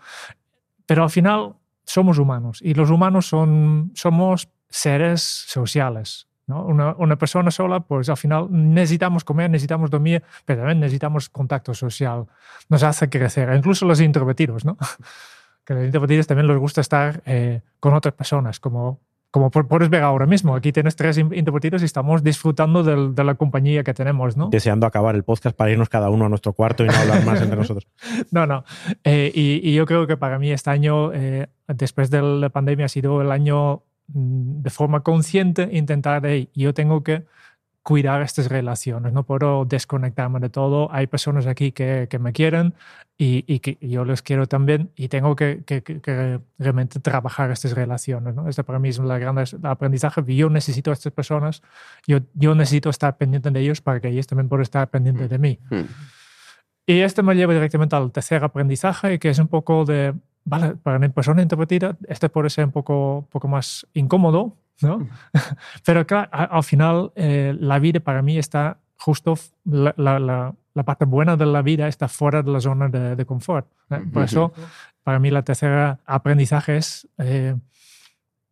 Pero 0.86 1.04
al 1.04 1.10
final 1.10 1.54
somos 1.84 2.17
humanos 2.17 2.60
y 2.62 2.74
los 2.74 2.89
humanos 2.89 3.28
son, 3.28 3.91
somos 3.93 4.48
seres 4.69 5.22
sociales. 5.22 6.28
¿no? 6.48 6.63
Una, 6.63 6.95
una 6.95 7.17
persona 7.17 7.52
sola, 7.52 7.82
pues 7.82 8.10
al 8.10 8.17
final 8.17 8.48
necesitamos 8.50 9.24
comer, 9.24 9.50
necesitamos 9.50 9.89
dormir, 9.91 10.24
pero 10.45 10.62
también 10.62 10.80
necesitamos 10.80 11.30
contacto 11.30 11.74
social. 11.74 12.26
Nos 12.69 12.84
hace 12.84 13.10
crecer, 13.10 13.54
incluso 13.56 13.86
los 13.86 14.00
introvertidos, 14.00 14.65
¿no? 14.65 14.78
que 15.69 15.73
a 15.73 15.75
los 15.77 15.86
introvertidos 15.86 16.25
también 16.25 16.47
les 16.47 16.58
gusta 16.58 16.82
estar 16.82 17.21
eh, 17.27 17.62
con 17.79 17.93
otras 17.93 18.15
personas, 18.15 18.60
como, 18.60 18.99
como 19.29 19.51
pu- 19.51 19.67
puedes 19.67 19.89
ver 19.91 20.01
ahora 20.01 20.25
mismo. 20.25 20.55
Aquí 20.55 20.71
tienes 20.71 20.95
tres 20.95 21.19
in- 21.19 21.32
introvertidos 21.32 21.84
y 21.84 21.86
estamos 21.86 22.23
disfrutando 22.23 22.82
del- 22.82 23.13
de 23.13 23.23
la 23.23 23.36
compañía 23.36 23.84
que 23.84 23.93
tenemos, 23.93 24.36
¿no? 24.36 24.49
Deseando 24.49 24.88
acabar 24.88 25.13
el 25.13 25.23
podcast 25.23 25.55
para 25.55 25.69
irnos 25.69 25.88
cada 25.88 26.10
uno 26.10 26.25
a 26.25 26.29
nuestro 26.29 26.53
cuarto 26.53 26.84
y 26.84 26.88
no 26.88 26.95
hablar 26.95 27.23
más 27.23 27.39
entre 27.39 27.55
nosotros. 27.60 27.88
No, 28.32 28.47
no. 28.47 28.63
Eh, 29.03 29.32
y, 29.36 29.62
y 29.69 29.75
yo 29.75 29.86
creo 29.86 30.08
que 30.08 30.17
para 30.17 30.39
mí 30.39 30.51
este 30.51 30.71
año, 30.71 31.13
eh, 31.13 31.47
después 31.67 32.10
de 32.10 32.23
la 32.23 32.49
pandemia, 32.49 32.88
ha 32.88 32.89
sido 32.89 33.21
el 33.21 33.32
año 33.32 33.84
mm, 34.08 34.62
de 34.63 34.69
forma 34.71 35.01
consciente 35.03 35.69
intentar, 35.71 36.23
hey, 36.25 36.49
yo 36.55 36.73
tengo 36.73 37.03
que 37.03 37.25
cuidar 37.89 38.21
estas 38.21 38.49
relaciones, 38.49 39.13
no 39.13 39.23
puedo 39.23 39.65
desconectarme 39.65 40.39
de 40.39 40.49
todo. 40.49 40.89
Hay 40.91 41.08
personas 41.08 41.47
aquí 41.47 41.71
que, 41.71 42.06
que 42.08 42.19
me 42.19 42.34
quieren 42.34 42.75
y, 43.17 43.43
y 43.52 43.60
que 43.62 43.80
yo 43.82 44.06
les 44.06 44.21
quiero 44.21 44.45
también 44.45 44.91
y 44.95 45.08
tengo 45.08 45.36
que, 45.36 45.63
que- 45.65 45.82
que- 45.82 46.39
realmente 46.60 46.99
trabajar 46.99 47.49
estas 47.49 47.71
relaciones. 47.73 48.36
¿no? 48.36 48.47
Este 48.47 48.63
para 48.63 48.78
mí 48.78 48.89
es 48.89 48.99
un 48.99 49.08
gran 49.08 49.36
aprendizaje. 49.63 50.21
Yo 50.36 50.52
necesito 50.52 50.91
a 50.91 50.93
estas 50.93 51.12
personas, 51.12 51.63
yo, 52.06 52.19
yo 52.36 52.54
necesito 52.54 52.91
estar 52.91 53.17
pendiente 53.17 53.49
de 53.49 53.60
ellos 53.60 53.82
para 53.82 53.99
que 53.99 54.10
ellos 54.10 54.28
también 54.28 54.47
puedan 54.49 54.62
estar 54.62 54.88
pendientes 54.88 55.28
de 55.28 55.39
mí. 55.39 55.58
Hmm. 55.71 55.86
Y 56.86 56.99
este 57.02 57.23
me 57.23 57.34
lleva 57.34 57.54
directamente 57.56 57.95
al 57.95 58.12
tercer 58.12 58.43
aprendizaje, 58.43 59.17
que 59.17 59.30
es 59.30 59.39
un 59.39 59.47
poco 59.47 59.84
de, 59.86 60.13
vale, 60.45 60.75
para 60.75 60.97
una 60.97 61.10
persona 61.10 61.41
introvertida, 61.41 61.97
este 62.08 62.30
puede 62.30 62.52
ser 62.52 62.65
un 62.65 62.71
poco, 62.71 63.28
poco 63.32 63.47
más 63.47 63.88
incómodo, 63.93 64.56
¿no? 64.82 65.08
Pero 65.86 66.06
claro, 66.08 66.30
al 66.32 66.63
final 66.63 67.12
eh, 67.15 67.56
la 67.60 67.80
vida 67.80 68.00
para 68.00 68.22
mí 68.22 68.38
está 68.38 68.78
justo, 68.98 69.36
la, 69.65 69.94
la- 69.98 70.20
la- 70.20 70.54
la 70.76 70.84
parte 70.84 71.04
buena 71.06 71.36
de 71.36 71.46
la 71.46 71.62
vida 71.62 71.88
está 71.88 72.08
fuera 72.08 72.42
de 72.42 72.52
la 72.52 72.62
zona 72.62 72.88
de, 72.88 73.15
de 73.15 73.26
confort. 73.26 73.68
¿eh? 73.89 74.02
Por 74.13 74.24
eso, 74.24 74.54
para 75.04 75.20
mí 75.20 75.30
la 75.32 75.42
tercera 75.42 76.00
aprendizaje 76.06 76.78
es 76.78 77.08
eh, 77.18 77.56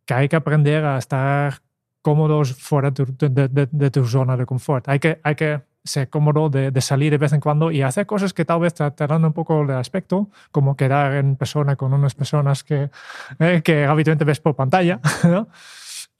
que 0.04 0.14
hay 0.14 0.28
que 0.28 0.36
aprender 0.36 0.84
a 0.84 0.98
estar 0.98 1.54
cómodos 2.02 2.54
fuera 2.54 2.90
de, 2.90 3.04
de- 3.28 3.48
de- 3.48 3.68
de 3.70 3.90
tu 3.90 4.04
zona 4.06 4.36
de 4.36 4.44
confort. 4.46 4.88
Hay 4.88 4.98
que, 4.98 5.20
hay 5.22 5.34
que 5.36 5.60
ser 5.84 6.10
cómodo 6.10 6.50
de, 6.50 6.70
de 6.70 6.80
salir 6.82 7.10
de 7.12 7.18
vez 7.18 7.32
en 7.32 7.40
cuando 7.40 7.70
y 7.70 7.80
hacer 7.82 8.04
cosas 8.04 8.34
que 8.34 8.44
tal 8.44 8.60
vez 8.60 8.74
te, 8.74 8.90
te 8.90 9.06
dan 9.06 9.24
un 9.24 9.32
poco 9.32 9.64
de 9.64 9.74
aspecto, 9.74 10.28
como 10.50 10.76
quedar 10.76 11.14
en 11.14 11.36
persona 11.36 11.76
con 11.76 11.94
unas 11.94 12.14
personas 12.14 12.62
que, 12.64 12.90
eh, 13.38 13.62
que 13.64 13.84
habitualmente 13.86 14.24
ves 14.24 14.40
por 14.40 14.54
pantalla, 14.54 15.00
¿no? 15.24 15.48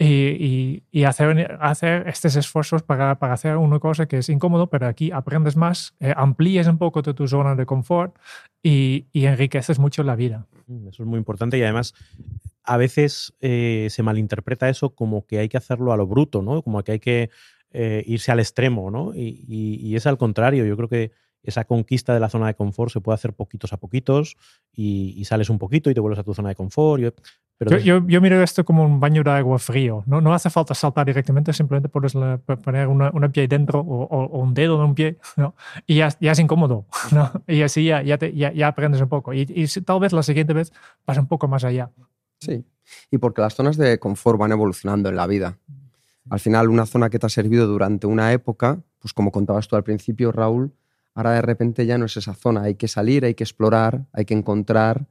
Y, 0.00 0.84
y, 0.92 1.04
hacer, 1.04 1.58
hacer 1.60 2.06
estos 2.06 2.36
esfuerzos 2.36 2.82
para, 2.82 3.18
para, 3.18 3.32
hacer 3.32 3.56
una 3.56 3.80
cosa 3.80 4.06
que 4.06 4.18
es 4.18 4.28
incómodo, 4.28 4.68
pero 4.68 4.86
aquí 4.86 5.10
aprendes 5.10 5.56
más, 5.56 5.94
eh, 5.98 6.14
amplíes 6.16 6.68
un 6.68 6.78
poco 6.78 7.02
de 7.02 7.14
tu 7.14 7.26
zona 7.26 7.56
de 7.56 7.66
confort 7.66 8.16
y, 8.62 9.06
y, 9.12 9.26
enriqueces 9.26 9.80
mucho 9.80 10.04
la 10.04 10.14
vida. 10.14 10.46
Mm, 10.68 10.88
eso 10.88 11.02
es 11.02 11.08
muy 11.08 11.18
importante 11.18 11.58
y 11.58 11.62
además 11.62 11.94
a 12.62 12.76
veces 12.76 13.34
eh, 13.40 13.88
se 13.90 14.02
malinterpreta 14.02 14.68
eso 14.68 14.90
como 14.90 15.26
que 15.26 15.38
hay 15.38 15.48
que 15.48 15.56
hacerlo 15.56 15.92
a 15.92 15.96
lo 15.96 16.06
bruto, 16.06 16.42
¿no? 16.42 16.62
Como 16.62 16.82
que 16.84 16.92
hay 16.92 17.00
que 17.00 17.30
eh, 17.72 18.04
irse 18.06 18.30
al 18.30 18.38
extremo, 18.38 18.90
¿no? 18.90 19.14
Y, 19.14 19.44
y, 19.48 19.96
es 19.96 20.06
al 20.06 20.18
contrario, 20.18 20.64
yo 20.64 20.76
creo 20.76 20.88
que 20.88 21.10
esa 21.48 21.64
conquista 21.64 22.14
de 22.14 22.20
la 22.20 22.28
zona 22.28 22.46
de 22.46 22.54
confort 22.54 22.92
se 22.92 23.00
puede 23.00 23.14
hacer 23.14 23.32
poquitos 23.32 23.72
a 23.72 23.78
poquitos 23.78 24.36
y, 24.72 25.24
sales 25.24 25.50
un 25.50 25.58
poquito 25.58 25.90
y 25.90 25.94
te 25.94 26.00
vuelves 26.00 26.18
a 26.18 26.24
tu 26.24 26.34
zona 26.34 26.50
de 26.50 26.54
confort. 26.54 27.02
Yo, 27.02 27.10
pero 27.58 27.78
yo, 27.78 28.06
yo, 28.06 28.20
miro 28.20 28.40
esto 28.42 28.64
como 28.64 28.84
un 28.84 29.00
baño 29.00 29.24
de 29.24 29.30
agua 29.30 29.58
frío. 29.58 30.04
No, 30.06 30.20
no 30.20 30.32
hace 30.32 30.48
falta 30.48 30.74
saltar 30.74 31.06
directamente, 31.06 31.52
simplemente 31.52 31.88
puedes 31.88 32.12
poner 32.62 32.86
una, 32.86 33.10
una 33.12 33.28
pie 33.30 33.48
dentro 33.48 33.80
o, 33.80 34.38
un 34.38 34.54
dedo 34.54 34.78
de 34.78 34.84
un 34.84 34.94
pie 34.94 35.18
¿no? 35.36 35.54
y 35.86 35.96
ya, 35.96 36.08
ya, 36.20 36.32
es 36.32 36.38
incómodo. 36.38 36.86
¿no? 37.12 37.32
Y 37.46 37.62
así 37.62 37.84
ya, 37.84 38.02
ya, 38.02 38.18
ya, 38.18 38.68
aprendes 38.68 39.00
un 39.00 39.08
poco. 39.08 39.34
Y, 39.34 39.46
y, 39.48 39.66
tal 39.82 40.00
vez 40.00 40.12
la 40.12 40.22
siguiente 40.22 40.52
vez 40.52 40.72
vas 41.06 41.18
un 41.18 41.26
poco 41.26 41.48
más 41.48 41.64
allá. 41.64 41.90
Sí, 42.40 42.64
y 43.10 43.18
porque 43.18 43.40
las 43.40 43.54
zonas 43.54 43.76
de 43.76 43.98
confort 43.98 44.38
van 44.38 44.52
evolucionando 44.52 45.08
en 45.08 45.16
la 45.16 45.26
vida. 45.26 45.58
Al 46.30 46.40
final, 46.40 46.68
una 46.68 46.86
zona 46.86 47.10
que 47.10 47.18
te 47.18 47.26
ha 47.26 47.30
servido 47.30 47.66
durante 47.66 48.06
una 48.06 48.32
época, 48.32 48.82
pues 48.98 49.12
como 49.12 49.32
contabas 49.32 49.66
tú 49.66 49.76
al 49.76 49.82
principio, 49.82 50.30
Raúl, 50.30 50.72
ahora 51.18 51.32
de 51.32 51.42
repente 51.42 51.84
ya 51.84 51.98
no 51.98 52.06
es 52.06 52.16
esa 52.16 52.34
zona. 52.34 52.62
Hay 52.62 52.76
que 52.76 52.86
salir, 52.86 53.24
hay 53.24 53.34
que 53.34 53.42
explorar, 53.42 54.06
hay 54.12 54.24
que 54.24 54.34
encontrar 54.34 55.06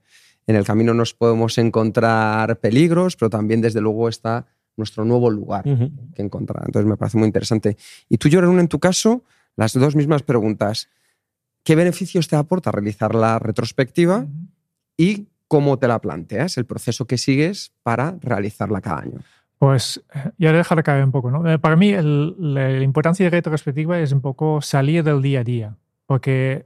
en 0.48 0.56
el 0.56 0.64
camino 0.64 0.94
nos 0.94 1.14
podemos 1.14 1.58
encontrar 1.58 2.60
peligros, 2.60 3.18
pero 3.18 3.30
también 3.30 3.60
desde 3.60 3.82
luego 3.82 4.08
está 4.08 4.46
nuestro 4.78 5.04
nuevo 5.04 5.30
lugar 5.30 5.66
que 5.66 6.22
encontrar. 6.22 6.64
Entonces 6.66 6.88
me 6.88 6.96
parece 6.96 7.18
muy 7.18 7.28
interesante. 7.28 7.76
Y 8.08 8.18
tú, 8.18 8.30
Jordan, 8.32 8.58
en 8.60 8.70
tu 8.70 8.80
caso, 8.80 9.24
las 9.58 9.74
dos 9.74 9.96
mismas 9.96 10.24
preguntas. 10.24 10.88
¿Qué 11.64 11.76
beneficios 11.76 12.30
te 12.30 12.38
aporta 12.38 12.72
realizar 12.72 13.14
la 13.14 13.40
retrospectiva 13.40 14.26
y 14.96 15.28
cómo 15.50 15.78
te 15.78 15.90
la 15.90 16.00
planteas, 16.00 16.58
el 16.58 16.66
proceso 16.66 17.06
que 17.06 17.18
sigues 17.18 17.74
para 17.84 18.18
realizarla 18.22 18.80
cada 18.80 19.02
año? 19.02 19.20
Pues 19.58 20.02
eh, 20.14 20.32
ya 20.38 20.54
dejar 20.54 20.82
caer 20.84 21.04
un 21.04 21.12
poco. 21.12 21.30
¿no? 21.30 21.52
Eh, 21.52 21.60
para 21.60 21.76
mí 21.76 21.92
la 21.92 22.82
importancia 22.82 23.26
de 23.26 23.32
retrospectiva 23.32 24.00
es 24.00 24.14
un 24.14 24.22
poco 24.22 24.62
salir 24.62 25.04
del 25.04 25.22
día 25.22 25.42
a 25.42 25.44
día, 25.44 25.76
porque 26.08 26.66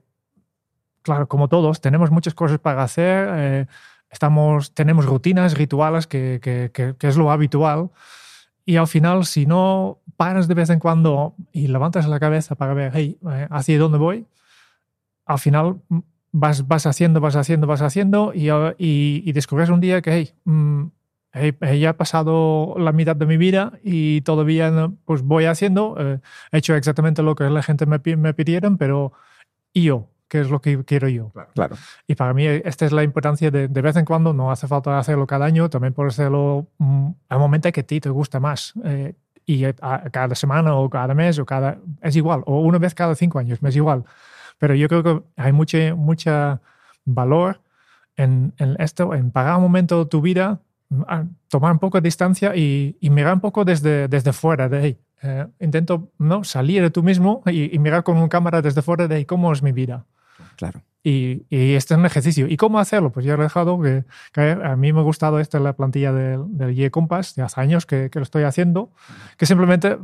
claro, 1.02 1.28
como 1.28 1.48
todos, 1.48 1.82
tenemos 1.82 2.12
muchas 2.12 2.34
cosas 2.34 2.60
para 2.60 2.84
hacer, 2.84 3.30
eh, 3.32 3.66
estamos, 4.10 4.74
tenemos 4.74 5.06
rutinas, 5.06 5.58
rituales, 5.58 6.08
que, 6.08 6.40
que, 6.42 6.72
que, 6.72 7.08
es 7.08 7.18
lo 7.18 7.32
habitual. 7.32 7.90
Y 8.66 8.78
al 8.78 8.88
final, 8.88 9.26
si 9.26 9.46
no 9.46 10.00
paras 10.18 10.48
de 10.48 10.54
vez 10.54 10.70
en 10.70 10.80
cuando 10.80 11.36
y 11.52 11.68
levantas 11.68 12.08
la 12.08 12.20
cabeza 12.20 12.56
para 12.56 12.74
ver, 12.74 12.92
hey, 12.94 13.18
eh, 13.30 13.48
¿hacia 13.50 13.80
dónde 13.80 13.98
voy? 13.98 14.28
Al 15.26 15.40
final 15.40 15.82
vas, 16.32 16.68
vas 16.68 16.86
haciendo, 16.86 17.20
vas 17.20 17.36
haciendo, 17.36 17.68
vas 17.68 17.82
haciendo 17.82 18.34
y, 18.34 18.50
y, 18.78 19.32
descubres 19.32 19.70
un 19.70 19.82
día 19.82 20.02
que, 20.02 20.12
hey, 20.12 20.32
mm, 20.46 20.84
he, 21.34 21.80
ya 21.80 21.98
pasado 21.98 22.76
la 22.78 22.92
mitad 22.92 23.16
de 23.16 23.26
mi 23.26 23.38
vida 23.38 23.74
y 23.84 24.22
todavía 24.22 24.92
pues 25.06 25.24
voy 25.24 25.46
haciendo, 25.46 25.96
eh, 25.98 26.20
he 26.52 26.58
hecho 26.58 26.76
exactamente 26.76 27.24
lo 27.24 27.36
que 27.36 27.46
la 27.46 27.64
gente 27.64 27.86
me, 27.86 28.00
me 28.18 28.34
pidieron, 28.34 28.78
pero 28.78 29.14
yo, 29.74 30.10
qué 30.28 30.40
es 30.40 30.50
lo 30.50 30.62
que 30.62 30.84
quiero 30.86 31.10
yo. 31.10 31.32
Claro. 31.54 31.76
Y 32.08 32.16
para 32.16 32.34
mí 32.34 32.46
esta 32.46 32.86
es 32.86 32.92
la 32.92 33.04
importancia 33.04 33.52
de, 33.52 33.68
de 33.68 33.82
vez 33.82 33.96
en 33.98 34.06
cuando, 34.06 34.34
no 34.34 34.52
hace 34.52 34.68
falta 34.68 34.98
hacerlo 34.98 35.28
cada 35.28 35.46
año, 35.46 35.70
también 35.70 35.94
por 35.94 36.08
hacerlo 36.08 36.68
mm, 36.78 37.10
al 37.30 37.40
momento 37.40 37.72
que 37.72 37.82
a 37.82 37.84
ti 37.84 38.00
te 38.00 38.10
gusta 38.10 38.40
más. 38.40 38.74
Eh, 38.86 39.14
y 39.46 39.66
cada 39.74 40.36
semana 40.36 40.76
o 40.76 40.90
cada 40.90 41.14
mes 41.14 41.38
o 41.40 41.46
cada... 41.46 41.78
Es 42.02 42.16
igual, 42.16 42.44
o 42.46 42.62
una 42.62 42.78
vez 42.78 42.96
cada 42.96 43.16
cinco 43.16 43.40
años, 43.40 43.62
me 43.62 43.70
es 43.70 43.76
igual. 43.76 44.06
Pero 44.58 44.76
yo 44.76 44.88
creo 44.88 45.04
que 45.04 45.22
hay 45.36 45.52
mucho 45.52 45.78
mucha 45.98 46.62
valor 47.04 47.60
en, 48.16 48.54
en, 48.58 48.76
esto, 48.80 49.14
en 49.14 49.32
pagar 49.32 49.58
un 49.58 49.64
momento 49.64 50.00
de 50.00 50.06
tu 50.06 50.22
vida, 50.22 50.62
mm, 50.90 51.04
tomar 51.50 51.74
un 51.74 51.80
poco 51.80 52.00
de 52.00 52.08
distancia 52.08 52.56
y, 52.56 52.96
y 53.02 53.10
mirar 53.10 53.34
un 53.34 53.42
poco 53.42 53.66
desde, 53.66 54.08
desde 54.08 54.32
fuera 54.32 54.70
de 54.70 54.78
ahí. 54.78 54.98
Eh, 55.24 55.48
intento 55.60 56.12
¿no? 56.18 56.44
salir 56.44 56.82
de 56.82 56.90
tú 56.90 57.04
mismo 57.04 57.44
y, 57.46 57.74
y, 57.76 57.80
mirar 57.80 58.04
con 58.04 58.18
una 58.18 58.30
cámara 58.30 58.62
desde 58.62 58.82
fuera 58.82 59.08
de 59.08 59.26
cómo 59.26 59.54
es 59.54 59.62
mi 59.62 59.72
vida. 59.72 60.06
Claro. 60.56 60.82
Y, 61.04 61.46
este 61.50 61.94
es 61.94 61.98
un 61.98 62.06
ejercicio. 62.06 62.48
¿Y 62.48 62.58
cómo 62.58 62.80
hacerlo? 62.80 63.12
Pues 63.12 63.26
ya 63.26 63.34
he 63.34 63.38
dejado 63.38 63.80
que, 63.82 64.04
a 64.64 64.76
mí 64.76 64.94
me 64.94 65.00
ha 65.00 65.04
gustado 65.04 65.40
esta 65.40 65.60
la 65.60 65.74
plantilla 65.74 66.14
del, 66.14 66.46
del 66.58 66.80
Y 66.80 66.90
Compass 66.90 67.36
de 67.36 67.44
hace 67.44 67.60
años 67.60 67.86
que, 67.86 68.10
que, 68.10 68.20
lo 68.20 68.24
estoy 68.24 68.44
haciendo, 68.44 68.92
que 69.38 69.46
simplemente 69.46 69.98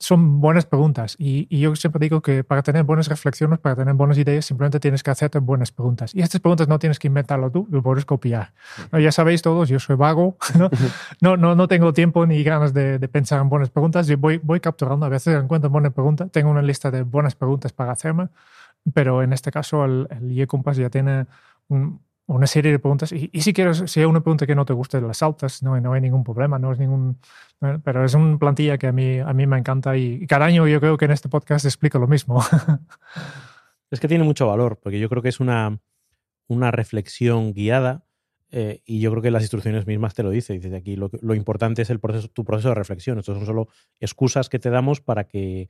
son 0.00 0.40
buenas 0.40 0.66
preguntas. 0.66 1.14
Y, 1.18 1.46
y, 1.50 1.60
yo 1.60 1.76
siempre 1.76 2.00
digo 2.00 2.22
que 2.22 2.42
para 2.42 2.62
tener 2.62 2.84
buenas 2.84 3.08
reflexiones, 3.08 3.58
para 3.58 3.76
tener 3.76 3.94
buenas 3.94 4.18
ideas, 4.18 4.46
simplemente 4.46 4.80
tienes 4.80 5.02
que 5.02 5.10
hacerte 5.10 5.38
buenas 5.38 5.70
preguntas. 5.70 6.14
Y 6.14 6.22
estas 6.22 6.40
preguntas 6.40 6.66
no 6.66 6.78
tienes 6.78 6.98
que 6.98 7.06
inventarlo 7.06 7.50
tú, 7.50 7.68
lo 7.70 7.82
puedes 7.82 8.06
copiar. 8.06 8.52
¿No? 8.90 8.98
Ya 8.98 9.12
sabéis 9.12 9.42
todos, 9.42 9.68
yo 9.68 9.78
soy 9.78 9.96
vago, 9.96 10.36
¿no? 10.58 10.70
No, 11.20 11.36
no, 11.36 11.54
no 11.54 11.68
tengo 11.68 11.92
tiempo 11.92 12.26
ni 12.26 12.42
ganas 12.42 12.72
de, 12.72 12.98
de, 12.98 13.08
pensar 13.08 13.40
en 13.42 13.50
buenas 13.50 13.70
preguntas. 13.70 14.06
Yo 14.06 14.16
voy, 14.16 14.38
voy 14.42 14.58
capturando, 14.58 15.06
a 15.06 15.10
veces 15.10 15.40
encuentro 15.40 15.70
buenas 15.70 15.92
preguntas, 15.92 16.30
tengo 16.32 16.50
una 16.50 16.62
lista 16.62 16.90
de 16.90 17.02
buenas 17.02 17.34
preguntas 17.34 17.72
para 17.72 17.92
hacerme 17.92 18.28
pero 18.94 19.22
en 19.22 19.32
este 19.32 19.50
caso 19.50 19.84
el, 19.84 20.08
el 20.10 20.46
Compass 20.46 20.76
ya 20.76 20.90
tiene 20.90 21.26
una 22.34 22.46
serie 22.46 22.70
de 22.72 22.78
preguntas 22.78 23.12
y, 23.12 23.28
si 23.40 23.52
quieres, 23.52 23.82
si 23.86 24.00
hay 24.00 24.06
una 24.06 24.20
pregunta 24.20 24.46
que 24.46 24.54
no 24.54 24.64
te 24.64 24.72
guste, 24.72 25.00
las 25.00 25.18
saltas, 25.18 25.62
no, 25.62 25.80
no 25.80 25.92
hay 25.92 26.00
ningún 26.00 26.22
problema, 26.24 26.58
no 26.58 26.72
es 26.72 26.78
ningún... 26.78 27.18
Pero 27.58 28.04
es 28.04 28.14
una 28.14 28.38
plantilla 28.38 28.78
que 28.78 28.86
a 28.86 28.92
mí, 28.92 29.18
a 29.18 29.32
mí 29.32 29.46
me 29.46 29.58
encanta 29.58 29.96
y, 29.96 30.26
cada 30.26 30.46
año 30.46 30.66
yo 30.68 30.80
creo 30.80 30.96
que 30.96 31.06
en 31.06 31.10
este 31.10 31.28
podcast 31.28 31.64
explico 31.64 31.98
lo 31.98 32.06
mismo. 32.06 32.42
es 33.90 34.00
que 34.00 34.08
tiene 34.08 34.24
mucho 34.24 34.46
valor, 34.46 34.78
porque 34.80 35.00
yo 35.00 35.08
creo 35.08 35.22
que 35.22 35.28
es 35.28 35.40
una, 35.40 35.80
una 36.46 36.70
reflexión 36.70 37.52
guiada 37.52 38.04
eh, 38.52 38.80
y 38.84 39.00
yo 39.00 39.10
creo 39.10 39.22
que 39.22 39.30
las 39.30 39.42
instrucciones 39.42 39.86
mismas 39.86 40.14
te 40.14 40.22
lo. 40.22 40.30
Dice 40.30 40.60
aquí 40.74 40.96
lo, 40.96 41.10
lo, 41.20 41.34
importante 41.34 41.82
es 41.82 41.90
el 41.90 42.00
proceso, 42.00 42.28
tu 42.28 42.44
proceso 42.44 42.68
de 42.68 42.74
reflexión. 42.76 43.18
Estos 43.18 43.36
son 43.36 43.46
solo 43.46 43.68
excusas 43.98 44.48
que 44.48 44.58
te 44.58 44.70
damos 44.70 45.00
para 45.00 45.24
que, 45.24 45.68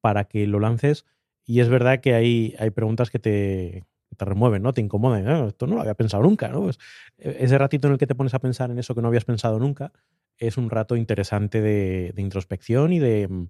para 0.00 0.24
que 0.24 0.46
lo 0.46 0.60
lances 0.60 1.04
y 1.44 1.60
es 1.60 1.68
verdad 1.68 2.00
que 2.00 2.14
hay, 2.14 2.54
hay 2.58 2.70
preguntas 2.70 3.10
que 3.10 3.18
te, 3.18 3.84
te 4.18 4.24
remueven, 4.26 4.62
¿no? 4.62 4.74
Te 4.74 4.82
incomodan. 4.82 5.26
Ah, 5.26 5.46
esto 5.48 5.66
no 5.66 5.76
lo 5.76 5.80
había 5.80 5.94
pensado 5.94 6.22
nunca, 6.22 6.48
¿no? 6.48 6.62
Pues, 6.62 6.78
e, 7.16 7.38
ese 7.40 7.56
ratito 7.56 7.86
en 7.86 7.94
el 7.94 7.98
que 7.98 8.06
te 8.06 8.14
pones 8.14 8.34
a 8.34 8.40
pensar 8.40 8.70
en 8.70 8.78
eso 8.78 8.94
que 8.94 9.00
no 9.00 9.08
habías 9.08 9.24
pensado 9.24 9.58
nunca 9.58 9.92
es 10.36 10.58
un 10.58 10.70
rato 10.70 10.96
interesante 10.96 11.60
de, 11.60 12.12
de 12.14 12.22
introspección 12.22 12.92
y 12.92 12.98
de, 12.98 13.48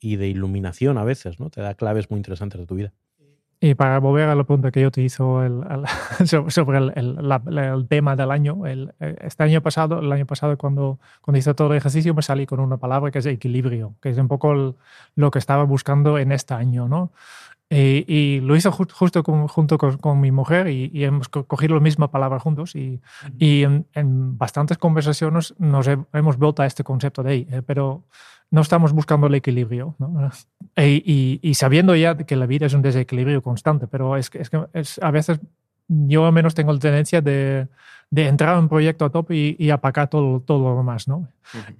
y 0.00 0.16
de 0.16 0.28
iluminación 0.28 0.98
a 0.98 1.04
veces, 1.04 1.40
¿no? 1.40 1.50
Te 1.50 1.60
da 1.60 1.74
claves 1.74 2.10
muy 2.10 2.18
interesantes 2.18 2.60
de 2.60 2.66
tu 2.66 2.74
vida. 2.74 2.92
Y 3.60 3.74
para 3.74 3.98
volver 3.98 4.28
a 4.28 4.34
la 4.34 4.44
pregunta 4.44 4.70
que 4.70 4.82
yo 4.82 4.90
te 4.90 5.00
hizo 5.00 5.42
el, 5.42 5.62
sobre 6.50 6.78
el, 6.78 6.92
el, 6.94 7.88
tema 7.88 8.14
del 8.14 8.30
año, 8.30 8.66
eh, 8.66 8.88
este 9.22 9.42
año 9.42 9.62
pasado, 9.62 10.00
el 10.00 10.12
año 10.12 10.26
pasado 10.26 10.58
cuando, 10.58 10.98
cuando 11.22 11.38
hice 11.38 11.54
todo 11.54 11.70
el 11.70 11.78
ejercicio 11.78 12.12
me 12.12 12.20
salí 12.20 12.44
con 12.44 12.60
una 12.60 12.76
palabra 12.76 13.10
que 13.10 13.20
es 13.20 13.26
equilibrio, 13.26 13.94
que 14.02 14.10
es 14.10 14.18
un 14.18 14.28
poco 14.28 14.76
lo 15.14 15.30
que 15.30 15.38
estaba 15.38 15.64
buscando 15.64 16.18
en 16.18 16.32
este 16.32 16.52
año, 16.52 16.88
¿no? 16.88 17.12
Y, 17.70 18.40
lo 18.40 18.54
hice 18.54 18.70
justo 18.70 19.22
junto 19.48 19.78
con, 19.78 20.20
mi 20.20 20.30
mujer 20.30 20.68
y, 20.68 21.04
hemos 21.04 21.28
cogido 21.28 21.74
la 21.74 21.80
misma 21.80 22.10
palabra 22.10 22.38
juntos 22.38 22.76
y, 22.76 23.00
y 23.38 23.64
en, 23.64 24.38
bastantes 24.38 24.78
conversaciones 24.78 25.54
nos 25.58 25.88
hemos 26.12 26.36
vuelto 26.36 26.62
a 26.62 26.66
este 26.66 26.84
concepto 26.84 27.22
de 27.22 27.30
ahí, 27.30 27.46
eh, 27.50 27.62
pero 27.62 28.04
no 28.50 28.60
estamos 28.60 28.92
buscando 28.92 29.26
el 29.26 29.34
equilibrio. 29.34 29.96
¿no? 29.98 30.30
Y, 30.76 31.38
y, 31.40 31.54
sabiendo 31.54 31.94
ya 31.94 32.16
que 32.16 32.34
la 32.34 32.46
vida 32.46 32.66
es 32.66 32.74
un 32.74 32.82
desequilibrio 32.82 33.42
constante, 33.42 33.86
pero 33.86 34.16
es 34.16 34.28
que, 34.28 34.38
es 34.42 34.50
que 34.50 34.66
es, 34.72 34.98
a 35.00 35.12
veces 35.12 35.38
yo 35.86 36.26
al 36.26 36.32
menos 36.32 36.54
tengo 36.54 36.72
la 36.72 36.80
tendencia 36.80 37.20
de, 37.20 37.68
de 38.14 38.28
entrar 38.28 38.54
en 38.54 38.60
un 38.60 38.68
proyecto 38.68 39.04
a 39.04 39.10
tope 39.10 39.34
y, 39.34 39.56
y 39.58 39.70
apagar 39.70 40.08
todo, 40.08 40.38
todo 40.38 40.70
lo 40.70 40.76
demás. 40.76 41.08
¿no? 41.08 41.26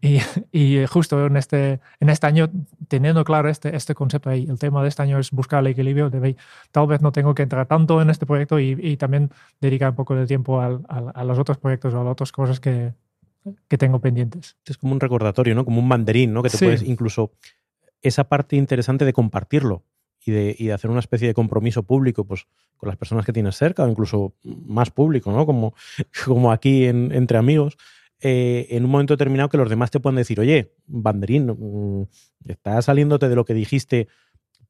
y, 0.01 0.19
y, 0.51 0.85
justo 0.87 1.25
en 1.27 1.37
este, 1.37 1.79
en 2.01 2.11
este 2.11 2.27
año, 2.27 2.51
teniendo 2.89 3.23
claro 3.23 3.49
este, 3.49 3.77
este 3.77 3.95
concepto 3.95 4.31
ahí, 4.31 4.45
el 4.51 4.59
tema 4.59 4.83
de 4.83 4.89
este 4.89 5.03
año 5.03 5.21
es 5.21 5.31
buscar 5.31 5.61
el 5.61 5.69
equilibrio. 5.69 6.11
De, 6.11 6.35
tal 6.73 6.89
vez 6.89 7.01
no 7.03 7.13
tengo 7.13 7.37
que 7.37 7.45
entrar 7.45 7.67
tanto 7.67 8.03
en 8.03 8.11
este 8.11 8.27
proyecto 8.27 8.59
y, 8.59 8.77
y 8.83 8.97
también 8.97 9.31
dedicar 9.61 9.91
un 9.91 9.95
poco 9.95 10.17
de 10.17 10.27
tiempo 10.27 10.61
a, 10.61 10.81
a, 10.89 11.11
a 11.15 11.25
los 11.25 11.39
otros 11.39 11.59
proyectos 11.59 11.95
o 11.95 12.01
a 12.01 12.03
las 12.03 12.11
otras 12.11 12.33
cosas 12.33 12.59
que, 12.59 12.93
que 13.69 13.79
tengo 13.79 14.01
pendientes. 14.01 14.57
Es 14.67 14.77
como 14.77 14.93
un 14.93 14.99
recordatorio, 14.99 15.55
¿no? 15.55 15.65
Como 15.65 15.79
un 15.79 15.87
mandarín, 15.87 16.33
¿no? 16.33 16.43
Que 16.43 16.51
te 16.51 16.59
puedes 16.59 16.83
incluso 16.83 17.31
esa 18.03 18.25
parte 18.25 18.57
interesante 18.57 19.05
de 19.05 19.13
compartirlo 19.13 19.85
y 20.25 20.33
de, 20.33 20.57
y 20.59 20.67
de, 20.67 20.73
hacer 20.73 20.91
una 20.91 21.01
especie 21.01 21.29
de 21.29 21.35
compromiso 21.35 21.83
público 21.83 22.25
pues, 22.25 22.47
con 22.77 22.89
las 22.89 22.97
personas 22.97 23.25
que 23.25 23.33
tienes 23.33 23.57
cerca 23.57 23.85
o 23.85 23.89
incluso 23.89 24.35
más 24.43 24.91
público, 24.91 25.33
¿no? 25.33 25.47
Como, 25.47 25.75
como 26.25 26.53
aquí 26.53 26.87
en, 26.87 27.13
entre 27.13 27.39
amigos. 27.39 27.77
Eh, 28.21 28.69
en 28.71 28.85
un 28.85 28.91
momento 28.91 29.15
determinado 29.15 29.51
que 29.51 29.59
los 29.59 29.69
demás 29.69 29.91
te 29.91 30.01
puedan 30.01 30.17
decir, 30.17 30.41
oye, 30.41 30.73
banderín, 30.87 31.47
mm, 31.47 32.07
estás 32.49 32.87
saliéndote 32.87 33.29
de 33.29 33.35
lo 33.35 33.45
que 33.45 33.53
dijiste 33.53 34.09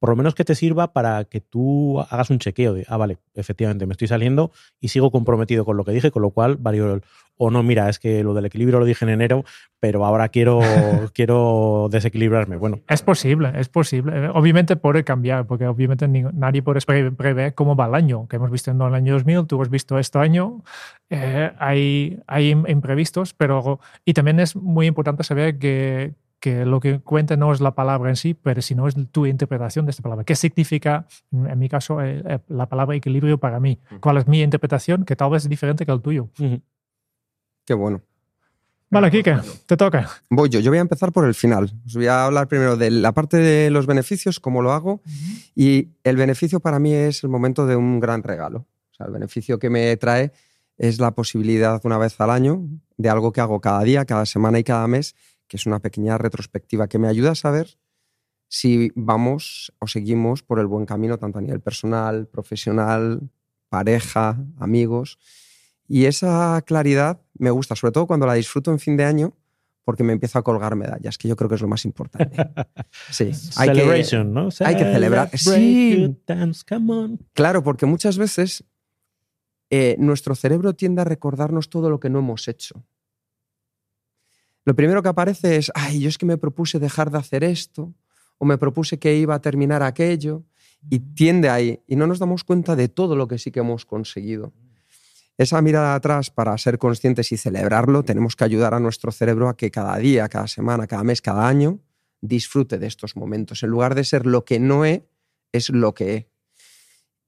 por 0.05 0.11
lo 0.11 0.17
menos 0.17 0.35
que 0.35 0.45
te 0.45 0.55
sirva 0.55 0.93
para 0.93 1.25
que 1.25 1.41
tú 1.41 1.99
hagas 1.99 2.29
un 2.29 2.39
chequeo 2.39 2.75
de, 2.75 2.85
ah, 2.91 2.99
vale, 2.99 3.17
efectivamente, 3.35 3.87
me 3.87 3.93
estoy 3.93 4.07
saliendo 4.07 4.53
y 4.79 4.89
sigo 4.89 5.11
comprometido 5.11 5.65
con 5.65 5.79
lo 5.79 5.85
que 5.87 5.93
dije, 5.93 6.11
con 6.11 6.21
lo 6.21 6.29
cual 6.29 6.59
vario 6.59 7.01
o 7.39 7.51
no, 7.51 7.63
mira, 7.63 7.89
es 7.89 7.99
que 7.99 8.23
lo 8.23 8.35
del 8.35 8.45
equilibrio 8.45 8.79
lo 8.79 8.85
dije 8.85 9.07
en 9.07 9.09
enero, 9.09 9.47
pero 9.81 10.05
ahora 10.05 10.29
quiero, 10.29 10.61
quiero 11.15 11.89
desequilibrarme. 11.91 12.59
Bueno. 12.59 12.81
Es 12.87 13.01
posible, 13.01 13.53
es 13.57 13.71
posible. 13.71 14.29
Obviamente 14.29 14.77
puede 14.77 15.05
cambiar, 15.05 15.47
porque 15.47 15.67
obviamente 15.67 16.07
nadie 16.07 16.63
puede 16.63 16.83
prever 17.13 17.55
cómo 17.55 17.75
va 17.75 17.87
el 17.87 17.95
año, 17.95 18.29
que 18.29 18.37
hemos 18.37 18.51
visto 18.51 18.73
en 18.73 18.83
el 18.83 18.93
año 18.93 19.15
2000, 19.15 19.47
tú 19.47 19.63
has 19.63 19.71
visto 19.71 19.99
este 19.99 20.19
año, 20.19 20.63
eh, 21.09 21.51
hay, 21.59 22.21
hay 22.27 22.51
imprevistos, 22.51 23.33
pero 23.33 23.81
y 24.05 24.13
también 24.13 24.39
es 24.39 24.55
muy 24.55 24.87
importante 24.87 25.25
saber 25.25 25.59
que, 25.59 26.13
que 26.45 26.67
lo 26.67 26.79
que 26.79 27.01
cuenta 27.01 27.39
no 27.39 27.55
es 27.55 27.63
la 27.63 27.75
palabra 27.75 28.11
en 28.11 28.17
sí, 28.17 28.35
pero 28.35 28.61
sino 28.61 28.87
es 28.87 28.95
tu 29.11 29.25
interpretación 29.25 29.87
de 29.87 29.93
esta 29.93 30.03
palabra. 30.03 30.25
¿Qué 30.25 30.37
significa, 30.37 31.07
en 31.33 31.59
mi 31.59 31.71
caso, 31.71 32.03
eh, 32.03 32.23
eh, 32.23 32.39
la 32.49 32.69
palabra 32.69 32.95
equilibrio 32.95 33.39
para 33.39 33.61
mí? 33.61 33.81
¿Cuál 33.99 34.19
es 34.19 34.29
mi 34.29 34.43
interpretación? 34.43 35.07
Que 35.07 35.17
tal 35.17 35.31
vez 35.31 35.45
es 35.45 35.49
diferente 35.49 35.87
que 35.87 35.93
el 35.93 36.03
tuyo. 36.03 36.29
Qué 37.65 37.73
bueno. 37.73 38.03
Vale, 38.91 39.11
Kike, 39.11 39.39
te 39.65 39.75
toca. 39.79 40.07
Voy 40.29 40.51
yo. 40.51 40.61
Yo 40.61 40.71
voy 40.71 40.77
a 40.77 40.83
empezar 40.83 41.13
por 41.13 41.25
el 41.25 41.35
final. 41.35 41.73
Os 41.87 41.95
voy 41.95 42.09
a 42.09 42.27
hablar 42.27 42.47
primero 42.47 42.77
de 42.77 42.91
la 42.91 43.13
parte 43.13 43.39
de 43.39 43.71
los 43.71 43.87
beneficios, 43.87 44.39
cómo 44.39 44.61
lo 44.61 44.73
hago. 44.73 45.01
Y 45.55 45.93
el 46.05 46.19
beneficio 46.19 46.61
para 46.61 46.79
mí 46.79 46.93
es 46.93 47.25
el 47.25 47.31
momento 47.31 47.67
de 47.67 47.75
un 47.75 48.01
gran 48.01 48.23
regalo. 48.23 48.67
O 48.93 48.95
sea, 48.95 49.07
el 49.07 49.13
beneficio 49.15 49.59
que 49.59 49.71
me 49.71 49.97
trae 49.97 50.31
es 50.77 51.01
la 51.01 51.13
posibilidad 51.13 51.81
una 51.85 51.97
vez 51.97 52.21
al 52.21 52.29
año 52.29 52.69
de 52.99 53.09
algo 53.09 53.33
que 53.33 53.41
hago 53.41 53.63
cada 53.63 53.83
día, 53.83 54.05
cada 54.05 54.27
semana 54.27 54.59
y 54.59 54.65
cada 54.65 54.87
mes, 54.89 55.15
que 55.49 55.57
es 55.57 55.67
una 55.67 55.81
pequeña 55.81 56.19
retrospectiva 56.19 56.89
que 56.89 56.99
me 56.99 57.09
ayuda 57.09 57.33
a 57.33 57.35
saber 57.35 57.79
si 58.49 58.93
vamos 58.95 59.73
o 59.81 59.87
seguimos 59.87 60.43
por 60.43 60.61
el 60.61 60.67
buen 60.67 60.87
camino, 60.87 61.19
tanto 61.19 61.39
a 61.39 61.43
nivel 61.43 61.61
personal, 61.61 62.29
profesional, 62.29 63.29
pareja, 63.69 64.39
amigos. 64.59 65.19
Y 65.89 66.05
esa 66.05 66.63
claridad 66.63 67.21
me 67.35 67.51
gusta, 67.51 67.75
sobre 67.75 67.93
todo 67.93 68.07
cuando 68.07 68.27
la 68.27 68.35
disfruto 68.35 68.71
en 68.71 68.79
fin 68.79 68.97
de 68.97 69.05
año, 69.05 69.35
porque 69.85 70.05
me 70.05 70.13
empiezo 70.13 70.39
a 70.39 70.43
colgar 70.43 70.77
medallas, 70.77 71.19
que 71.19 71.29
yo 71.29 71.37
creo 71.37 71.49
que 71.49 71.57
es 71.57 71.61
lo 71.61 71.69
más 71.69 71.85
importante. 71.85 72.37
Sí, 73.11 73.33
hay 73.57 73.69
Celebration, 73.69 74.29
que, 74.29 74.33
¿no? 74.33 74.49
Hay 74.61 74.77
que 74.77 74.85
celebrar. 74.85 75.31
Sí. 75.37 76.17
Claro, 77.33 77.63
porque 77.63 77.87
muchas 77.87 78.17
veces 78.17 78.65
eh, 79.69 79.97
nuestro 79.99 80.37
cerebro 80.37 80.75
tiende 80.75 81.03
a 81.03 81.05
recordarnos 81.05 81.69
todo 81.69 81.91
lo 81.91 81.99
que 81.99 82.09
no 82.09 82.21
hemos 82.21 82.47
hecho. 82.47 82.85
Lo 84.65 84.75
primero 84.75 85.03
que 85.03 85.09
aparece 85.09 85.57
es, 85.57 85.71
ay, 85.75 86.01
yo 86.01 86.09
es 86.09 86.19
que 86.19 86.27
me 86.27 86.39
propuse 86.39 86.79
dejar 86.79 87.11
de 87.11 87.19
hacer 87.19 87.45
esto, 87.45 87.95
o 88.39 88.45
me 88.45 88.59
propuse 88.59 88.99
que 88.99 89.17
iba 89.17 89.35
a 89.35 89.41
terminar 89.41 89.83
aquello, 89.83 90.45
y 90.91 90.99
tiende 90.99 91.49
ahí, 91.49 91.81
y 91.87 91.97
no 91.97 92.07
nos 92.07 92.19
damos 92.19 92.45
cuenta 92.45 92.77
de 92.77 92.89
todo 92.89 93.17
lo 93.17 93.29
que 93.29 93.39
sí 93.39 93.51
que 93.51 93.61
hemos 93.61 93.87
conseguido 93.87 94.53
esa 95.37 95.61
mirada 95.63 95.95
atrás 95.95 96.31
para 96.31 96.57
ser 96.59 96.79
conscientes 96.79 97.33
y 97.33 97.37
celebrarlo, 97.37 98.05
tenemos 98.05 98.37
que 98.37 98.45
ayudar 98.45 98.75
a 98.75 98.81
nuestro 98.81 99.11
cerebro 99.11 99.49
a 99.49 99.57
que 99.57 99.71
cada 99.71 99.97
día, 99.99 100.29
cada 100.29 100.47
semana, 100.47 100.87
cada 100.87 101.03
mes, 101.03 101.21
cada 101.21 101.49
año 101.49 101.81
disfrute 102.21 102.79
de 102.79 102.87
estos 102.87 103.17
momentos. 103.17 103.63
En 103.63 103.71
lugar 103.71 103.95
de 103.95 104.05
ser 104.05 104.27
lo 104.27 104.45
que 104.45 104.61
no 104.61 104.85
he, 104.85 105.07
es 105.53 105.71
lo 105.71 105.95
que 105.95 106.15
he. 106.15 106.29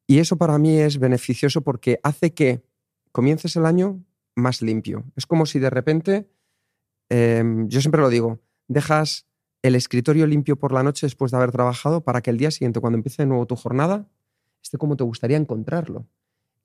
Y 0.06 0.18
eso 0.18 0.36
para 0.36 0.58
mí 0.58 0.78
es 0.78 0.98
beneficioso 0.98 1.62
porque 1.62 1.98
hace 2.02 2.32
que 2.32 2.62
comiences 3.10 3.56
el 3.56 3.66
año 3.66 4.04
más 4.36 4.62
limpio. 4.62 5.04
Es 5.16 5.26
como 5.26 5.44
si 5.44 5.58
de 5.58 5.70
repente, 5.70 6.28
em, 7.08 7.68
yo 7.68 7.80
siempre 7.80 8.00
lo 8.00 8.08
digo, 8.08 8.40
dejas 8.68 9.26
el 9.62 9.74
escritorio 9.74 10.26
limpio 10.26 10.56
por 10.56 10.72
la 10.72 10.82
noche 10.82 11.06
después 11.06 11.30
de 11.30 11.38
haber 11.38 11.52
trabajado 11.52 12.02
para 12.02 12.20
que 12.20 12.30
el 12.30 12.38
día 12.38 12.50
siguiente, 12.50 12.80
cuando 12.80 12.96
empiece 12.96 13.22
de 13.22 13.26
nuevo 13.26 13.46
tu 13.46 13.56
jornada, 13.56 14.06
esté 14.62 14.78
como 14.78 14.96
te 14.96 15.04
gustaría 15.04 15.36
encontrarlo 15.36 16.06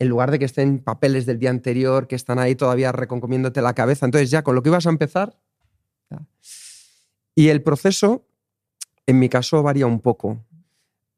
en 0.01 0.09
lugar 0.09 0.31
de 0.31 0.39
que 0.39 0.45
estén 0.45 0.79
papeles 0.79 1.27
del 1.27 1.37
día 1.37 1.51
anterior 1.51 2.07
que 2.07 2.15
están 2.15 2.39
ahí 2.39 2.55
todavía 2.55 2.91
reconcomiéndote 2.91 3.61
la 3.61 3.75
cabeza. 3.75 4.07
Entonces 4.07 4.31
ya 4.31 4.41
con 4.41 4.55
lo 4.55 4.63
que 4.63 4.69
ibas 4.69 4.87
a 4.87 4.89
empezar. 4.89 5.37
Y 7.35 7.49
el 7.49 7.61
proceso, 7.61 8.25
en 9.05 9.19
mi 9.19 9.29
caso, 9.29 9.61
varía 9.61 9.85
un 9.85 9.99
poco. 9.99 10.43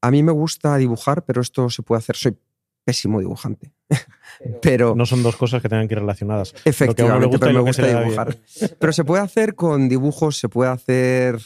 A 0.02 0.12
mí 0.12 0.22
me 0.22 0.34
gusta 0.34 0.76
dibujar, 0.76 1.24
pero 1.24 1.42
esto 1.42 1.70
se 1.70 1.82
puede 1.82 2.00
hacer. 2.00 2.18
Soy 2.18 2.38
pésimo 2.84 3.20
dibujante. 3.20 3.72
Pero, 4.62 4.96
no 4.96 5.06
son 5.06 5.24
dos 5.24 5.36
cosas 5.36 5.62
que 5.62 5.70
tengan 5.70 5.88
que 5.88 5.94
ir 5.94 6.00
relacionadas. 6.00 6.54
Efectivamente, 6.66 7.40
pero 7.40 7.54
me 7.54 7.60
gusta 7.62 7.88
dibujar. 7.88 8.38
Pero 8.80 8.94
se 8.94 9.04
puede 9.04 9.22
hacer 9.22 9.56
con 9.56 9.90
dibujos, 9.90 10.38
se 10.38 10.50
puede 10.50 10.72
hacer 10.72 11.40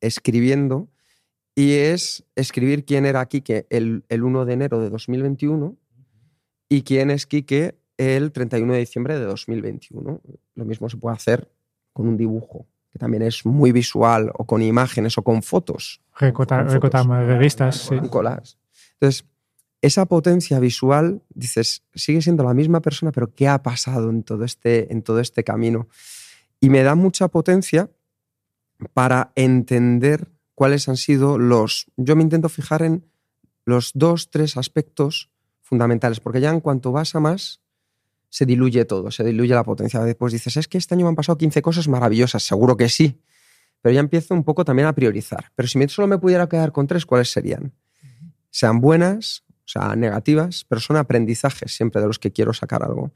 escribiendo. 0.00 0.88
Y 1.54 1.74
es 1.74 2.24
escribir 2.34 2.84
quién 2.84 3.04
era 3.04 3.20
aquí 3.20 3.42
que 3.42 3.66
el, 3.68 4.04
el 4.08 4.22
1 4.22 4.46
de 4.46 4.52
enero 4.54 4.80
de 4.80 4.88
2021 4.88 5.76
y 6.70 6.82
quién 6.82 7.10
es 7.10 7.26
Quique 7.26 7.76
el 7.98 8.32
31 8.32 8.72
de 8.72 8.78
diciembre 8.78 9.18
de 9.18 9.26
2021. 9.26 10.20
Lo 10.54 10.64
mismo 10.64 10.88
se 10.88 10.96
puede 10.96 11.14
hacer 11.14 11.50
con 11.92 12.08
un 12.08 12.16
dibujo, 12.16 12.66
que 12.90 12.98
también 12.98 13.22
es 13.22 13.44
muy 13.44 13.72
visual, 13.72 14.32
o 14.34 14.46
con 14.46 14.62
imágenes, 14.62 15.18
o 15.18 15.22
con 15.22 15.42
fotos. 15.42 16.00
Recotamos 16.72 17.26
revistas, 17.26 17.76
sí. 17.76 17.96
Entonces, 17.96 19.26
esa 19.82 20.06
potencia 20.06 20.60
visual, 20.60 21.22
dices, 21.34 21.82
sigue 21.94 22.22
siendo 22.22 22.44
la 22.44 22.54
misma 22.54 22.80
persona, 22.80 23.10
pero 23.10 23.34
¿qué 23.34 23.48
ha 23.48 23.62
pasado 23.62 24.10
en 24.10 24.22
todo 24.22 24.44
este, 24.44 24.92
en 24.92 25.02
todo 25.02 25.18
este 25.18 25.42
camino? 25.42 25.88
Y 26.60 26.70
me 26.70 26.84
da 26.84 26.94
mucha 26.94 27.26
potencia 27.26 27.90
para 28.94 29.32
entender 29.34 30.28
cuáles 30.54 30.88
han 30.88 30.96
sido 30.96 31.36
los... 31.36 31.86
Yo 31.96 32.14
me 32.14 32.22
intento 32.22 32.48
fijar 32.48 32.82
en 32.82 33.04
los 33.64 33.90
dos, 33.94 34.30
tres 34.30 34.56
aspectos 34.56 35.30
fundamentales, 35.62 36.20
porque 36.20 36.40
ya 36.40 36.50
en 36.50 36.60
cuanto 36.60 36.92
vas 36.92 37.16
a 37.16 37.20
más, 37.20 37.60
se 38.28 38.46
diluye 38.46 38.84
todo, 38.84 39.10
se 39.10 39.24
diluye 39.24 39.52
la 39.52 39.64
potencia. 39.64 40.00
Después 40.00 40.32
dices, 40.32 40.56
es 40.56 40.68
que 40.68 40.78
este 40.78 40.94
año 40.94 41.06
me 41.06 41.10
han 41.10 41.16
pasado 41.16 41.36
15 41.36 41.60
cosas 41.60 41.88
maravillosas, 41.88 42.44
seguro 42.44 42.76
que 42.76 42.88
sí, 42.88 43.20
pero 43.80 43.92
ya 43.92 44.00
empiezo 44.00 44.32
un 44.32 44.44
poco 44.44 44.64
también 44.64 44.86
a 44.86 44.94
priorizar. 44.94 45.50
Pero 45.56 45.66
si 45.66 45.88
solo 45.88 46.06
me 46.06 46.18
pudiera 46.18 46.48
quedar 46.48 46.70
con 46.70 46.86
tres, 46.86 47.04
¿cuáles 47.04 47.32
serían? 47.32 47.72
Sean 48.50 48.80
buenas, 48.80 49.44
sea, 49.72 49.96
negativas, 49.96 50.64
pero 50.68 50.80
son 50.80 50.96
aprendizajes 50.96 51.74
siempre 51.74 52.00
de 52.00 52.06
los 52.06 52.18
que 52.18 52.32
quiero 52.32 52.52
sacar 52.52 52.82
algo. 52.82 53.12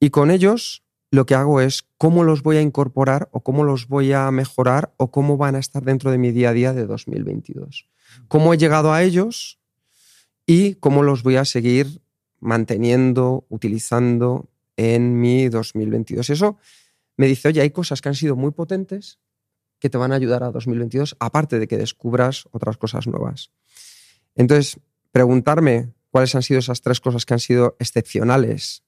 Y 0.00 0.10
con 0.10 0.30
ellos 0.30 0.82
lo 1.10 1.26
que 1.26 1.34
hago 1.34 1.60
es 1.60 1.84
cómo 1.98 2.24
los 2.24 2.42
voy 2.42 2.56
a 2.56 2.62
incorporar 2.62 3.28
o 3.32 3.40
cómo 3.40 3.64
los 3.64 3.86
voy 3.88 4.12
a 4.12 4.30
mejorar 4.30 4.92
o 4.96 5.10
cómo 5.10 5.36
van 5.36 5.54
a 5.54 5.60
estar 5.60 5.84
dentro 5.84 6.10
de 6.10 6.18
mi 6.18 6.32
día 6.32 6.50
a 6.50 6.52
día 6.52 6.72
de 6.72 6.86
2022. 6.86 7.88
¿Cómo 8.28 8.52
he 8.52 8.58
llegado 8.58 8.92
a 8.92 9.02
ellos? 9.02 9.58
y 10.46 10.74
cómo 10.74 11.02
los 11.02 11.22
voy 11.22 11.36
a 11.36 11.44
seguir 11.44 12.02
manteniendo, 12.40 13.46
utilizando 13.48 14.48
en 14.76 15.20
mi 15.20 15.48
2022. 15.48 16.30
Eso 16.30 16.58
me 17.16 17.26
dice, 17.26 17.48
oye, 17.48 17.62
hay 17.62 17.70
cosas 17.70 18.00
que 18.00 18.08
han 18.08 18.14
sido 18.14 18.36
muy 18.36 18.50
potentes 18.50 19.18
que 19.78 19.90
te 19.90 19.98
van 19.98 20.12
a 20.12 20.16
ayudar 20.16 20.42
a 20.42 20.50
2022, 20.50 21.16
aparte 21.20 21.58
de 21.58 21.68
que 21.68 21.76
descubras 21.76 22.46
otras 22.52 22.76
cosas 22.76 23.06
nuevas. 23.06 23.50
Entonces, 24.34 24.78
preguntarme 25.14 25.94
cuáles 26.10 26.34
han 26.34 26.42
sido 26.42 26.58
esas 26.58 26.82
tres 26.82 26.98
cosas 26.98 27.24
que 27.24 27.34
han 27.34 27.40
sido 27.40 27.76
excepcionales, 27.78 28.82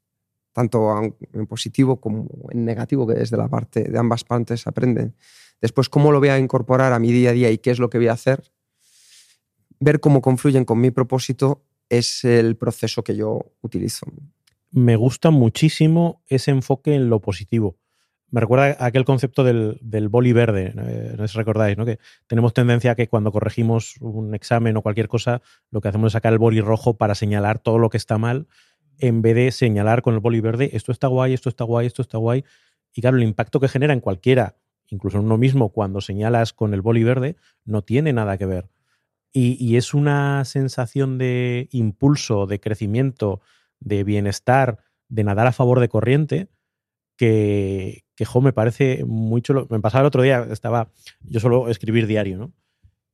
tanto 0.53 1.01
en 1.33 1.47
positivo 1.47 2.01
como 2.01 2.27
en 2.51 2.65
negativo, 2.65 3.07
que 3.07 3.15
desde 3.15 3.37
la 3.37 3.47
parte 3.47 3.85
de 3.85 3.97
ambas 3.97 4.25
partes 4.25 4.67
aprenden. 4.67 5.15
Después, 5.61 5.89
cómo 5.89 6.11
lo 6.11 6.19
voy 6.19 6.31
a 6.31 6.39
incorporar 6.39 6.93
a 6.93 6.99
mi 6.99 7.13
día 7.13 7.31
a 7.31 7.33
día 7.33 7.51
y 7.53 7.59
qué 7.59 7.71
es 7.71 7.79
lo 7.79 7.89
que 7.91 7.99
voy 7.99 8.09
a 8.09 8.15
hacer 8.15 8.43
ver 9.81 10.01
cómo 10.01 10.21
confluyen 10.21 10.65
con 10.65 10.81
mi 10.81 10.91
propósito 10.91 11.63
es 11.89 12.25
el 12.25 12.57
proceso 12.57 13.05
que 13.05 13.17
yo 13.17 13.53
utilizo. 13.63 14.07
Me 14.71 14.97
gusta 14.97 15.31
muchísimo 15.31 16.23
ese 16.27 16.51
enfoque 16.51 16.95
en 16.95 17.09
lo 17.09 17.21
positivo. 17.21 17.77
Me 18.37 18.41
recuerda 18.41 18.77
aquel 18.81 19.07
concepto 19.07 19.45
del, 19.45 20.09
boli 20.11 20.35
verde, 20.35 20.75
eh, 20.77 21.15
no 21.17 21.27
sé 21.27 21.33
si 21.33 21.39
recordáis, 21.39 21.79
¿no? 21.79 21.87
que 21.87 21.99
tenemos 22.27 22.53
tendencia 22.53 22.91
a 22.91 22.95
que 22.95 23.09
cuando 23.09 23.33
corregimos 23.33 23.97
un 24.03 24.35
examen 24.35 24.77
o 24.77 24.83
cualquier 24.83 25.09
cosa, 25.09 25.41
lo 25.71 25.81
que 25.81 25.89
hacemos 25.89 26.09
es 26.09 26.13
sacar 26.13 26.35
el 26.35 26.39
boli 26.39 26.61
rojo 26.61 26.99
para 26.99 27.15
señalar 27.15 27.61
todo 27.61 27.79
lo 27.79 27.89
que 27.89 27.97
está 27.97 28.19
mal, 28.19 28.47
en 28.99 29.23
vez 29.23 29.37
de 29.37 29.51
señalar 29.53 30.03
con 30.03 30.13
el 30.13 30.21
boli 30.21 30.43
verde, 30.43 30.69
esto 30.75 30.93
está 30.93 31.07
guay, 31.07 31.33
esto 31.33 31.49
está 31.49 31.65
guay, 31.65 31.87
esto 31.87 32.03
está 32.03 32.19
guay. 32.19 32.45
Y 32.93 33.01
claro, 33.01 33.17
el 33.17 33.23
impacto 33.23 33.59
que 33.59 33.69
genera 33.69 33.95
en 33.95 34.01
cualquiera, 34.01 34.59
incluso 34.89 35.17
en 35.17 35.25
uno 35.25 35.39
mismo, 35.39 35.71
cuando 35.71 36.03
señalas 36.03 36.53
con 36.53 36.75
el 36.75 36.83
boli 36.83 37.05
verde, 37.05 37.37
no 37.65 37.85
tiene 37.85 38.13
nada 38.13 38.37
que 38.37 38.45
ver. 38.45 38.69
Y, 39.33 39.77
es 39.77 39.95
una 39.95 40.45
sensación 40.45 41.17
de 41.17 41.71
impulso, 41.73 42.47
de 42.47 42.61
crecimiento, 42.61 43.41
de 43.81 44.05
bienestar, 44.05 44.81
de 45.09 45.25
nadar 45.25 45.47
a 45.47 45.53
favor 45.53 45.81
de 45.81 45.89
corriente, 45.89 46.49
que, 47.17 48.06
que 48.17 48.25
jo, 48.25 48.41
me 48.41 48.53
parece 48.53 49.05
muy 49.05 49.43
chulo. 49.43 49.67
Me 49.71 49.81
pasaba 49.81 50.03
el 50.03 50.07
otro 50.07 50.23
día, 50.23 50.47
estaba, 50.51 50.91
yo 51.21 51.39
suelo 51.41 51.69
escribir 51.69 52.07
diario, 52.07 52.39
¿no? 52.39 52.53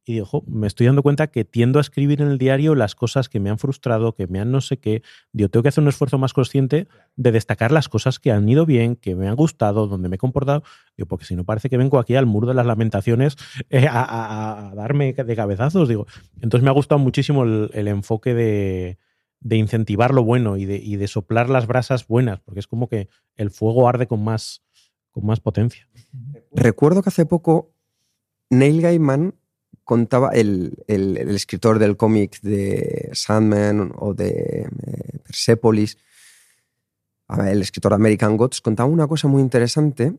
y 0.05 0.15
digo, 0.15 0.43
me 0.47 0.67
estoy 0.67 0.87
dando 0.87 1.03
cuenta 1.03 1.29
que 1.29 1.45
tiendo 1.45 1.79
a 1.79 1.83
escribir 1.83 2.23
en 2.23 2.29
el 2.29 2.39
diario 2.39 2.75
las 2.75 2.95
cosas 2.95 3.29
que 3.29 3.39
me 3.39 3.51
han 3.51 3.59
frustrado, 3.59 4.15
que 4.15 4.27
me 4.27 4.41
han 4.41 4.51
no 4.51 4.61
sé 4.61 4.79
qué. 4.79 5.03
Digo, 5.33 5.49
tengo 5.49 5.63
que 5.63 5.69
hacer 5.69 5.83
un 5.83 5.89
esfuerzo 5.89 6.19
más 6.19 6.33
consciente 6.33 6.89
de 7.15 7.33
destacar 7.33 7.71
las 7.71 7.89
cosas 7.89 8.19
que 8.19 8.33
han 8.33 8.49
ido 8.49 8.67
bien, 8.67 8.97
que 8.97 9.15
me 9.15 9.29
han 9.29 9.37
gustado, 9.37 9.87
donde 9.87 10.09
me 10.09 10.17
he 10.17 10.19
comportado. 10.19 10.65
Digo, 10.97 11.07
porque 11.07 11.25
si 11.25 11.37
no 11.37 11.45
parece 11.45 11.71
que 11.71 11.77
vengo 11.77 12.01
aquí 12.01 12.17
al 12.17 12.27
muro 12.27 12.49
de 12.49 12.55
las 12.55 12.67
lamentaciones 12.67 13.37
eh, 13.71 13.87
a, 13.89 14.73
darme 14.75 15.13
de 15.13 15.37
cabezazos. 15.37 15.89
Digo, 15.89 16.07
entonces 16.41 16.65
me 16.65 16.71
ha 16.71 16.75
gustado 16.75 16.99
muchísimo 16.99 17.45
el, 17.45 17.89
enfoque 17.89 18.35
de, 18.35 18.99
incentivar 19.57 20.13
lo 20.13 20.25
bueno 20.25 20.57
y 20.57 20.65
de, 20.65 20.79
y 20.79 20.97
de 20.97 21.07
soplar 21.07 21.49
las 21.49 21.69
brasas 21.69 22.09
buenas, 22.09 22.41
porque 22.41 22.59
es 22.59 22.67
como 22.67 22.89
que 22.89 23.09
el 23.37 23.51
fuego 23.51 23.89
arde 23.89 24.09
con 24.09 24.25
más, 24.25 24.65
con 25.13 25.27
más 25.27 25.41
potencia. 25.41 25.89
Recuerdo 26.51 27.03
que 27.03 27.11
hace 27.11 27.27
poco 27.27 27.73
Neil 28.51 28.83
Gaiman 28.83 29.35
contaba 29.85 30.31
el, 30.31 30.83
escritor 30.87 31.79
del 31.79 31.97
cómic 31.97 32.41
de 32.41 33.11
Sandman 33.13 33.93
o 33.97 34.15
de 34.15 34.69
eh, 34.87 35.19
Persepolis, 35.25 35.99
el 37.39 37.63
escritor 37.63 37.95
American 37.95 38.37
Gods, 38.37 38.61
contaba 38.61 38.89
una 38.89 39.07
cosa 39.07 39.29
muy 39.29 39.41
interesante 39.41 40.15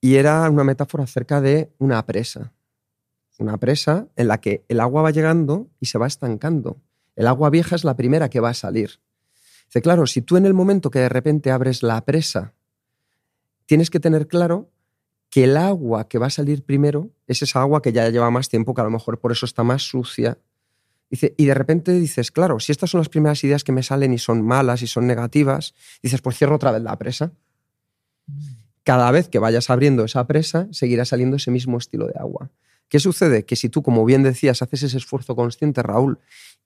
y 0.00 0.16
era 0.16 0.48
una 0.48 0.64
metáfora 0.64 1.04
acerca 1.04 1.40
de 1.40 1.72
una 1.78 2.04
presa. 2.06 2.52
Una 3.38 3.58
presa 3.58 4.06
en 4.14 4.28
la 4.28 4.40
que 4.40 4.64
el 4.68 4.78
agua 4.78 5.02
va 5.02 5.10
llegando 5.10 5.68
y 5.80 5.86
se 5.86 5.98
va 5.98 6.06
estancando. 6.06 6.76
El 7.16 7.26
agua 7.26 7.50
vieja 7.50 7.74
es 7.74 7.84
la 7.84 7.96
primera 7.96 8.28
que 8.28 8.38
va 8.40 8.50
a 8.50 8.54
salir. 8.54 9.00
Dice, 9.66 9.82
claro, 9.82 10.06
si 10.06 10.22
tú 10.22 10.36
en 10.36 10.46
el 10.46 10.54
momento 10.54 10.90
que 10.90 11.00
de 11.00 11.08
repente 11.08 11.50
abres 11.50 11.82
la 11.82 12.04
presa, 12.04 12.52
tienes 13.66 13.90
que 13.90 14.00
tener 14.00 14.28
claro 14.28 14.70
que 15.30 15.44
el 15.44 15.56
agua 15.56 16.08
que 16.08 16.18
va 16.18 16.26
a 16.26 16.30
salir 16.30 16.64
primero 16.64 17.10
es 17.26 17.42
esa 17.42 17.60
agua 17.60 17.82
que 17.82 17.92
ya 17.92 18.08
lleva 18.08 18.30
más 18.30 18.48
tiempo, 18.48 18.72
que 18.72 18.80
a 18.80 18.84
lo 18.84 18.90
mejor 18.90 19.18
por 19.18 19.32
eso 19.32 19.46
está 19.46 19.64
más 19.64 19.82
sucia. 19.82 20.38
Y 21.10 21.44
de 21.44 21.54
repente 21.54 21.92
dices, 21.92 22.30
claro, 22.30 22.60
si 22.60 22.72
estas 22.72 22.90
son 22.90 23.00
las 23.00 23.08
primeras 23.08 23.42
ideas 23.44 23.64
que 23.64 23.72
me 23.72 23.82
salen 23.82 24.12
y 24.12 24.18
son 24.18 24.42
malas 24.42 24.82
y 24.82 24.86
son 24.86 25.06
negativas, 25.06 25.74
dices, 26.02 26.20
pues 26.22 26.36
cierro 26.36 26.56
otra 26.56 26.72
vez 26.72 26.82
la 26.82 26.96
presa. 26.98 27.32
Cada 28.84 29.10
vez 29.10 29.28
que 29.28 29.38
vayas 29.38 29.70
abriendo 29.70 30.04
esa 30.04 30.26
presa, 30.26 30.68
seguirá 30.70 31.04
saliendo 31.04 31.36
ese 31.36 31.50
mismo 31.50 31.78
estilo 31.78 32.06
de 32.06 32.14
agua. 32.18 32.50
¿Qué 32.88 33.00
sucede? 33.00 33.44
Que 33.44 33.56
si 33.56 33.68
tú, 33.68 33.82
como 33.82 34.04
bien 34.04 34.22
decías, 34.22 34.62
haces 34.62 34.84
ese 34.84 34.98
esfuerzo 34.98 35.34
consciente, 35.34 35.82
Raúl, 35.82 36.18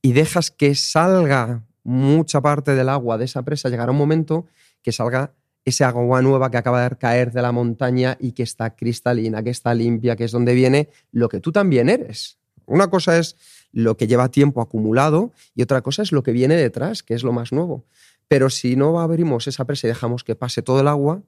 y 0.02 0.12
dejas 0.12 0.50
que 0.50 0.74
salga 0.74 1.64
mucha 1.84 2.40
parte 2.40 2.74
del 2.74 2.88
agua 2.90 3.16
de 3.18 3.24
esa 3.24 3.42
presa, 3.42 3.68
llegará 3.68 3.92
un 3.92 3.98
momento 3.98 4.46
que 4.82 4.92
salga 4.92 5.32
ese 5.64 5.84
agua 5.84 6.22
nueva 6.22 6.50
que 6.50 6.56
acaba 6.56 6.88
de 6.88 6.96
caer 6.96 7.32
de 7.32 7.42
la 7.42 7.52
montaña 7.52 8.16
y 8.20 8.32
que 8.32 8.42
está 8.42 8.74
cristalina, 8.74 9.42
que 9.42 9.50
está 9.50 9.74
limpia, 9.74 10.16
que 10.16 10.24
es 10.24 10.32
donde 10.32 10.54
viene 10.54 10.88
lo 11.12 11.28
que 11.28 11.40
tú 11.40 11.52
también 11.52 11.88
eres. 11.88 12.38
Una 12.66 12.88
cosa 12.88 13.18
es 13.18 13.36
lo 13.72 13.96
que 13.96 14.06
lleva 14.06 14.30
tiempo 14.30 14.60
acumulado 14.60 15.32
y 15.54 15.62
otra 15.62 15.82
cosa 15.82 16.02
es 16.02 16.12
lo 16.12 16.22
que 16.22 16.32
viene 16.32 16.56
detrás, 16.56 17.02
que 17.02 17.14
es 17.14 17.22
lo 17.22 17.32
más 17.32 17.52
nuevo. 17.52 17.84
Pero 18.28 18.50
si 18.50 18.76
no 18.76 19.00
abrimos 19.00 19.46
esa 19.46 19.64
presa 19.64 19.86
y 19.86 19.88
dejamos 19.88 20.24
que 20.24 20.34
pase 20.34 20.62
todo 20.62 20.80
el 20.80 20.88
agua, 20.88 21.22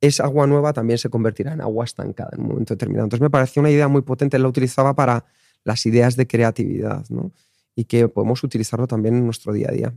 esa 0.00 0.24
agua 0.24 0.46
nueva 0.46 0.72
también 0.72 0.98
se 0.98 1.08
convertirá 1.08 1.52
en 1.52 1.60
agua 1.60 1.84
estancada 1.84 2.30
en 2.34 2.42
un 2.42 2.48
momento 2.48 2.74
determinado. 2.74 3.04
Entonces 3.06 3.22
me 3.22 3.30
pareció 3.30 3.60
una 3.60 3.70
idea 3.70 3.88
muy 3.88 4.02
potente, 4.02 4.38
la 4.38 4.48
utilizaba 4.48 4.94
para 4.94 5.24
las 5.64 5.86
ideas 5.86 6.16
de 6.16 6.26
creatividad 6.26 7.04
y 7.76 7.84
que 7.84 8.08
podemos 8.08 8.42
utilizarlo 8.42 8.88
también 8.88 9.14
en 9.14 9.24
nuestro 9.24 9.52
día 9.52 9.68
a 9.68 9.72
día. 9.72 9.94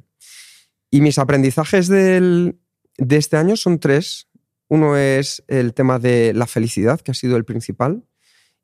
Y 0.91 1.01
mis 1.01 1.17
aprendizajes 1.17 1.87
del, 1.87 2.59
de 2.97 3.17
este 3.17 3.37
año 3.37 3.55
son 3.55 3.79
tres. 3.79 4.27
Uno 4.67 4.97
es 4.97 5.43
el 5.47 5.73
tema 5.73 5.99
de 5.99 6.33
la 6.33 6.47
felicidad, 6.47 7.01
que 7.01 7.11
ha 7.11 7.13
sido 7.13 7.37
el 7.37 7.45
principal, 7.45 8.03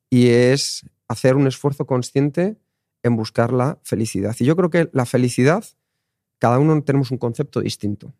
y 0.10 0.30
es 0.30 0.86
hacer 1.08 1.36
un 1.36 1.48
esfuerzo 1.48 1.86
consciente 1.86 2.58
en 3.04 3.16
buscar 3.16 3.54
la 3.54 3.80
felicidad. 3.84 4.36
Y 4.40 4.46
yo 4.46 4.56
creo 4.56 4.70
que 4.70 4.90
la 4.94 5.06
felicidad, 5.06 5.64
cada 6.40 6.60
uno 6.60 6.82
tenemos 6.84 7.12
un 7.12 7.18
concepto 7.18 7.62
distinto, 7.62 8.14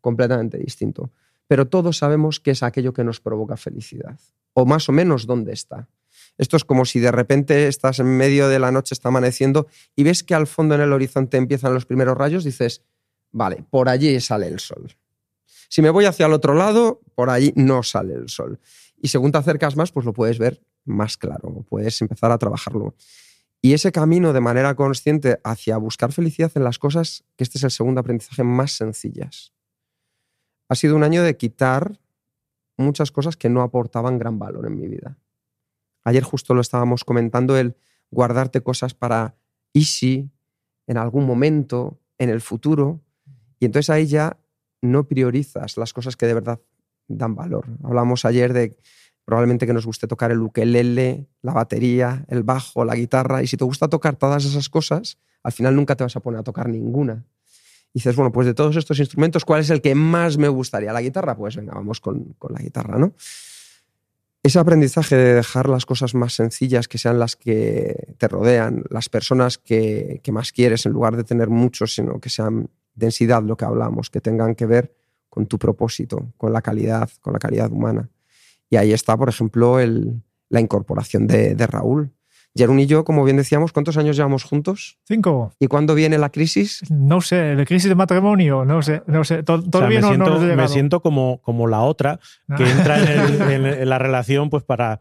completamente 0.00 0.58
distinto, 0.58 1.10
pero 1.46 1.68
todos 1.68 1.98
sabemos 1.98 2.38
qué 2.40 2.52
es 2.52 2.62
aquello 2.62 2.92
que 2.92 3.04
nos 3.04 3.20
provoca 3.20 3.56
felicidad, 3.56 4.18
o 4.52 4.66
más 4.66 4.88
o 4.88 4.92
menos 4.92 5.26
dónde 5.26 5.52
está. 5.52 5.88
Esto 6.38 6.56
es 6.56 6.64
como 6.64 6.84
si 6.84 7.00
de 7.00 7.12
repente 7.12 7.66
estás 7.68 7.98
en 7.98 8.06
medio 8.06 8.48
de 8.48 8.58
la 8.58 8.70
noche, 8.70 8.94
está 8.94 9.08
amaneciendo, 9.08 9.66
y 9.96 10.02
ves 10.02 10.22
que 10.22 10.34
al 10.34 10.46
fondo 10.46 10.74
en 10.74 10.80
el 10.80 10.92
horizonte 10.92 11.36
empiezan 11.36 11.74
los 11.74 11.86
primeros 11.86 12.16
rayos, 12.16 12.44
dices, 12.44 12.82
vale, 13.32 13.64
por 13.68 13.88
allí 13.88 14.20
sale 14.20 14.46
el 14.48 14.60
sol. 14.60 14.96
Si 15.70 15.82
me 15.82 15.90
voy 15.90 16.04
hacia 16.04 16.26
el 16.26 16.32
otro 16.32 16.54
lado, 16.54 17.00
por 17.14 17.30
ahí 17.30 17.52
no 17.54 17.84
sale 17.84 18.14
el 18.14 18.28
sol. 18.28 18.58
Y 19.00 19.06
según 19.06 19.30
te 19.30 19.38
acercas 19.38 19.76
más, 19.76 19.92
pues 19.92 20.04
lo 20.04 20.12
puedes 20.12 20.36
ver 20.36 20.60
más 20.84 21.16
claro, 21.16 21.64
puedes 21.68 22.02
empezar 22.02 22.32
a 22.32 22.38
trabajarlo. 22.38 22.96
Y 23.62 23.72
ese 23.72 23.92
camino 23.92 24.32
de 24.32 24.40
manera 24.40 24.74
consciente 24.74 25.38
hacia 25.44 25.76
buscar 25.76 26.10
felicidad 26.10 26.50
en 26.56 26.64
las 26.64 26.80
cosas, 26.80 27.24
que 27.36 27.44
este 27.44 27.58
es 27.58 27.64
el 27.64 27.70
segundo 27.70 28.00
aprendizaje 28.00 28.42
más 28.42 28.72
sencillas. 28.72 29.52
Ha 30.68 30.74
sido 30.74 30.96
un 30.96 31.04
año 31.04 31.22
de 31.22 31.36
quitar 31.36 32.00
muchas 32.76 33.12
cosas 33.12 33.36
que 33.36 33.48
no 33.48 33.62
aportaban 33.62 34.18
gran 34.18 34.40
valor 34.40 34.66
en 34.66 34.76
mi 34.76 34.88
vida. 34.88 35.18
Ayer 36.02 36.24
justo 36.24 36.52
lo 36.52 36.62
estábamos 36.62 37.04
comentando, 37.04 37.56
el 37.56 37.76
guardarte 38.10 38.60
cosas 38.60 38.92
para 38.94 39.36
y 39.72 39.84
si, 39.84 40.32
en 40.88 40.96
algún 40.96 41.26
momento, 41.26 42.00
en 42.18 42.28
el 42.28 42.40
futuro. 42.40 43.00
Y 43.60 43.66
entonces 43.66 43.90
ahí 43.90 44.06
ya 44.06 44.36
no 44.82 45.04
priorizas 45.04 45.76
las 45.76 45.92
cosas 45.92 46.16
que 46.16 46.26
de 46.26 46.34
verdad 46.34 46.60
dan 47.08 47.34
valor. 47.34 47.66
Hablamos 47.82 48.24
ayer 48.24 48.52
de 48.52 48.76
probablemente 49.24 49.66
que 49.66 49.72
nos 49.72 49.86
guste 49.86 50.06
tocar 50.06 50.30
el 50.30 50.40
ukelele, 50.40 51.28
la 51.42 51.52
batería, 51.52 52.24
el 52.28 52.42
bajo, 52.42 52.84
la 52.84 52.96
guitarra, 52.96 53.42
y 53.42 53.46
si 53.46 53.56
te 53.56 53.64
gusta 53.64 53.88
tocar 53.88 54.16
todas 54.16 54.44
esas 54.44 54.68
cosas, 54.68 55.18
al 55.42 55.52
final 55.52 55.76
nunca 55.76 55.94
te 55.96 56.04
vas 56.04 56.16
a 56.16 56.20
poner 56.20 56.40
a 56.40 56.42
tocar 56.42 56.68
ninguna. 56.68 57.24
Y 57.92 57.98
dices, 58.00 58.16
bueno, 58.16 58.32
pues 58.32 58.46
de 58.46 58.54
todos 58.54 58.76
estos 58.76 58.98
instrumentos, 58.98 59.44
¿cuál 59.44 59.60
es 59.60 59.70
el 59.70 59.82
que 59.82 59.94
más 59.94 60.36
me 60.36 60.48
gustaría? 60.48 60.92
¿La 60.92 61.00
guitarra? 61.00 61.36
Pues 61.36 61.56
venga, 61.56 61.74
vamos 61.74 62.00
con, 62.00 62.34
con 62.38 62.52
la 62.52 62.60
guitarra, 62.60 62.98
¿no? 62.98 63.14
Ese 64.42 64.58
aprendizaje 64.58 65.16
de 65.16 65.34
dejar 65.34 65.68
las 65.68 65.84
cosas 65.84 66.14
más 66.14 66.32
sencillas, 66.32 66.88
que 66.88 66.98
sean 66.98 67.18
las 67.18 67.36
que 67.36 68.14
te 68.16 68.26
rodean, 68.26 68.84
las 68.88 69.08
personas 69.08 69.58
que, 69.58 70.20
que 70.22 70.32
más 70.32 70.50
quieres, 70.50 70.86
en 70.86 70.92
lugar 70.92 71.16
de 71.16 71.24
tener 71.24 71.50
muchos, 71.50 71.94
sino 71.94 72.20
que 72.20 72.30
sean 72.30 72.70
densidad, 72.94 73.42
lo 73.42 73.56
que 73.56 73.64
hablamos, 73.64 74.10
que 74.10 74.20
tengan 74.20 74.54
que 74.54 74.66
ver 74.66 74.94
con 75.28 75.46
tu 75.46 75.58
propósito, 75.58 76.32
con 76.36 76.52
la 76.52 76.60
calidad, 76.60 77.08
con 77.20 77.32
la 77.32 77.38
calidad 77.38 77.70
humana. 77.70 78.08
Y 78.68 78.76
ahí 78.76 78.92
está, 78.92 79.16
por 79.16 79.28
ejemplo, 79.28 79.78
la 80.48 80.60
incorporación 80.60 81.26
de, 81.26 81.54
Raúl. 81.66 82.12
Jerún 82.54 82.80
y 82.80 82.86
yo, 82.86 83.04
como 83.04 83.22
bien 83.22 83.36
decíamos, 83.36 83.72
¿cuántos 83.72 83.96
años 83.96 84.16
llevamos 84.16 84.42
juntos? 84.42 84.98
Cinco. 85.04 85.52
¿Y 85.60 85.68
cuándo 85.68 85.94
viene 85.94 86.18
la 86.18 86.30
crisis? 86.30 86.82
No 86.90 87.20
sé, 87.20 87.54
la 87.54 87.64
crisis 87.64 87.88
de 87.88 87.94
matrimonio, 87.94 88.64
no 88.64 88.82
sé, 88.82 89.02
no 89.06 89.22
sé. 89.22 89.44
Todavía 89.44 90.00
me, 90.00 90.08
siento, 90.08 90.40
no, 90.40 90.56
me 90.56 90.68
siento 90.68 91.00
como, 91.00 91.40
como 91.42 91.68
la 91.68 91.82
otra 91.82 92.18
que 92.56 92.68
entra 92.68 92.98
en, 93.54 93.88
la 93.88 93.98
relación 94.00 94.50
pues 94.50 94.64
para 94.64 95.00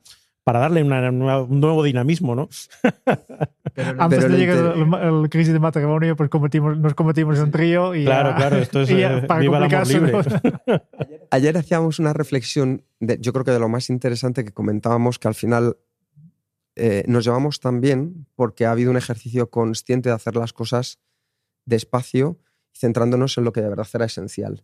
para 0.50 0.62
darle 0.62 0.82
un 0.82 1.60
nuevo 1.60 1.84
dinamismo, 1.84 2.34
¿no? 2.34 2.50
Antes 3.98 4.30
de 4.30 4.38
llegar 4.38 4.58
al 5.02 5.30
crisis 5.30 5.54
de 5.54 5.60
matrimonio, 5.60 6.16
pues 6.16 6.30
nos 6.32 6.94
convertimos 6.94 7.38
en 7.38 7.44
un 7.44 7.52
trío 7.52 7.96
y 7.96 8.06
Claro, 8.06 8.36
claro, 8.36 8.58
esto 8.58 8.82
es 8.84 8.90
eh, 8.90 9.24
para 9.28 9.40
viva 9.40 9.58
el 9.58 9.64
amor 9.64 9.88
libre. 9.88 10.14
Ayer 11.32 11.58
hacíamos 11.58 12.00
una 12.00 12.14
reflexión, 12.14 12.84
de, 13.00 13.18
yo 13.20 13.34
creo 13.34 13.46
que 13.46 13.52
de 13.52 13.60
lo 13.60 13.70
más 13.70 13.90
interesante 13.90 14.44
que 14.44 14.52
comentábamos, 14.52 15.20
que 15.20 15.28
al 15.28 15.36
final 15.36 15.78
eh, 16.76 17.04
nos 17.08 17.26
llevamos 17.26 17.60
tan 17.60 17.82
bien 17.82 18.28
porque 18.36 18.66
ha 18.66 18.72
habido 18.72 18.92
un 18.92 18.98
ejercicio 18.98 19.50
consciente 19.50 20.10
de 20.10 20.16
hacer 20.16 20.36
las 20.36 20.54
cosas 20.54 21.00
despacio 21.66 22.40
centrándonos 22.76 23.38
en 23.38 23.44
lo 23.44 23.52
que 23.52 23.62
de 23.62 23.70
verdad 23.70 23.88
era 23.94 24.06
esencial. 24.06 24.64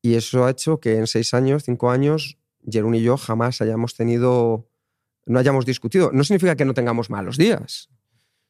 Y 0.00 0.14
eso 0.14 0.44
ha 0.44 0.50
hecho 0.50 0.80
que 0.80 0.96
en 0.96 1.06
seis 1.06 1.34
años, 1.34 1.62
cinco 1.64 1.90
años, 1.90 2.38
Jerún 2.68 2.94
y 2.94 3.02
yo 3.02 3.16
jamás 3.16 3.60
hayamos 3.60 3.94
tenido 3.94 4.68
no 5.26 5.38
hayamos 5.38 5.66
discutido. 5.66 6.10
No 6.12 6.24
significa 6.24 6.56
que 6.56 6.64
no 6.64 6.74
tengamos 6.74 7.10
malos 7.10 7.36
días. 7.36 7.88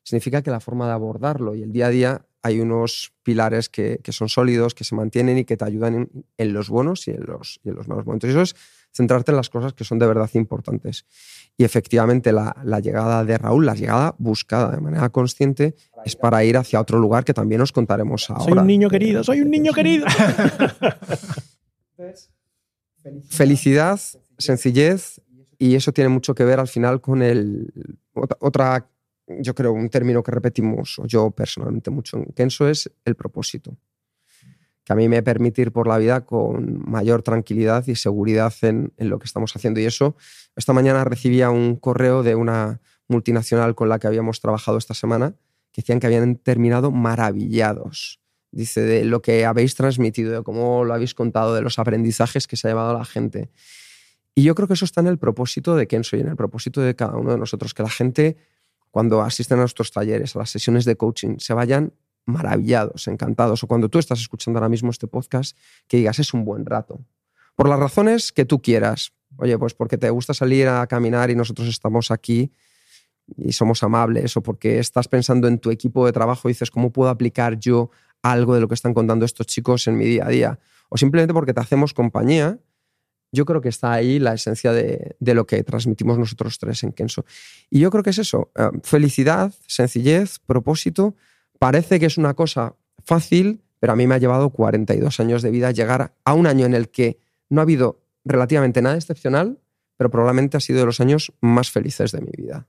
Significa 0.03 0.43
que 0.43 0.51
la 0.51 0.61
forma 0.61 0.87
de 0.87 0.93
abordarlo 0.93 1.55
y 1.55 1.63
el 1.63 1.73
día 1.73 1.87
a 1.87 1.91
día 1.91 2.27
hay 2.43 2.61
unos 2.61 3.13
pilares 3.23 3.69
que, 3.69 4.01
son 4.11 4.29
sólidos, 4.29 4.75
que 4.75 4.83
se 4.83 4.97
mantienen 4.97 5.39
y 5.39 5.45
que 5.45 5.57
te 5.57 5.65
ayudan 5.65 6.09
en, 6.37 6.53
los 6.53 6.69
buenos 6.69 7.07
y 7.07 7.13
en 7.13 7.25
los, 7.25 7.61
y 7.63 7.69
en 7.69 7.77
los 7.77 7.87
malos 7.87 8.05
momentos. 8.05 8.29
Y 8.29 8.33
eso 8.33 8.43
es 8.43 8.57
centrarte 8.93 9.31
en 9.31 9.37
las 9.37 9.49
cosas 9.49 9.73
que 9.73 9.85
son 9.85 9.99
de 10.01 10.07
verdad 10.07 10.29
importantes. 10.35 11.07
Y 11.57 11.65
efectivamente 11.65 12.33
la, 12.33 12.55
llegada 12.81 13.25
de 13.25 13.39
Raúl, 13.39 13.65
la 13.65 13.75
llegada 13.75 14.15
buscada 14.19 14.73
de 14.73 14.81
manera 14.81 15.09
consciente, 15.11 15.77
es 16.05 16.17
para 16.17 16.43
ir 16.45 16.57
hacia 16.57 16.81
otro 16.81 16.99
lugar 16.99 17.25
que 17.25 17.33
también 17.33 17.61
os 17.61 17.71
contaremos 17.71 18.29
ahora. 18.29 18.45
Soy 18.45 18.59
un 18.59 18.67
niño 18.67 18.91
querido, 18.91 19.23
soy 19.23 19.41
un 19.41 19.51
niño 19.51 19.73
querido. 19.75 20.07
Felicidad, 23.31 24.01
sencillez 24.39 25.21
y 25.59 25.77
eso 25.77 25.93
tiene 25.93 26.09
mucho 26.09 26.35
que 26.35 26.45
ver 26.45 26.59
al 26.59 26.69
final 26.69 27.01
con 27.01 27.23
el. 27.23 27.73
Otra, 28.41 28.89
yo 29.41 29.55
creo, 29.55 29.73
un 29.73 29.89
término 29.89 30.23
que 30.23 30.31
repetimos, 30.31 31.01
yo 31.05 31.31
personalmente 31.31 31.91
mucho 31.91 32.19
en 32.19 32.25
Kenso, 32.35 32.69
es 32.69 32.91
el 33.05 33.15
propósito. 33.15 33.77
Que 34.85 34.93
a 34.93 34.97
mí 34.97 35.09
me 35.09 35.23
permite 35.23 35.63
ir 35.63 35.73
por 35.73 35.87
la 35.87 35.99
vida 35.99 36.25
con 36.27 36.83
mayor 36.91 37.23
tranquilidad 37.23 37.87
y 37.87 37.95
seguridad 37.95 38.53
en, 38.63 38.93
en 38.97 39.11
lo 39.11 39.19
que 39.19 39.27
estamos 39.27 39.55
haciendo. 39.55 39.81
Y 39.81 39.85
eso, 39.85 40.17
esta 40.57 40.73
mañana 40.73 41.05
recibía 41.05 41.51
un 41.51 41.77
correo 41.77 42.23
de 42.23 42.35
una 42.35 42.81
multinacional 43.09 43.75
con 43.75 43.89
la 43.89 43.99
que 43.99 44.09
habíamos 44.09 44.41
trabajado 44.41 44.79
esta 44.79 44.95
semana, 44.95 45.37
que 45.71 45.83
decían 45.83 46.01
que 46.01 46.07
habían 46.07 46.37
terminado 46.37 46.91
maravillados. 46.91 48.21
Dice 48.51 48.83
de 48.83 49.05
lo 49.05 49.23
que 49.23 49.47
habéis 49.47 49.75
transmitido, 49.75 50.33
de 50.33 50.43
cómo 50.43 50.85
lo 50.85 50.93
habéis 50.93 51.15
contado, 51.15 51.55
de 51.55 51.63
los 51.63 51.79
aprendizajes 51.79 52.47
que 52.47 52.57
se 52.57 52.69
ha 52.69 52.71
llevado 52.71 52.93
la 52.97 53.05
gente. 53.05 53.51
Y 54.35 54.43
yo 54.43 54.55
creo 54.55 54.69
que 54.69 54.75
eso 54.75 54.85
está 54.85 55.01
en 55.01 55.07
el 55.07 55.19
propósito 55.19 55.75
de 55.75 55.87
Kenso 55.87 56.17
y 56.17 56.21
en 56.21 56.29
el 56.29 56.37
propósito 56.37 56.81
de 56.81 56.95
cada 56.95 57.17
uno 57.17 57.33
de 57.33 57.39
nosotros, 57.39 57.75
que 57.75 57.83
la 57.83 57.91
gente, 57.91 58.37
cuando 58.93 59.23
asisten 59.23 59.59
a 59.59 59.63
nuestros 59.63 59.91
talleres, 59.91 60.37
a 60.37 60.41
las 60.41 60.51
sesiones 60.51 60.85
de 60.85 60.97
coaching, 60.97 61.39
se 61.39 61.55
vayan 61.55 61.95
maravillados, 62.27 63.09
encantados, 63.09 63.65
o 63.65 63.67
cuando 63.67 63.89
tú 63.89 63.99
estás 63.99 64.21
escuchando 64.21 64.59
ahora 64.59 64.69
mismo 64.69 64.91
este 64.91 65.09
podcast, 65.09 65.57
que 65.89 65.97
digas, 65.97 66.19
es 66.19 66.33
un 66.35 66.45
buen 66.45 66.67
rato. 66.67 67.01
Por 67.57 67.69
las 67.69 67.81
razones 67.81 68.33
que 68.33 68.45
tú 68.45 68.61
quieras. 68.61 69.13
Oye, 69.39 69.59
pues 69.59 69.73
porque 69.73 69.97
te 69.97 70.11
gusta 70.11 70.35
salir 70.35 70.69
a 70.69 70.87
caminar 70.87 71.31
y 71.31 71.35
nosotros 71.35 71.69
estamos 71.69 72.11
aquí 72.11 72.53
y 73.39 73.53
somos 73.53 73.83
amables, 73.83 74.37
o 74.37 74.43
porque 74.43 74.79
estás 74.79 75.09
pensando 75.09 75.49
en 75.49 75.59
tu 75.59 75.71
equipo 75.71 76.05
de 76.05 76.13
trabajo 76.13 76.49
y 76.49 76.53
dices, 76.53 76.71
¿cómo 76.71 76.93
puedo 76.93 77.09
aplicar 77.09 77.59
yo 77.59 77.91
algo 78.21 78.55
de 78.55 78.61
lo 78.61 78.69
que 78.69 78.75
están 78.75 78.93
contando 78.93 79.25
estos 79.25 79.47
chicos 79.47 79.87
en 79.89 79.97
mi 79.97 80.05
día 80.05 80.27
a 80.27 80.29
día? 80.29 80.59
O 80.91 80.99
simplemente 80.99 81.33
porque 81.33 81.55
te 81.55 81.61
hacemos 81.61 81.95
compañía 81.95 82.59
yo 83.33 83.47
creo 83.47 83.61
que 83.61 83.71
está 83.71 83.93
ahí 83.93 84.19
la 84.19 84.35
esencia 84.35 84.73
de, 84.73 85.17
lo 85.19 85.47
que 85.47 85.65
transmitimos 85.65 86.19
nosotros 86.19 86.59
tres 86.59 86.83
en 86.85 86.93
Kenso. 86.93 87.25
Y 87.71 87.81
yo 87.81 87.91
creo 87.91 88.03
que 88.03 88.11
es 88.11 88.19
eso, 88.19 88.53
eh, 88.55 88.69
felicidad, 88.83 89.53
sencillez, 89.67 90.39
propósito. 90.41 91.17
Parece 91.59 91.99
que 91.99 92.07
es 92.07 92.19
una 92.19 92.35
cosa 92.35 92.77
fácil, 93.05 93.63
pero 93.81 93.95
a 93.95 93.97
mí 93.97 94.07
me 94.07 94.15
ha 94.15 94.19
llevado 94.19 94.51
42 94.51 95.19
años 95.19 95.43
de 95.43 95.51
vida 95.51 95.71
llegar 95.71 96.15
a 96.25 96.35
un 96.35 96.47
año 96.47 96.67
en 96.67 96.75
el 96.75 96.91
que 96.91 97.19
no 97.49 97.61
ha 97.61 97.65
habido 97.65 98.03
relativamente 98.25 98.83
nada 98.83 98.97
excepcional, 98.97 99.59
pero 99.97 100.11
probablemente 100.11 100.59
ha 100.59 100.61
sido 100.61 100.81
de 100.81 100.87
los 100.87 101.01
años 101.01 101.33
más 101.41 101.71
felices 101.71 102.13
de 102.13 102.21
mi 102.21 102.31
vida. 102.37 102.67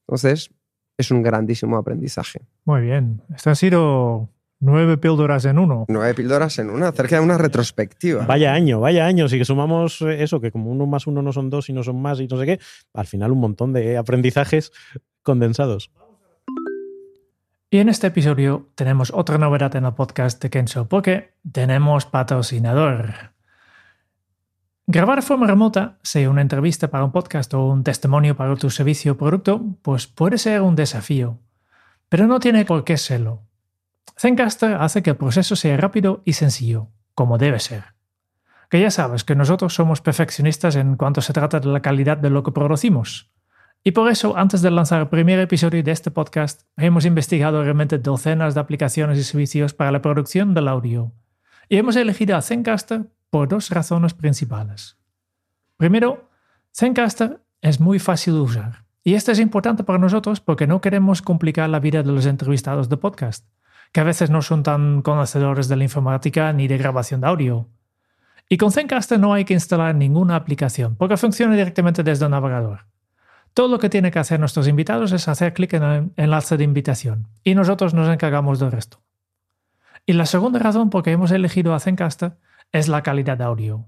Entonces, 0.00 0.50
es 0.98 1.10
un 1.10 1.22
grandísimo 1.22 1.76
aprendizaje. 1.76 2.40
Muy 2.64 2.82
bien. 2.82 3.22
Esto 3.34 3.50
ha 3.50 3.54
sido 3.54 4.28
Nueve 4.64 4.96
píldoras 4.96 5.44
en 5.44 5.58
uno. 5.58 5.86
Nueve 5.88 6.14
píldoras 6.14 6.56
en 6.60 6.70
una, 6.70 6.92
cerca 6.92 7.16
de 7.16 7.22
una 7.22 7.36
retrospectiva. 7.36 8.24
Vaya 8.26 8.54
año, 8.54 8.78
vaya 8.78 9.06
año. 9.06 9.28
Si 9.28 9.36
que 9.36 9.44
sumamos 9.44 10.00
eh, 10.02 10.22
eso, 10.22 10.40
que 10.40 10.52
como 10.52 10.70
uno 10.70 10.86
más 10.86 11.08
uno 11.08 11.20
no 11.20 11.32
son 11.32 11.50
dos 11.50 11.68
y 11.68 11.72
no 11.72 11.82
son 11.82 12.00
más 12.00 12.20
y 12.20 12.28
no 12.28 12.38
sé 12.38 12.46
qué, 12.46 12.60
al 12.94 13.08
final 13.08 13.32
un 13.32 13.40
montón 13.40 13.72
de 13.72 13.96
aprendizajes 13.96 14.70
condensados. 15.24 15.90
Y 17.70 17.78
en 17.78 17.88
este 17.88 18.06
episodio 18.06 18.68
tenemos 18.76 19.10
otra 19.12 19.36
novedad 19.36 19.74
en 19.74 19.84
el 19.84 19.94
podcast 19.94 20.40
de 20.40 20.50
Kenzo, 20.50 20.88
porque 20.88 21.34
tenemos 21.50 22.06
patrocinador. 22.06 23.32
Grabar 24.86 25.16
de 25.16 25.22
forma 25.22 25.48
remota, 25.48 25.98
sea 26.04 26.30
una 26.30 26.40
entrevista 26.40 26.88
para 26.88 27.04
un 27.04 27.10
podcast 27.10 27.52
o 27.54 27.66
un 27.66 27.82
testimonio 27.82 28.36
para 28.36 28.54
tu 28.54 28.70
servicio 28.70 29.12
o 29.12 29.16
producto, 29.16 29.60
pues 29.82 30.06
puede 30.06 30.38
ser 30.38 30.60
un 30.60 30.76
desafío. 30.76 31.40
Pero 32.08 32.28
no 32.28 32.38
tiene 32.38 32.64
por 32.64 32.84
qué 32.84 32.96
serlo. 32.96 33.42
Zencaster 34.18 34.74
hace 34.74 35.02
que 35.02 35.10
el 35.10 35.16
proceso 35.16 35.56
sea 35.56 35.76
rápido 35.76 36.22
y 36.24 36.34
sencillo, 36.34 36.88
como 37.14 37.38
debe 37.38 37.58
ser. 37.58 37.84
Que 38.70 38.80
ya 38.80 38.90
sabes 38.90 39.24
que 39.24 39.34
nosotros 39.34 39.74
somos 39.74 40.00
perfeccionistas 40.00 40.76
en 40.76 40.96
cuanto 40.96 41.20
se 41.20 41.32
trata 41.32 41.60
de 41.60 41.68
la 41.68 41.82
calidad 41.82 42.16
de 42.16 42.30
lo 42.30 42.42
que 42.42 42.52
producimos. 42.52 43.30
Y 43.84 43.90
por 43.90 44.10
eso, 44.10 44.36
antes 44.36 44.62
de 44.62 44.70
lanzar 44.70 45.00
el 45.00 45.08
primer 45.08 45.40
episodio 45.40 45.82
de 45.82 45.90
este 45.90 46.10
podcast, 46.10 46.62
hemos 46.76 47.04
investigado 47.04 47.62
realmente 47.62 47.98
docenas 47.98 48.54
de 48.54 48.60
aplicaciones 48.60 49.18
y 49.18 49.24
servicios 49.24 49.74
para 49.74 49.90
la 49.90 50.02
producción 50.02 50.54
del 50.54 50.68
audio. 50.68 51.12
Y 51.68 51.78
hemos 51.78 51.96
elegido 51.96 52.36
a 52.36 52.42
Zencaster 52.42 53.10
por 53.28 53.48
dos 53.48 53.70
razones 53.70 54.14
principales. 54.14 54.98
Primero, 55.76 56.30
Zencaster 56.72 57.40
es 57.60 57.80
muy 57.80 57.98
fácil 57.98 58.34
de 58.34 58.40
usar. 58.40 58.84
Y 59.02 59.14
esto 59.14 59.32
es 59.32 59.40
importante 59.40 59.82
para 59.82 59.98
nosotros 59.98 60.40
porque 60.40 60.68
no 60.68 60.80
queremos 60.80 61.22
complicar 61.22 61.68
la 61.68 61.80
vida 61.80 62.04
de 62.04 62.12
los 62.12 62.26
entrevistados 62.26 62.88
de 62.88 62.96
podcast 62.96 63.44
que 63.92 64.00
a 64.00 64.04
veces 64.04 64.30
no 64.30 64.42
son 64.42 64.62
tan 64.62 65.02
conocedores 65.02 65.68
de 65.68 65.76
la 65.76 65.84
informática 65.84 66.52
ni 66.52 66.66
de 66.66 66.78
grabación 66.78 67.20
de 67.20 67.28
audio. 67.28 67.68
Y 68.48 68.56
con 68.56 68.72
Zencaster 68.72 69.20
no 69.20 69.34
hay 69.34 69.44
que 69.44 69.54
instalar 69.54 69.94
ninguna 69.94 70.36
aplicación, 70.36 70.96
porque 70.96 71.16
funciona 71.16 71.54
directamente 71.54 72.02
desde 72.02 72.24
el 72.24 72.30
navegador. 72.30 72.86
Todo 73.54 73.68
lo 73.68 73.78
que 73.78 73.90
tienen 73.90 74.10
que 74.10 74.18
hacer 74.18 74.40
nuestros 74.40 74.66
invitados 74.66 75.12
es 75.12 75.28
hacer 75.28 75.52
clic 75.52 75.74
en 75.74 75.82
el 75.82 76.12
enlace 76.16 76.56
de 76.56 76.64
invitación, 76.64 77.28
y 77.44 77.54
nosotros 77.54 77.92
nos 77.92 78.08
encargamos 78.08 78.58
del 78.58 78.72
resto. 78.72 79.02
Y 80.06 80.14
la 80.14 80.26
segunda 80.26 80.58
razón 80.58 80.90
por 80.90 81.02
que 81.02 81.12
hemos 81.12 81.30
elegido 81.30 81.74
a 81.74 81.80
Zencaster 81.80 82.38
es 82.72 82.88
la 82.88 83.02
calidad 83.02 83.36
de 83.36 83.44
audio. 83.44 83.86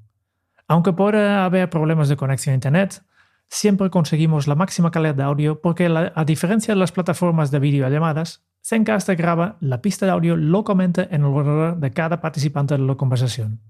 Aunque 0.68 0.92
pueda 0.92 1.44
haber 1.44 1.70
problemas 1.70 2.08
de 2.08 2.16
conexión 2.16 2.52
a 2.52 2.56
Internet, 2.56 3.02
siempre 3.48 3.90
conseguimos 3.90 4.46
la 4.46 4.54
máxima 4.54 4.90
calidad 4.90 5.14
de 5.14 5.22
audio 5.22 5.60
porque, 5.60 5.86
a 6.14 6.24
diferencia 6.24 6.74
de 6.74 6.80
las 6.80 6.92
plataformas 6.92 7.50
de 7.50 7.58
videollamadas, 7.58 8.44
Zencaster 8.64 9.14
graba 9.14 9.56
la 9.60 9.82
pista 9.82 10.06
de 10.06 10.12
audio 10.12 10.36
localmente 10.36 11.08
en 11.10 11.20
el 11.20 11.26
ordenador 11.26 11.76
de 11.76 11.90
cada 11.90 12.22
participante 12.22 12.74
de 12.74 12.80
la 12.80 12.94
conversación. 12.94 13.60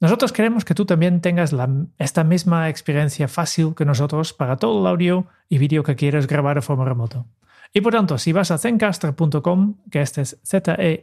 Nosotros 0.00 0.32
queremos 0.32 0.64
que 0.64 0.74
tú 0.74 0.86
también 0.86 1.20
tengas 1.20 1.52
esta 1.98 2.22
misma 2.22 2.68
experiencia 2.68 3.26
fácil 3.26 3.74
que 3.74 3.84
nosotros 3.84 4.32
para 4.32 4.56
todo 4.56 4.80
el 4.80 4.86
audio 4.86 5.26
y 5.48 5.58
vídeo 5.58 5.82
que 5.82 5.96
quieres 5.96 6.28
grabar 6.28 6.54
de 6.54 6.62
forma 6.62 6.84
remota. 6.84 7.24
Y 7.72 7.80
por 7.80 7.92
tanto, 7.92 8.16
si 8.16 8.32
vas 8.32 8.52
a 8.52 8.58
zencaster.com, 8.58 9.78
que 9.90 10.02
este 10.02 10.20
es 10.20 10.38
Z-E-N-C-A-S-T-R.com, 10.44 11.02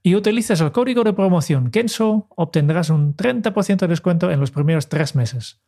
y 0.00 0.14
utilizas 0.14 0.60
el 0.60 0.70
código 0.70 1.02
de 1.02 1.12
promoción 1.12 1.72
Kenso, 1.72 2.28
obtendrás 2.36 2.88
un 2.90 3.16
30% 3.16 3.78
de 3.78 3.88
descuento 3.88 4.30
en 4.30 4.38
los 4.38 4.52
primeros 4.52 4.88
tres 4.88 5.16
meses. 5.16 5.60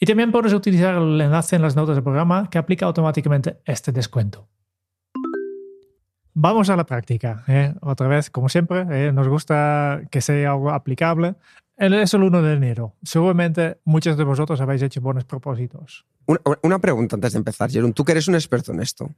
Y 0.00 0.06
también 0.06 0.30
puedes 0.30 0.52
utilizar 0.52 0.94
el 0.94 1.20
enlace 1.20 1.56
en 1.56 1.62
las 1.62 1.74
notas 1.74 1.96
del 1.96 2.04
programa 2.04 2.48
que 2.50 2.58
aplica 2.58 2.86
automáticamente 2.86 3.60
este 3.64 3.90
descuento. 3.90 4.48
Vamos 6.34 6.70
a 6.70 6.76
la 6.76 6.86
práctica. 6.86 7.42
¿eh? 7.48 7.74
Otra 7.80 8.06
vez, 8.06 8.30
como 8.30 8.48
siempre, 8.48 8.86
¿eh? 8.90 9.12
nos 9.12 9.26
gusta 9.26 10.02
que 10.10 10.20
sea 10.20 10.52
algo 10.52 10.70
aplicable. 10.70 11.34
Es 11.76 12.14
el 12.14 12.22
1 12.22 12.42
de 12.42 12.54
enero. 12.54 12.94
Seguramente 13.02 13.78
muchos 13.84 14.16
de 14.16 14.22
vosotros 14.22 14.60
habéis 14.60 14.82
hecho 14.82 15.00
buenos 15.00 15.24
propósitos. 15.24 16.06
Una, 16.62 16.78
pregunta 16.78 17.16
antes 17.16 17.32
de 17.32 17.38
empezar, 17.38 17.70
Jerón. 17.70 17.92
Tú 17.92 18.04
que 18.04 18.12
eres 18.12 18.28
un 18.28 18.34
experto 18.34 18.72
en 18.72 18.80
esto. 18.80 19.10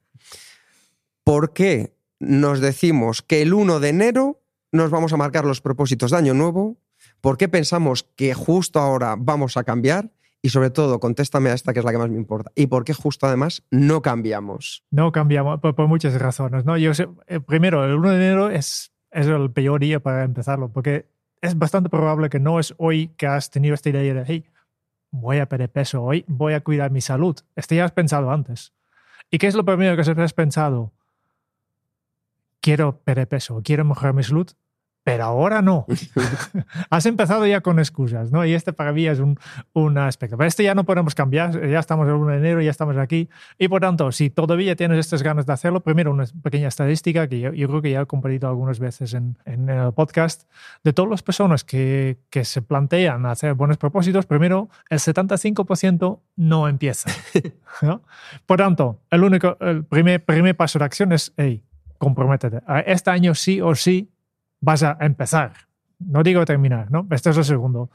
¿Por 1.24 1.52
qué 1.52 1.92
nos 2.20 2.60
decimos 2.60 3.20
que 3.20 3.42
el 3.42 3.52
1 3.52 3.80
de 3.80 3.88
enero 3.88 4.40
nos 4.72 4.90
vamos 4.90 5.12
a 5.12 5.18
marcar 5.18 5.44
los 5.44 5.60
propósitos 5.60 6.12
de 6.12 6.18
año 6.18 6.32
nuevo? 6.32 6.78
¿Por 7.20 7.36
qué 7.36 7.48
pensamos 7.48 8.04
que 8.16 8.32
justo 8.32 8.78
ahora 8.78 9.16
vamos 9.18 9.56
a 9.56 9.64
cambiar? 9.64 10.10
Y 10.42 10.48
sobre 10.48 10.70
todo, 10.70 11.00
contéstame 11.00 11.50
a 11.50 11.54
esta 11.54 11.72
que 11.72 11.80
es 11.80 11.84
la 11.84 11.92
que 11.92 11.98
más 11.98 12.08
me 12.08 12.16
importa. 12.16 12.50
¿Y 12.54 12.66
por 12.66 12.84
qué 12.84 12.94
justo 12.94 13.26
además 13.26 13.62
no 13.70 14.00
cambiamos? 14.00 14.84
No 14.90 15.12
cambiamos 15.12 15.60
por, 15.60 15.86
muchas 15.86 16.14
razones. 16.14 16.64
¿no? 16.64 16.78
Yo 16.78 16.94
sé, 16.94 17.08
eh, 17.26 17.40
primero, 17.40 17.84
el 17.84 17.94
1 17.96 18.10
de 18.10 18.16
enero 18.16 18.50
es, 18.50 18.92
es 19.10 19.26
el 19.26 19.50
peor 19.50 19.80
día 19.80 20.00
para 20.00 20.24
empezarlo, 20.24 20.70
porque 20.70 21.06
es 21.42 21.58
bastante 21.58 21.90
probable 21.90 22.30
que 22.30 22.40
no 22.40 22.58
es 22.58 22.74
hoy 22.78 23.08
que 23.16 23.26
has 23.26 23.50
tenido 23.50 23.74
esta 23.74 23.90
idea 23.90 24.14
de, 24.14 24.24
hey, 24.26 24.46
voy 25.10 25.38
a 25.38 25.46
perder 25.46 25.70
peso 25.70 26.02
hoy, 26.02 26.24
voy 26.26 26.54
a 26.54 26.60
cuidar 26.60 26.90
mi 26.90 27.02
salud. 27.02 27.36
Esto 27.54 27.74
ya 27.74 27.84
has 27.84 27.92
pensado 27.92 28.30
antes. 28.30 28.72
¿Y 29.30 29.38
qué 29.38 29.46
es 29.46 29.54
lo 29.54 29.64
primero 29.64 29.94
que 29.94 30.22
has 30.22 30.32
pensado? 30.32 30.92
Quiero 32.60 32.98
perder 32.98 33.28
peso, 33.28 33.60
quiero 33.62 33.84
mejorar 33.84 34.14
mi 34.14 34.22
salud 34.22 34.50
pero 35.02 35.24
ahora 35.24 35.62
no. 35.62 35.86
Has 36.90 37.06
empezado 37.06 37.46
ya 37.46 37.62
con 37.62 37.78
excusas, 37.78 38.30
¿no? 38.30 38.44
Y 38.44 38.52
este 38.52 38.72
para 38.72 38.92
mí 38.92 39.06
es 39.06 39.18
un, 39.18 39.38
un, 39.72 39.96
aspecto. 39.98 40.36
Pero 40.36 40.48
este 40.48 40.62
ya 40.62 40.74
no 40.74 40.84
podemos 40.84 41.14
cambiar, 41.14 41.68
ya 41.68 41.78
estamos 41.78 42.06
el 42.06 42.14
1 42.14 42.32
de 42.32 42.36
enero, 42.36 42.60
ya 42.60 42.70
estamos 42.70 42.96
aquí. 42.96 43.28
Y 43.58 43.68
por 43.68 43.80
tanto, 43.80 44.12
si 44.12 44.30
todavía 44.30 44.76
tienes 44.76 44.98
estas 44.98 45.22
ganas 45.22 45.46
de 45.46 45.52
hacerlo, 45.52 45.80
primero 45.80 46.10
una 46.10 46.24
pequeña 46.42 46.68
estadística 46.68 47.28
que 47.28 47.40
yo, 47.40 47.50
creo 47.52 47.82
que 47.82 47.90
ya 47.90 48.02
he 48.02 48.06
compartido 48.06 48.48
algunas 48.48 48.78
veces 48.78 49.14
en, 49.14 49.38
en, 49.46 49.68
el 49.68 49.92
podcast, 49.94 50.50
de 50.84 50.92
todas 50.92 51.10
las 51.10 51.22
personas 51.22 51.64
que, 51.64 52.18
que 52.28 52.44
se 52.44 52.60
plantean 52.60 53.24
hacer 53.26 53.54
buenos 53.54 53.78
propósitos, 53.78 54.26
primero 54.26 54.68
el 54.90 54.98
75% 54.98 56.20
no 56.36 56.68
empieza. 56.68 57.10
¿no? 57.82 58.02
Por 58.46 58.58
tanto, 58.58 59.00
el 59.10 59.24
único, 59.24 59.56
el 59.60 59.84
primer, 59.84 60.24
primer 60.24 60.56
paso 60.56 60.78
de 60.78 60.84
acción 60.84 61.12
es, 61.12 61.32
hey, 61.36 61.64
comprométete. 61.98 62.60
Este 62.86 63.10
año 63.10 63.34
sí 63.34 63.60
o 63.60 63.74
sí 63.74 64.10
vas 64.60 64.82
a 64.82 64.96
empezar. 65.00 65.52
No 65.98 66.22
digo 66.22 66.44
terminar, 66.44 66.90
¿no? 66.90 67.06
Este 67.10 67.30
es 67.30 67.36
el 67.36 67.44
segundo. 67.44 67.90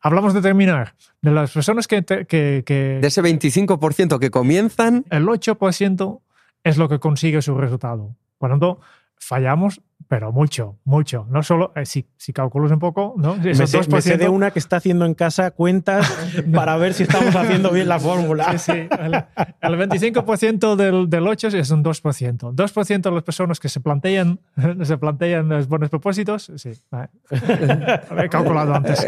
Hablamos 0.00 0.34
de 0.34 0.40
terminar. 0.40 0.94
De 1.20 1.32
las 1.32 1.52
personas 1.52 1.88
que... 1.88 2.04
que, 2.04 2.64
de 3.00 3.06
ese 3.06 3.22
25% 3.22 4.18
que 4.18 4.30
comienzan... 4.30 5.04
El 5.10 5.26
8% 5.26 6.20
es 6.62 6.76
lo 6.76 6.88
que 6.88 6.98
consigue 6.98 7.42
su 7.42 7.56
resultado. 7.56 8.14
Por 8.38 8.50
lo 8.50 8.54
tanto, 8.54 8.80
fallamos, 9.18 9.82
pero 10.08 10.30
mucho, 10.30 10.78
mucho. 10.84 11.26
No 11.28 11.42
solo, 11.42 11.72
eh, 11.74 11.84
si, 11.84 12.06
si 12.16 12.32
calculas 12.32 12.70
un 12.70 12.78
poco, 12.78 13.14
¿no? 13.16 13.36
Me 13.36 13.54
sé, 13.54 13.80
me 13.90 14.00
sé 14.00 14.16
de 14.16 14.28
una 14.28 14.52
que 14.52 14.60
está 14.60 14.76
haciendo 14.76 15.04
en 15.04 15.14
casa 15.14 15.50
cuentas 15.50 16.06
para 16.54 16.76
ver 16.76 16.94
si 16.94 17.02
estamos 17.04 17.34
haciendo 17.34 17.72
bien 17.72 17.88
la 17.88 17.98
fórmula. 17.98 18.56
Sí, 18.56 18.72
sí. 18.72 18.88
El, 19.00 19.14
el 19.14 19.90
25% 19.90 20.76
del, 20.76 21.10
del 21.10 21.26
8 21.26 21.48
es 21.48 21.70
un 21.70 21.82
2%. 21.82 22.54
2% 22.54 23.02
de 23.02 23.10
las 23.10 23.22
personas 23.24 23.58
que 23.58 23.68
se 23.68 23.80
plantean, 23.80 24.38
se 24.82 24.96
plantean 24.98 25.48
los 25.48 25.66
buenos 25.66 25.90
propósitos, 25.90 26.52
sí. 26.54 26.70
Vale. 26.90 27.08
He 28.24 28.28
calculado 28.28 28.74
antes. 28.74 29.06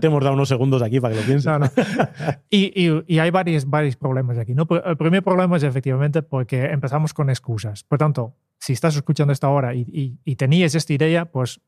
Te 0.00 0.06
hemos 0.06 0.22
dado 0.22 0.34
unos 0.34 0.48
segundos 0.48 0.80
aquí 0.82 1.00
para 1.00 1.14
que 1.14 1.20
lo 1.20 1.26
pienses. 1.26 1.46
No, 1.46 1.58
no. 1.58 1.70
Y, 2.50 2.86
y, 2.86 3.04
y 3.06 3.18
hay 3.18 3.30
varios, 3.30 3.68
varios 3.68 3.96
problemas 3.96 4.38
aquí. 4.38 4.54
¿no? 4.54 4.68
El 4.84 4.96
primer 4.96 5.24
problema 5.24 5.56
es 5.56 5.64
efectivamente 5.64 6.22
porque 6.22 6.66
empezamos 6.66 7.14
con 7.14 7.30
excusas. 7.30 7.82
Por 7.82 7.98
tanto, 7.98 8.34
si 8.60 8.74
estás 8.74 8.94
escuchando 8.94 9.32
esto 9.32 9.46
ahora 9.46 9.74
y, 9.74 9.80
y, 9.80 10.18
y, 10.24 10.36
tenías 10.36 10.74
esta 10.74 10.92
idea, 10.92 11.32
pues 11.32 11.60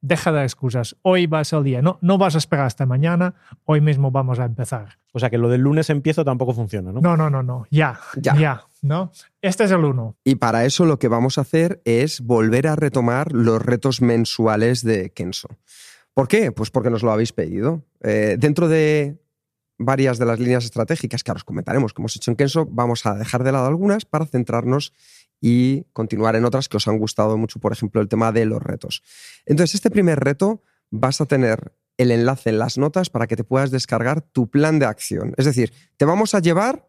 deja 0.00 0.30
de 0.30 0.42
excusas. 0.42 0.96
Hoy 1.02 1.26
va 1.26 1.40
a 1.40 1.44
ser 1.44 1.58
el 1.58 1.64
día. 1.64 1.82
No, 1.82 1.98
no 2.02 2.18
vas 2.18 2.34
a 2.34 2.38
esperar 2.38 2.66
hasta 2.66 2.86
mañana. 2.86 3.34
Hoy 3.64 3.80
mismo 3.80 4.10
vamos 4.10 4.38
a 4.38 4.44
empezar. 4.44 4.98
O 5.12 5.18
sea 5.18 5.30
que 5.30 5.38
lo 5.38 5.48
del 5.48 5.62
lunes 5.62 5.88
empiezo 5.88 6.24
tampoco 6.24 6.52
funciona, 6.52 6.92
¿no? 6.92 7.00
No, 7.00 7.16
no, 7.16 7.30
no, 7.30 7.42
no. 7.42 7.66
Ya, 7.70 7.98
ya. 8.16 8.36
ya 8.36 8.64
¿no? 8.84 9.10
Este 9.40 9.64
es 9.64 9.70
el 9.70 9.84
uno. 9.84 10.16
Y 10.24 10.36
para 10.36 10.66
eso 10.66 10.84
lo 10.84 10.98
que 10.98 11.08
vamos 11.08 11.38
a 11.38 11.40
hacer 11.40 11.80
es 11.84 12.20
volver 12.20 12.66
a 12.68 12.76
retomar 12.76 13.32
los 13.32 13.60
retos 13.62 14.02
mensuales 14.02 14.84
de 14.84 15.10
Kenso. 15.10 15.48
¿Por 16.12 16.28
qué? 16.28 16.52
Pues 16.52 16.70
porque 16.70 16.90
nos 16.90 17.02
lo 17.02 17.10
habéis 17.10 17.32
pedido. 17.32 17.82
Eh, 18.02 18.36
dentro 18.38 18.68
de 18.68 19.18
varias 19.78 20.18
de 20.18 20.26
las 20.26 20.38
líneas 20.38 20.64
estratégicas 20.64 21.24
que 21.24 21.30
ahora 21.30 21.38
os 21.38 21.44
comentaremos 21.44 21.92
que 21.92 22.02
hemos 22.02 22.14
hecho 22.14 22.30
en 22.30 22.36
Kenso, 22.36 22.66
vamos 22.70 23.06
a 23.06 23.14
dejar 23.14 23.42
de 23.42 23.52
lado 23.52 23.66
algunas 23.66 24.04
para 24.04 24.26
centrarnos 24.26 24.92
y 25.46 25.84
continuar 25.92 26.36
en 26.36 26.46
otras 26.46 26.70
que 26.70 26.78
os 26.78 26.88
han 26.88 26.96
gustado 26.96 27.36
mucho, 27.36 27.60
por 27.60 27.70
ejemplo, 27.70 28.00
el 28.00 28.08
tema 28.08 28.32
de 28.32 28.46
los 28.46 28.62
retos. 28.62 29.02
Entonces, 29.44 29.74
este 29.74 29.90
primer 29.90 30.18
reto 30.18 30.62
vas 30.88 31.20
a 31.20 31.26
tener 31.26 31.74
el 31.98 32.12
enlace 32.12 32.48
en 32.48 32.58
las 32.58 32.78
notas 32.78 33.10
para 33.10 33.26
que 33.26 33.36
te 33.36 33.44
puedas 33.44 33.70
descargar 33.70 34.22
tu 34.22 34.48
plan 34.48 34.78
de 34.78 34.86
acción. 34.86 35.34
Es 35.36 35.44
decir, 35.44 35.74
te 35.98 36.06
vamos 36.06 36.34
a 36.34 36.38
llevar 36.38 36.88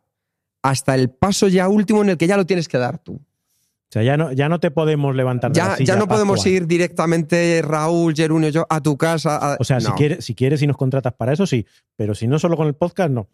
hasta 0.62 0.96
el 0.96 1.10
paso 1.10 1.50
ya 1.50 1.68
último 1.68 2.02
en 2.02 2.12
el 2.12 2.18
que 2.18 2.28
ya 2.28 2.38
lo 2.38 2.46
tienes 2.46 2.70
que 2.70 2.78
dar 2.78 2.98
tú. 2.98 3.16
O 3.16 3.90
sea, 3.90 4.04
ya 4.04 4.16
no, 4.16 4.32
ya 4.32 4.48
no 4.48 4.62
te 4.62 4.72
podemos 4.72 5.14
levantar 5.14 5.52
de 5.52 5.58
ya, 5.58 5.68
la 5.68 5.76
silla 5.76 5.94
ya 5.94 6.00
no 6.00 6.08
podemos 6.08 6.40
actual. 6.40 6.56
ir 6.56 6.66
directamente 6.66 7.62
Raúl, 7.62 8.16
Jerunio 8.16 8.48
y 8.48 8.52
yo 8.54 8.66
a 8.70 8.80
tu 8.80 8.98
casa. 8.98 9.36
A... 9.36 9.58
O 9.60 9.66
sea, 9.66 9.80
no. 9.80 9.90
si, 9.90 9.92
quieres, 9.92 10.24
si 10.24 10.34
quieres 10.34 10.62
y 10.62 10.68
nos 10.68 10.78
contratas 10.78 11.12
para 11.12 11.34
eso, 11.34 11.46
sí. 11.46 11.66
Pero 11.98 12.16
si 12.16 12.26
no 12.26 12.40
solo 12.40 12.56
con 12.56 12.68
el 12.68 12.76
podcast, 12.76 13.12
no. 13.12 13.28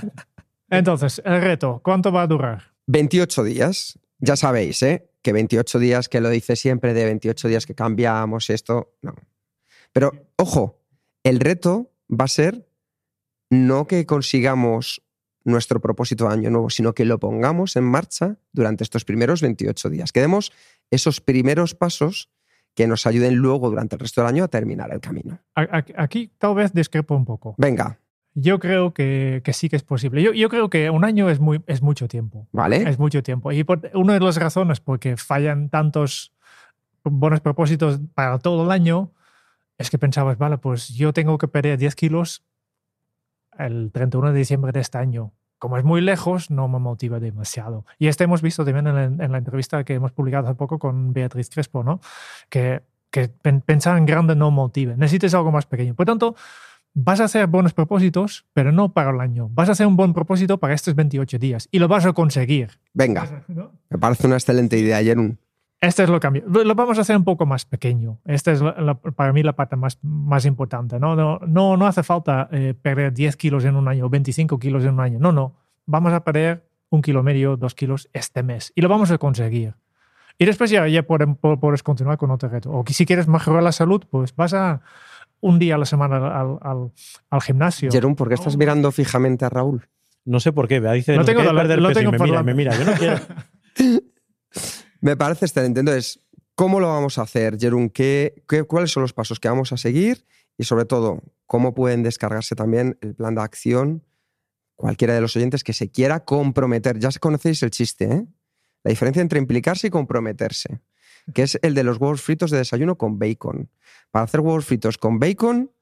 Entonces, 0.70 1.20
el 1.26 1.42
reto, 1.42 1.82
¿cuánto 1.84 2.10
va 2.10 2.22
a 2.22 2.26
durar? 2.26 2.62
28 2.86 3.44
días. 3.44 3.98
Ya 4.18 4.36
sabéis, 4.36 4.82
¿eh? 4.82 5.10
Que 5.22 5.32
28 5.32 5.78
días, 5.78 6.08
que 6.08 6.20
lo 6.20 6.30
dice 6.30 6.56
siempre 6.56 6.94
de 6.94 7.04
28 7.04 7.48
días 7.48 7.66
que 7.66 7.74
cambiamos 7.74 8.50
esto, 8.50 8.96
no. 9.02 9.14
Pero, 9.92 10.12
ojo, 10.36 10.82
el 11.22 11.40
reto 11.40 11.92
va 12.08 12.26
a 12.26 12.28
ser 12.28 12.68
no 13.50 13.86
que 13.86 14.06
consigamos 14.06 15.02
nuestro 15.44 15.80
propósito 15.80 16.26
de 16.26 16.34
año 16.34 16.50
nuevo, 16.50 16.70
sino 16.70 16.92
que 16.92 17.04
lo 17.04 17.18
pongamos 17.20 17.76
en 17.76 17.84
marcha 17.84 18.36
durante 18.52 18.84
estos 18.84 19.04
primeros 19.04 19.40
28 19.40 19.90
días. 19.90 20.12
Que 20.12 20.20
demos 20.20 20.52
esos 20.90 21.20
primeros 21.20 21.74
pasos 21.74 22.30
que 22.74 22.86
nos 22.86 23.06
ayuden 23.06 23.36
luego 23.36 23.70
durante 23.70 23.96
el 23.96 24.00
resto 24.00 24.20
del 24.20 24.28
año 24.28 24.44
a 24.44 24.48
terminar 24.48 24.92
el 24.92 25.00
camino. 25.00 25.40
Aquí 25.54 26.30
tal 26.38 26.54
vez 26.54 26.72
discrepo 26.72 27.14
un 27.14 27.24
poco. 27.24 27.54
Venga. 27.58 27.98
Yo 28.38 28.58
creo 28.58 28.92
que, 28.92 29.40
que 29.42 29.54
sí 29.54 29.70
que 29.70 29.76
es 29.76 29.82
posible. 29.82 30.22
Yo, 30.22 30.34
yo, 30.34 30.50
creo 30.50 30.68
que 30.68 30.90
un 30.90 31.06
año 31.06 31.30
es, 31.30 31.40
muy, 31.40 31.62
es 31.66 31.80
mucho 31.80 32.06
tiempo. 32.06 32.46
Vale. 32.52 32.86
Es 32.86 32.98
mucho 32.98 33.22
tiempo. 33.22 33.50
Y 33.50 33.64
por, 33.64 33.90
una 33.94 34.12
de 34.12 34.20
las 34.20 34.36
razones 34.36 34.78
por 34.78 35.00
que 35.00 35.16
fallan 35.16 35.70
tantos 35.70 36.34
buenos 37.02 37.40
propósitos 37.40 37.98
para 38.12 38.38
todo 38.38 38.64
el 38.64 38.70
año 38.70 39.10
es 39.78 39.88
que 39.88 39.96
pensabas, 39.96 40.36
vale, 40.36 40.58
pues 40.58 40.90
yo 40.90 41.14
tengo 41.14 41.38
que 41.38 41.48
perder 41.48 41.78
10 41.78 41.94
kilos 41.94 42.44
el 43.58 43.90
31 43.90 44.32
de 44.32 44.38
diciembre 44.38 44.70
de 44.70 44.80
este 44.80 44.98
año. 44.98 45.32
Como 45.58 45.78
es 45.78 45.84
muy 45.84 46.02
lejos, 46.02 46.50
no 46.50 46.68
me 46.68 46.78
motiva 46.78 47.18
demasiado. 47.20 47.86
Y 47.98 48.08
este 48.08 48.24
hemos 48.24 48.42
visto 48.42 48.66
también 48.66 48.86
en 48.86 48.94
la, 48.94 49.24
en 49.24 49.32
la 49.32 49.38
entrevista 49.38 49.82
que 49.84 49.94
hemos 49.94 50.12
publicado 50.12 50.46
hace 50.46 50.56
poco 50.56 50.78
con 50.78 51.14
Beatriz 51.14 51.48
Crespo, 51.48 51.82
¿no? 51.82 52.00
Que, 52.50 52.82
que 53.10 53.28
pensar 53.28 53.96
en 53.96 54.04
grande 54.04 54.36
no 54.36 54.50
motive. 54.50 54.94
Necesitas 54.98 55.32
algo 55.32 55.50
más 55.50 55.64
pequeño. 55.64 55.94
Por 55.94 56.04
tanto, 56.04 56.36
vas 56.96 57.20
a 57.20 57.24
hacer 57.24 57.46
buenos 57.46 57.74
propósitos, 57.74 58.46
pero 58.54 58.72
no 58.72 58.92
para 58.94 59.10
el 59.10 59.20
año. 59.20 59.50
Vas 59.52 59.68
a 59.68 59.72
hacer 59.72 59.86
un 59.86 59.96
buen 59.96 60.14
propósito 60.14 60.58
para 60.58 60.72
estos 60.72 60.94
28 60.94 61.38
días 61.38 61.68
y 61.70 61.78
lo 61.78 61.88
vas 61.88 62.06
a 62.06 62.14
conseguir. 62.14 62.70
Venga, 62.94 63.44
¿No? 63.48 63.70
me 63.90 63.98
parece 63.98 64.26
una 64.26 64.36
excelente 64.36 64.78
idea, 64.78 65.02
Jerún. 65.02 65.38
Este 65.78 66.04
es 66.04 66.08
lo 66.08 66.18
cambio. 66.18 66.44
Lo 66.46 66.74
vamos 66.74 66.96
a 66.96 67.02
hacer 67.02 67.14
un 67.14 67.24
poco 67.24 67.44
más 67.44 67.66
pequeño. 67.66 68.18
Esta 68.24 68.50
es 68.50 68.62
la, 68.62 68.80
la, 68.80 68.94
para 68.94 69.34
mí 69.34 69.42
la 69.42 69.52
parte 69.52 69.76
más, 69.76 69.98
más 70.02 70.46
importante. 70.46 70.98
No, 70.98 71.14
no, 71.14 71.38
no, 71.46 71.76
no 71.76 71.86
hace 71.86 72.02
falta 72.02 72.48
eh, 72.50 72.72
perder 72.80 73.12
10 73.12 73.36
kilos 73.36 73.66
en 73.66 73.76
un 73.76 73.86
año, 73.86 74.08
25 74.08 74.58
kilos 74.58 74.82
en 74.84 74.94
un 74.94 75.00
año. 75.00 75.18
No, 75.20 75.32
no. 75.32 75.54
Vamos 75.84 76.14
a 76.14 76.24
perder 76.24 76.66
un 76.88 77.02
kilo 77.02 77.22
medio, 77.22 77.58
dos 77.58 77.74
kilos 77.74 78.08
este 78.14 78.42
mes 78.42 78.72
y 78.74 78.80
lo 78.80 78.88
vamos 78.88 79.10
a 79.10 79.18
conseguir. 79.18 79.74
Y 80.38 80.46
después 80.46 80.70
ya, 80.70 80.88
ya 80.88 81.02
puedes, 81.02 81.28
puedes 81.60 81.82
continuar 81.82 82.16
con 82.16 82.30
otro 82.30 82.48
reto. 82.48 82.70
O 82.72 82.84
si 82.88 83.04
quieres 83.04 83.28
mejorar 83.28 83.62
la 83.62 83.72
salud, 83.72 84.02
pues 84.10 84.34
vas 84.34 84.54
a 84.54 84.80
un 85.40 85.58
día 85.58 85.74
a 85.74 85.78
la 85.78 85.86
semana 85.86 86.16
al, 86.16 86.58
al, 86.62 86.92
al 87.30 87.42
gimnasio. 87.42 87.90
Jerón, 87.90 88.14
¿por 88.16 88.28
qué 88.28 88.34
estás 88.34 88.56
mirando 88.56 88.90
fijamente 88.92 89.44
a 89.44 89.48
Raúl? 89.48 89.88
No 90.24 90.40
sé 90.40 90.52
por 90.52 90.66
qué. 90.66 90.80
Dice, 90.80 91.12
no 91.12 91.20
no 91.20 91.24
tengo 91.24 91.42
dolor, 91.42 91.62
perder 91.62 91.80
lo 91.80 91.88
peso 91.88 92.00
tengo 92.00 92.14
y 92.14 92.18
me 92.18 92.24
mira, 92.24 92.42
me 92.42 92.54
mira. 92.54 92.76
Yo 92.76 92.84
no 92.84 92.92
quiero. 92.94 93.20
Me 95.00 95.16
parece 95.16 95.44
excelente. 95.44 95.80
Entonces, 95.80 96.20
¿cómo 96.54 96.80
lo 96.80 96.88
vamos 96.88 97.18
a 97.18 97.22
hacer, 97.22 97.58
Jerún? 97.58 97.90
¿Qué, 97.90 98.42
qué, 98.48 98.64
cuáles 98.64 98.90
son 98.90 99.02
los 99.02 99.12
pasos 99.12 99.38
que 99.38 99.48
vamos 99.48 99.72
a 99.72 99.76
seguir? 99.76 100.26
Y 100.58 100.64
sobre 100.64 100.84
todo, 100.84 101.22
¿cómo 101.46 101.74
pueden 101.74 102.02
descargarse 102.02 102.56
también 102.56 102.98
el 103.02 103.14
plan 103.14 103.34
de 103.34 103.42
acción 103.42 104.02
cualquiera 104.74 105.14
de 105.14 105.20
los 105.20 105.36
oyentes 105.36 105.62
que 105.62 105.74
se 105.74 105.90
quiera 105.90 106.24
comprometer? 106.24 106.98
Ya 106.98 107.10
conocéis 107.20 107.62
el 107.62 107.70
chiste, 107.70 108.06
¿eh? 108.06 108.26
La 108.82 108.90
diferencia 108.90 109.20
entre 109.20 109.38
implicarse 109.38 109.88
y 109.88 109.90
comprometerse, 109.90 110.80
que 111.34 111.42
es 111.42 111.58
el 111.62 111.74
de 111.74 111.84
los 111.84 111.98
huevos 111.98 112.22
fritos 112.22 112.50
de 112.50 112.58
desayuno 112.58 112.96
con 112.96 113.18
bacon. 113.18 113.70
Para 114.10 114.24
hacer 114.24 114.40
huevos 114.40 114.64
fritos 114.64 114.98
con 114.98 115.18
bacon, 115.18 115.72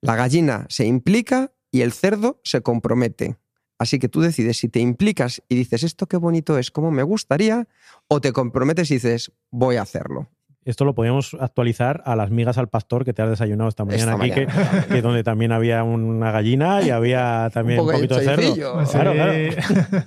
la 0.00 0.16
gallina 0.16 0.66
se 0.68 0.86
implica 0.86 1.52
y 1.70 1.82
el 1.82 1.92
cerdo 1.92 2.40
se 2.44 2.62
compromete. 2.62 3.36
Así 3.78 3.98
que 3.98 4.08
tú 4.08 4.20
decides 4.20 4.58
si 4.58 4.68
te 4.68 4.80
implicas 4.80 5.42
y 5.48 5.56
dices 5.56 5.82
esto 5.82 6.06
qué 6.06 6.16
bonito 6.16 6.58
es, 6.58 6.70
como 6.70 6.90
me 6.90 7.02
gustaría, 7.02 7.66
o 8.06 8.20
te 8.20 8.32
comprometes 8.32 8.90
y 8.90 8.94
dices 8.94 9.32
voy 9.50 9.76
a 9.76 9.82
hacerlo. 9.82 10.28
Esto 10.64 10.84
lo 10.84 10.94
podíamos 10.94 11.36
actualizar 11.38 12.02
a 12.06 12.16
las 12.16 12.30
migas 12.30 12.56
al 12.56 12.68
pastor 12.68 13.04
que 13.04 13.12
te 13.12 13.20
has 13.20 13.28
desayunado 13.28 13.68
esta 13.68 13.84
mañana 13.84 14.12
Esta 14.12 14.24
aquí, 14.24 14.46
mañana. 14.46 14.84
Que, 14.88 14.94
que 14.94 15.02
donde 15.02 15.22
también 15.22 15.52
había 15.52 15.82
una 15.82 16.30
gallina 16.30 16.80
y 16.80 16.90
había 16.90 17.50
también 17.54 17.80
un, 17.80 17.86
Un 17.86 17.94
poquito 17.94 18.16
de 18.16 18.24
cerdo. 18.24 18.86
Sí. 18.86 18.92
Claro, 18.92 19.12
claro. 19.12 19.32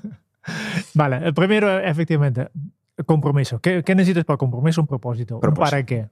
vale, 0.96 1.28
el 1.28 1.34
primero, 1.34 1.80
efectivamente, 1.80 2.48
compromiso. 3.06 3.60
¿Qué, 3.60 3.84
qué 3.84 3.96
necesitas 3.96 4.26
para 4.26 4.38
compromiso? 4.38 4.82
Un 4.82 4.88
propósito. 4.88 5.40
Propósito. 5.40 5.72
¿Para 5.72 5.86
qué? 5.86 6.08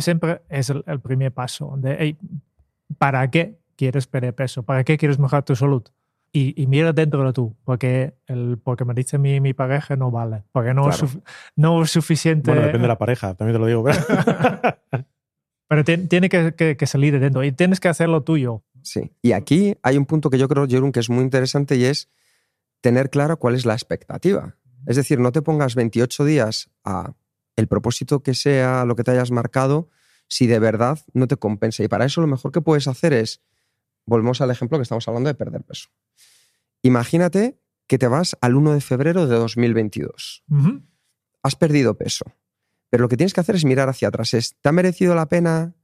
Siempre 0.00 0.42
es 0.48 0.70
el, 0.70 0.82
el 0.86 1.00
primer 1.00 1.32
paso. 1.32 1.74
De, 1.76 1.96
hey, 1.98 2.16
¿Para 2.98 3.30
qué 3.30 3.58
quieres 3.76 4.06
perder 4.06 4.34
peso? 4.34 4.62
¿Para 4.62 4.82
qué 4.84 4.96
quieres 4.98 5.18
mejorar 5.18 5.44
tu 5.44 5.54
salud? 5.56 5.82
Y, 6.32 6.60
y, 6.62 6.66
mira 6.68 6.92
dentro 6.92 7.24
de 7.26 7.32
tú, 7.32 7.56
porque, 7.64 8.14
el, 8.28 8.56
porque 8.62 8.84
me 8.84 8.94
dice 8.94 9.18
mi, 9.18 9.40
mi 9.40 9.52
pareja 9.52 9.96
no 9.96 10.12
vale, 10.12 10.44
porque 10.52 10.72
no, 10.72 10.84
Claro. 10.84 11.06
es, 11.06 11.18
no 11.56 11.82
es 11.82 11.90
suficiente. 11.90 12.50
Bueno, 12.52 12.66
depende 12.66 12.82
de 12.82 12.88
la 12.88 12.98
pareja, 12.98 13.34
también 13.34 13.56
te 13.56 13.58
lo 13.58 13.66
digo. 13.66 13.82
pero- 14.90 15.04
Pero 15.68 15.84
ti- 15.84 16.06
tiene 16.08 16.28
que, 16.28 16.54
que- 16.54 16.76
que 16.76 16.86
salir 16.86 17.12
de 17.14 17.18
dentro 17.20 17.42
y 17.44 17.52
tienes 17.52 17.80
que 17.80 17.88
hacerlo 17.88 18.22
tuyo. 18.22 18.62
Sí. 18.82 19.12
Y 19.22 19.32
aquí 19.32 19.76
hay 19.82 19.96
un 19.98 20.06
punto 20.06 20.30
que 20.30 20.38
yo 20.38 20.48
creo, 20.48 20.66
Jerún, 20.68 20.92
que 20.92 21.00
es 21.00 21.10
muy 21.10 21.22
interesante 21.22 21.76
y 21.76 21.84
es 21.84 22.08
tener 22.80 23.10
claro 23.10 23.38
cuál 23.38 23.54
es 23.56 23.66
la 23.66 23.74
expectativa. 23.74 24.56
Es 24.86 24.96
decir, 24.96 25.18
no 25.18 25.32
te 25.32 25.42
pongas 25.42 25.74
28 25.74 26.24
días 26.24 26.70
a 26.84 27.14
el 27.56 27.68
propósito 27.68 28.22
que 28.22 28.34
sea 28.34 28.84
lo 28.84 28.96
que 28.96 29.04
te 29.04 29.10
hayas 29.10 29.30
marcado 29.30 29.88
si 30.28 30.46
de 30.46 30.58
verdad 30.58 30.98
no 31.12 31.26
te 31.26 31.36
compensa. 31.36 31.82
Y 31.82 31.88
para 31.88 32.04
eso 32.04 32.20
lo 32.20 32.26
mejor 32.26 32.52
que 32.52 32.60
puedes 32.60 32.88
hacer 32.88 33.12
es, 33.12 33.42
volvemos 34.06 34.40
al 34.40 34.50
ejemplo 34.50 34.78
que 34.78 34.82
estamos 34.82 35.06
hablando 35.08 35.28
de 35.28 35.34
perder 35.34 35.62
peso. 35.64 35.88
Imagínate 36.82 37.60
que 37.86 37.98
te 37.98 38.06
vas 38.06 38.36
al 38.40 38.54
1 38.54 38.72
de 38.72 38.80
febrero 38.80 39.26
de 39.26 39.36
2022. 39.36 40.44
Ujú. 40.48 40.82
Has 41.42 41.56
perdido 41.56 41.94
peso. 41.98 42.24
Pero 42.88 43.02
lo 43.02 43.08
que 43.08 43.16
tienes 43.16 43.34
que 43.34 43.40
hacer 43.40 43.56
es 43.56 43.64
mirar 43.64 43.88
hacia 43.88 44.08
atrás. 44.08 44.34
Es, 44.34 44.56
¿te 44.60 44.68
ha 44.68 44.72
merecido 44.72 45.14
la 45.14 45.26
pena 45.26 45.74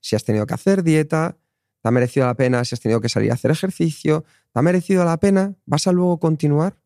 si 0.00 0.16
has 0.16 0.24
tenido 0.24 0.46
que 0.46 0.54
hacer 0.54 0.82
dieta? 0.82 1.38
¿Te 1.82 1.88
ha 1.88 1.90
merecido 1.90 2.26
la 2.26 2.34
pena 2.34 2.64
si 2.64 2.74
has 2.74 2.80
tenido 2.80 3.00
que 3.00 3.08
salir 3.08 3.30
a 3.30 3.34
hacer 3.34 3.50
ejercicio? 3.50 4.24
¿Te 4.52 4.58
ha 4.58 4.62
merecido 4.62 5.04
la 5.04 5.18
pena? 5.18 5.56
¿Vas 5.66 5.86
a 5.86 5.92
luego 5.92 6.18
continuar? 6.18 6.76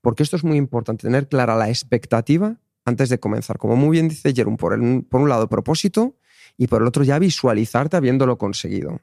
Porque 0.00 0.22
esto 0.22 0.36
es 0.36 0.44
muy 0.44 0.56
importante, 0.56 1.06
tener 1.06 1.28
clara 1.28 1.56
la 1.56 1.68
expectativa 1.68 2.56
antes 2.84 3.08
de 3.08 3.20
comenzar. 3.20 3.58
Como 3.58 3.76
muy 3.76 3.90
bien 3.90 4.08
dice 4.08 4.32
Jerón, 4.34 4.56
por, 4.56 4.72
un 4.72 5.28
lado 5.28 5.48
propósito 5.48 6.16
y 6.56 6.66
por 6.66 6.82
el 6.82 6.88
otro 6.88 7.04
ya 7.04 7.18
visualizarte 7.18 7.96
habiéndolo 7.96 8.38
conseguido. 8.38 9.00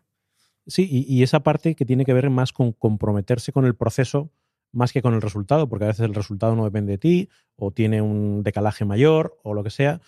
Sí, 0.66 0.88
y, 0.90 1.14
y 1.14 1.24
esa 1.24 1.42
parte 1.42 1.76
que 1.76 1.86
tiene 1.86 2.04
que 2.04 2.14
ver 2.14 2.30
más 2.30 2.52
con 2.52 2.74
comprometerse 2.74 3.52
con 3.52 3.66
el 3.66 3.76
proceso 3.76 4.32
más 4.74 4.92
que 4.92 5.02
con 5.02 5.14
el 5.14 5.22
resultado, 5.22 5.70
porque 5.70 5.86
a 5.86 5.88
veces 5.88 6.06
el 6.06 6.14
resultado 6.14 6.56
no 6.56 6.66
depende 6.66 6.94
de 6.94 6.98
ti 6.98 7.30
o 7.56 7.72
tiene 7.72 8.02
un 8.02 8.44
decalaje 8.44 8.86
mayor 8.86 9.40
o 9.44 9.54
lo 9.54 9.64
que 9.64 9.70
sea. 9.70 10.02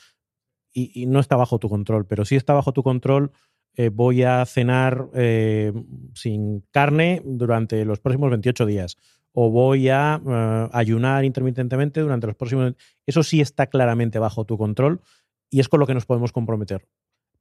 y, 0.71 1.07
no 1.07 1.19
está 1.19 1.35
bajo 1.35 1.59
tu 1.59 1.69
control, 1.69 2.05
pero 2.05 2.25
sí 2.25 2.35
está 2.35 2.53
bajo 2.53 2.73
tu 2.73 2.83
control. 2.83 3.31
Eh, 3.75 3.89
voy 3.89 4.23
a 4.23 4.45
cenar 4.45 5.09
eh, 5.13 5.73
sin 6.13 6.61
carne 6.71 7.21
durante 7.23 7.85
los 7.85 7.99
próximos 7.99 8.29
28 8.29 8.65
días 8.65 8.97
o 9.33 9.49
voy 9.49 9.89
a 9.89 10.21
eh, 10.25 10.69
ayunar 10.73 11.25
intermitentemente 11.25 12.01
durante 12.01 12.27
los 12.27 12.35
próximos... 12.35 12.73
Eso 13.05 13.23
sí 13.23 13.41
está 13.41 13.67
claramente 13.67 14.19
bajo 14.19 14.45
tu 14.45 14.57
control 14.57 15.01
y 15.49 15.59
es 15.59 15.69
con 15.69 15.79
lo 15.79 15.87
que 15.87 15.93
nos 15.93 16.05
podemos 16.05 16.31
comprometer. 16.31 16.87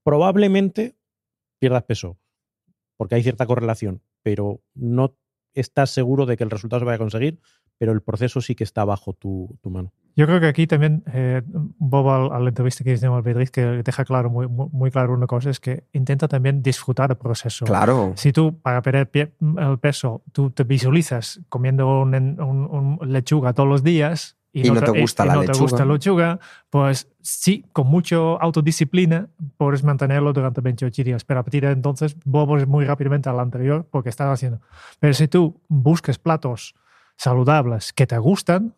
Probablemente 0.03 0.97
pierdas 1.59 1.85
peso, 1.85 2.19
porque 2.97 3.17
hay 3.17 3.23
cierta 3.23 3.47
correlación, 3.47 4.03
pero 4.23 4.63
no 4.75 5.17
estás 5.55 5.91
seguro 5.91 6.27
de 6.27 6.37
que 6.37 6.45
el 6.45 6.51
resultado 6.51 6.81
se 6.81 6.87
vaya 6.87 6.97
a 6.97 6.99
conseguir, 6.99 7.41
pero 7.79 7.93
el 7.93 8.03
proceso 8.03 8.41
sí 8.41 8.55
que 8.55 8.65
está 8.65 8.85
bajo 8.85 9.13
tu, 9.13 9.59
mano. 9.65 9.93
Yo 10.19 10.27
creo 10.27 10.41
que 10.41 10.49
aquí 10.49 10.67
también, 10.67 11.05
eh, 11.13 11.43
Bob, 11.47 12.33
al, 12.33 12.43
la 12.43 12.49
entrevista 12.49 12.83
que 12.83 12.93
hicimos 12.93 13.23
Beatriz, 13.23 13.53
que 13.53 13.65
deja 13.85 14.05
claro, 14.05 14.29
muy, 14.31 14.49
muy, 14.49 14.91
claro 14.91 15.15
una 15.15 15.29
cosa, 15.29 15.49
es 15.49 15.61
que 15.61 15.85
intenta 15.93 16.27
también 16.27 16.61
disfrutar 16.61 17.13
el 17.13 17.17
proceso. 17.17 17.65
Claro. 17.65 18.15
Si 18.17 18.33
tú, 18.33 18.59
para 18.59 18.83
perder 18.83 19.09
el 19.13 19.79
peso, 19.79 20.23
tú 20.33 20.51
te 20.51 20.65
visualizas 20.65 21.41
comiendo 21.49 22.01
un, 22.01 22.99
lechuga 23.03 23.53
todos 23.53 23.69
los 23.69 23.85
días, 23.85 24.37
y, 24.53 24.69
no, 24.69 24.81
te 24.81 25.01
gusta 25.01 25.25
la 25.25 25.35
no 25.35 25.41
lechuga. 25.43 25.57
te 25.57 25.63
gusta 25.63 25.85
la 25.85 25.93
lechuga, 25.93 26.41
pues 26.69 27.07
sí, 27.21 27.65
con 27.73 27.87
mucho 27.87 28.43
autodisciplina 28.43 29.29
puedes 29.57 29.85
mantenerlo 29.85 30.33
durante 30.33 30.61
28 30.61 31.05
días. 31.05 31.25
Pero 31.25 31.39
a 31.39 31.43
partir 31.45 31.65
de 31.65 31.71
entonces 31.71 32.17
vuelves 32.25 32.67
muy 32.67 32.85
rápidamente 32.85 33.29
al 33.29 33.39
anterior 33.39 33.87
porque 33.89 34.09
estás 34.09 34.33
haciendo. 34.33 34.61
Pero 34.99 35.15
si 35.15 35.29
tú 35.29 35.61
buscas 35.69 36.19
platos 36.19 36.75
saludables 37.17 37.93
que 37.93 38.09
te 38.09 38.19
gustan. 38.19 38.75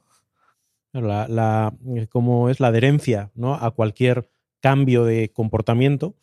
La, 0.93 1.73
como 2.09 2.49
es 2.49 2.59
la 2.61 2.69
adherencia 2.69 3.31
¿no? 3.35 3.55
a 3.55 3.71
cualquier 3.71 4.31
cambio 4.61 5.05
de 5.05 5.33
comportamiento 5.33 6.17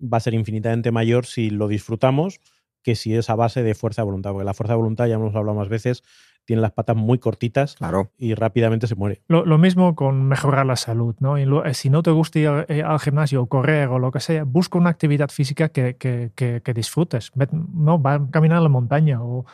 va 0.00 0.16
a 0.16 0.20
ser 0.20 0.34
infinitamente 0.34 0.90
mayor 0.90 1.26
si 1.26 1.50
lo 1.50 1.68
disfrutamos 1.68 2.40
que 2.82 2.94
si 2.94 3.14
es 3.14 3.30
a 3.30 3.34
base 3.34 3.62
de 3.62 3.74
fuerza 3.74 4.02
de 4.02 4.06
voluntad. 4.06 4.32
Porque 4.32 4.44
la 4.44 4.54
fuerza 4.54 4.74
de 4.74 4.78
voluntad, 4.78 5.06
ya 5.06 5.14
hemos 5.14 5.34
hablado 5.34 5.56
más 5.56 5.68
veces, 5.68 6.02
tiene 6.44 6.62
las 6.62 6.72
patas 6.72 6.96
muy 6.96 7.18
cortitas 7.18 7.74
claro. 7.76 8.10
y 8.18 8.34
rápidamente 8.34 8.86
se 8.86 8.94
muere. 8.94 9.22
Lo, 9.28 9.58
mismo 9.58 9.94
con 9.94 10.24
mejorar 10.24 10.66
la 10.66 10.76
salud. 10.76 11.14
¿no? 11.20 11.38
Y 11.38 11.42
eh, 11.42 11.74
si 11.74 11.90
no 11.90 12.02
te 12.02 12.10
gusta 12.10 12.38
ir 12.38 12.66
eh, 12.68 12.82
al, 12.82 13.00
gimnasio 13.00 13.42
o 13.42 13.46
correr 13.46 13.88
o 13.88 13.98
lo 13.98 14.10
que 14.10 14.20
sea, 14.20 14.44
busca 14.44 14.78
una 14.78 14.90
actividad 14.90 15.30
física 15.30 15.68
que, 15.68 15.96
que, 15.96 16.30
que, 16.34 16.74
disfrutes. 16.74 17.32
¿no? 17.72 18.00
Va 18.00 18.14
a 18.14 18.30
caminar 18.30 18.58
a 18.58 18.60
la 18.60 18.68
montaña 18.68 19.22
o, 19.22 19.46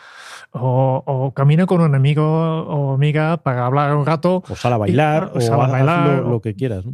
o, 0.52 1.32
camina 1.34 1.66
con 1.66 1.80
un 1.80 1.94
amigo 1.94 2.24
o 2.24 2.94
amiga 2.94 3.36
para 3.38 3.66
hablar 3.66 3.94
un 3.94 4.06
rato. 4.06 4.42
O 4.48 4.56
sal 4.56 4.72
a 4.72 4.78
bailar 4.78 5.32
o, 5.34 5.40
sal 5.40 5.60
a 5.60 5.66
bailar, 5.68 6.22
lo, 6.22 6.40
que 6.40 6.54
quieras. 6.54 6.84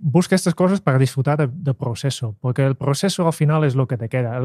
Busca 0.00 0.34
estas 0.34 0.54
cosas 0.54 0.80
para 0.80 0.98
disfrutar 0.98 1.50
del 1.50 1.74
proceso, 1.74 2.36
porque 2.40 2.64
el 2.64 2.76
proceso 2.76 3.26
al 3.26 3.32
final 3.32 3.64
es 3.64 3.74
lo 3.74 3.86
que 3.86 3.96
te 3.96 4.08
queda 4.08 4.40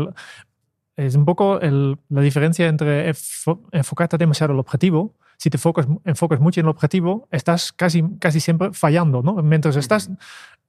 es 0.98 1.16
un 1.16 1.26
poco 1.26 1.60
la 1.62 2.22
diferencia 2.22 2.68
entre 2.68 3.14
enfocarte 3.72 4.18
demasiado 4.18 4.52
en 4.52 4.56
el 4.56 4.60
objetivo. 4.60 5.14
Si 5.38 5.52
te 5.52 5.58
enfocas, 5.58 5.88
enfocas 6.04 6.40
mucho 6.40 6.60
en 6.60 6.66
el 6.66 6.72
objetivo, 6.72 7.28
estás 7.32 7.72
casi, 7.72 8.04
casi 8.20 8.40
siempre 8.40 8.74
fallando, 8.74 9.22
¿no? 9.22 9.36
Mientras 9.44 9.76
estás 9.76 10.10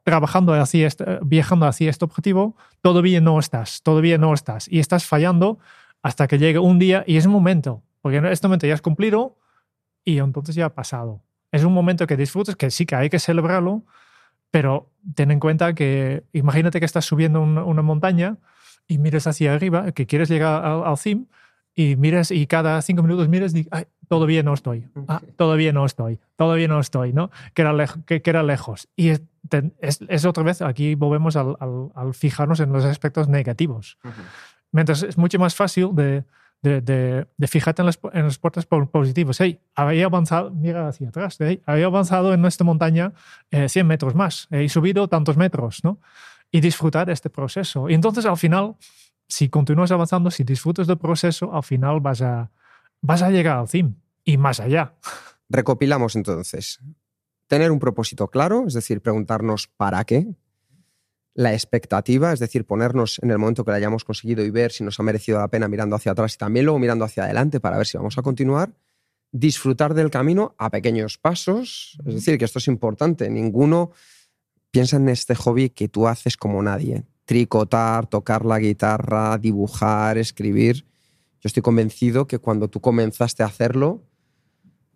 trabajando 0.04 0.52
así, 0.52 0.84
este, 0.84 1.18
viajando 1.22 1.66
hacia 1.66 1.88
este 1.88 2.04
objetivo, 2.04 2.56
todavía 2.82 3.22
no 3.22 3.38
estás, 3.38 3.82
todavía 3.82 4.18
no 4.18 4.34
estás. 4.34 4.68
Y 4.70 4.80
estás 4.80 5.06
fallando 5.06 5.58
hasta 6.02 6.28
que 6.28 6.38
llegue 6.38 6.58
un 6.58 6.78
día 6.78 7.04
y 7.06 7.16
es 7.16 7.24
un 7.24 7.32
momento, 7.32 7.82
porque 8.02 8.18
en 8.18 8.26
este 8.26 8.46
momento 8.46 8.66
ya 8.66 8.74
has 8.74 8.82
cumplido 8.82 9.38
y 10.04 10.18
entonces 10.18 10.54
ya 10.54 10.66
ha 10.66 10.74
pasado. 10.74 11.22
Es 11.52 11.64
un 11.64 11.72
momento 11.72 12.06
que 12.06 12.18
disfrutes, 12.18 12.54
que 12.54 12.70
sí 12.70 12.84
que 12.84 12.96
hay 12.96 13.08
que 13.08 13.18
celebrarlo, 13.18 13.84
pero 14.50 14.90
ten 15.14 15.30
en 15.30 15.40
cuenta 15.40 15.72
que 15.72 16.24
imagínate 16.34 16.80
que 16.80 16.86
estás 16.86 17.06
subiendo 17.06 17.40
una 17.40 17.82
montaña 17.82 18.36
y 18.88 18.98
miras 18.98 19.26
hacia 19.26 19.54
arriba, 19.54 19.92
que 19.92 20.06
quieres 20.06 20.28
llegar 20.28 20.64
al, 20.64 20.84
al 20.84 20.98
cim, 20.98 21.26
y 21.78 21.94
miras 21.94 22.32
y 22.32 22.48
cada 22.48 22.82
cinco 22.82 23.04
minutos 23.04 23.28
miras 23.28 23.54
y 23.54 23.68
Ay, 23.70 23.84
todavía 24.08 24.42
no 24.42 24.52
estoy, 24.52 24.88
ah, 25.06 25.20
todavía 25.36 25.72
no 25.72 25.84
estoy, 25.84 26.18
todavía 26.34 26.66
no 26.66 26.80
estoy, 26.80 27.12
¿no? 27.12 27.30
Que 27.54 27.62
era, 27.62 27.86
que, 28.04 28.22
era 28.24 28.42
lejos. 28.42 28.88
Y 28.96 29.10
es, 29.10 29.22
es, 29.80 30.24
otra 30.24 30.42
vez, 30.42 30.60
aquí 30.60 30.96
volvemos 30.96 31.36
al, 31.36 31.56
al, 31.94 32.14
fijarnos 32.14 32.58
en 32.58 32.72
los 32.72 32.84
aspectos 32.84 33.28
negativos. 33.28 33.98
Mientras 34.72 35.04
es 35.04 35.16
mucho 35.16 35.38
más 35.38 35.54
fácil 35.54 35.94
de, 35.94 36.24
de, 36.62 36.80
de, 37.36 37.46
fijarte 37.46 37.82
en 37.82 37.86
los, 37.86 38.00
en 38.12 38.24
los 38.24 38.38
puertos 38.38 38.66
positivos. 38.66 39.40
Hey, 39.40 39.60
había 39.74 40.06
avanzado, 40.06 40.50
mira 40.50 40.88
hacia 40.88 41.10
atrás, 41.10 41.36
hey, 41.38 41.62
había 41.64 41.86
avanzado 41.86 42.34
en 42.34 42.44
esta 42.44 42.64
montaña 42.64 43.12
100 43.50 43.68
eh, 43.72 43.84
metros 43.84 44.14
más, 44.14 44.48
he 44.50 44.68
subido 44.68 45.08
tantos 45.08 45.36
metros, 45.36 45.84
¿no? 45.84 46.00
Y 46.50 46.60
disfrutar 46.60 47.10
este 47.10 47.30
proceso. 47.30 47.88
Y 47.88 47.94
entonces 47.94 48.24
al 48.26 48.36
final, 48.36 48.76
si 49.26 49.48
continúas 49.48 49.90
avanzando, 49.90 50.30
si 50.30 50.44
disfrutas 50.44 50.86
del 50.86 50.98
proceso, 50.98 51.54
al 51.54 51.62
final 51.62 52.00
vas 52.00 52.22
a, 52.22 52.50
vas 53.00 53.22
a 53.22 53.30
llegar 53.30 53.58
al 53.58 53.68
fin 53.68 54.00
y 54.24 54.36
más 54.36 54.60
allá. 54.60 54.94
Recopilamos 55.48 56.16
entonces. 56.16 56.80
Tener 57.46 57.70
un 57.70 57.78
propósito 57.78 58.28
claro, 58.28 58.64
es 58.66 58.74
decir, 58.74 59.00
preguntarnos 59.00 59.68
para 59.68 60.04
qué. 60.04 60.26
La 61.34 61.54
expectativa, 61.54 62.32
es 62.32 62.40
decir, 62.40 62.66
ponernos 62.66 63.20
en 63.22 63.30
el 63.30 63.38
momento 63.38 63.64
que 63.64 63.70
la 63.70 63.76
hayamos 63.76 64.04
conseguido 64.04 64.44
y 64.44 64.50
ver 64.50 64.72
si 64.72 64.84
nos 64.84 64.98
ha 64.98 65.02
merecido 65.02 65.38
la 65.38 65.48
pena 65.48 65.68
mirando 65.68 65.96
hacia 65.96 66.12
atrás 66.12 66.34
y 66.34 66.38
también 66.38 66.66
luego 66.66 66.78
mirando 66.78 67.04
hacia 67.04 67.24
adelante 67.24 67.60
para 67.60 67.78
ver 67.78 67.86
si 67.86 67.96
vamos 67.96 68.18
a 68.18 68.22
continuar. 68.22 68.72
Disfrutar 69.30 69.94
del 69.94 70.10
camino 70.10 70.54
a 70.58 70.70
pequeños 70.70 71.16
pasos, 71.16 71.98
es 72.04 72.14
decir, 72.14 72.38
que 72.38 72.44
esto 72.44 72.58
es 72.58 72.66
importante. 72.66 73.30
Ninguno 73.30 73.92
piensa 74.70 74.96
en 74.96 75.08
este 75.08 75.34
hobby 75.34 75.70
que 75.70 75.88
tú 75.88 76.06
haces 76.06 76.36
como 76.36 76.62
nadie. 76.62 77.04
Tricotar, 77.24 78.06
tocar 78.06 78.44
la 78.44 78.58
guitarra, 78.58 79.38
dibujar, 79.38 80.18
escribir. 80.18 80.86
Yo 81.40 81.46
estoy 81.46 81.62
convencido 81.62 82.26
que 82.26 82.38
cuando 82.38 82.68
tú 82.68 82.80
comenzaste 82.80 83.42
a 83.42 83.46
hacerlo, 83.46 84.02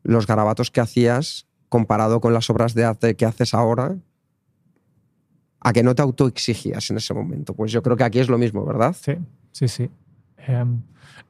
los 0.02 0.26
garabatos 0.26 0.70
que 0.70 0.80
hacías, 0.80 1.46
comparado 1.68 2.20
con 2.20 2.34
las 2.34 2.50
obras 2.50 2.74
de 2.74 2.84
arte 2.84 3.16
que 3.16 3.24
haces 3.24 3.54
ahora, 3.54 3.96
a 5.60 5.72
que 5.72 5.82
no 5.82 5.94
te 5.94 6.02
autoexigías 6.02 6.90
en 6.90 6.96
ese 6.96 7.14
momento. 7.14 7.54
Pues 7.54 7.70
yo 7.70 7.82
creo 7.82 7.96
que 7.96 8.04
aquí 8.04 8.18
es 8.18 8.28
lo 8.28 8.38
mismo, 8.38 8.64
¿verdad? 8.64 8.96
Sí, 9.00 9.12
sí, 9.52 9.68
sí. 9.68 9.90
Em, 10.36 10.82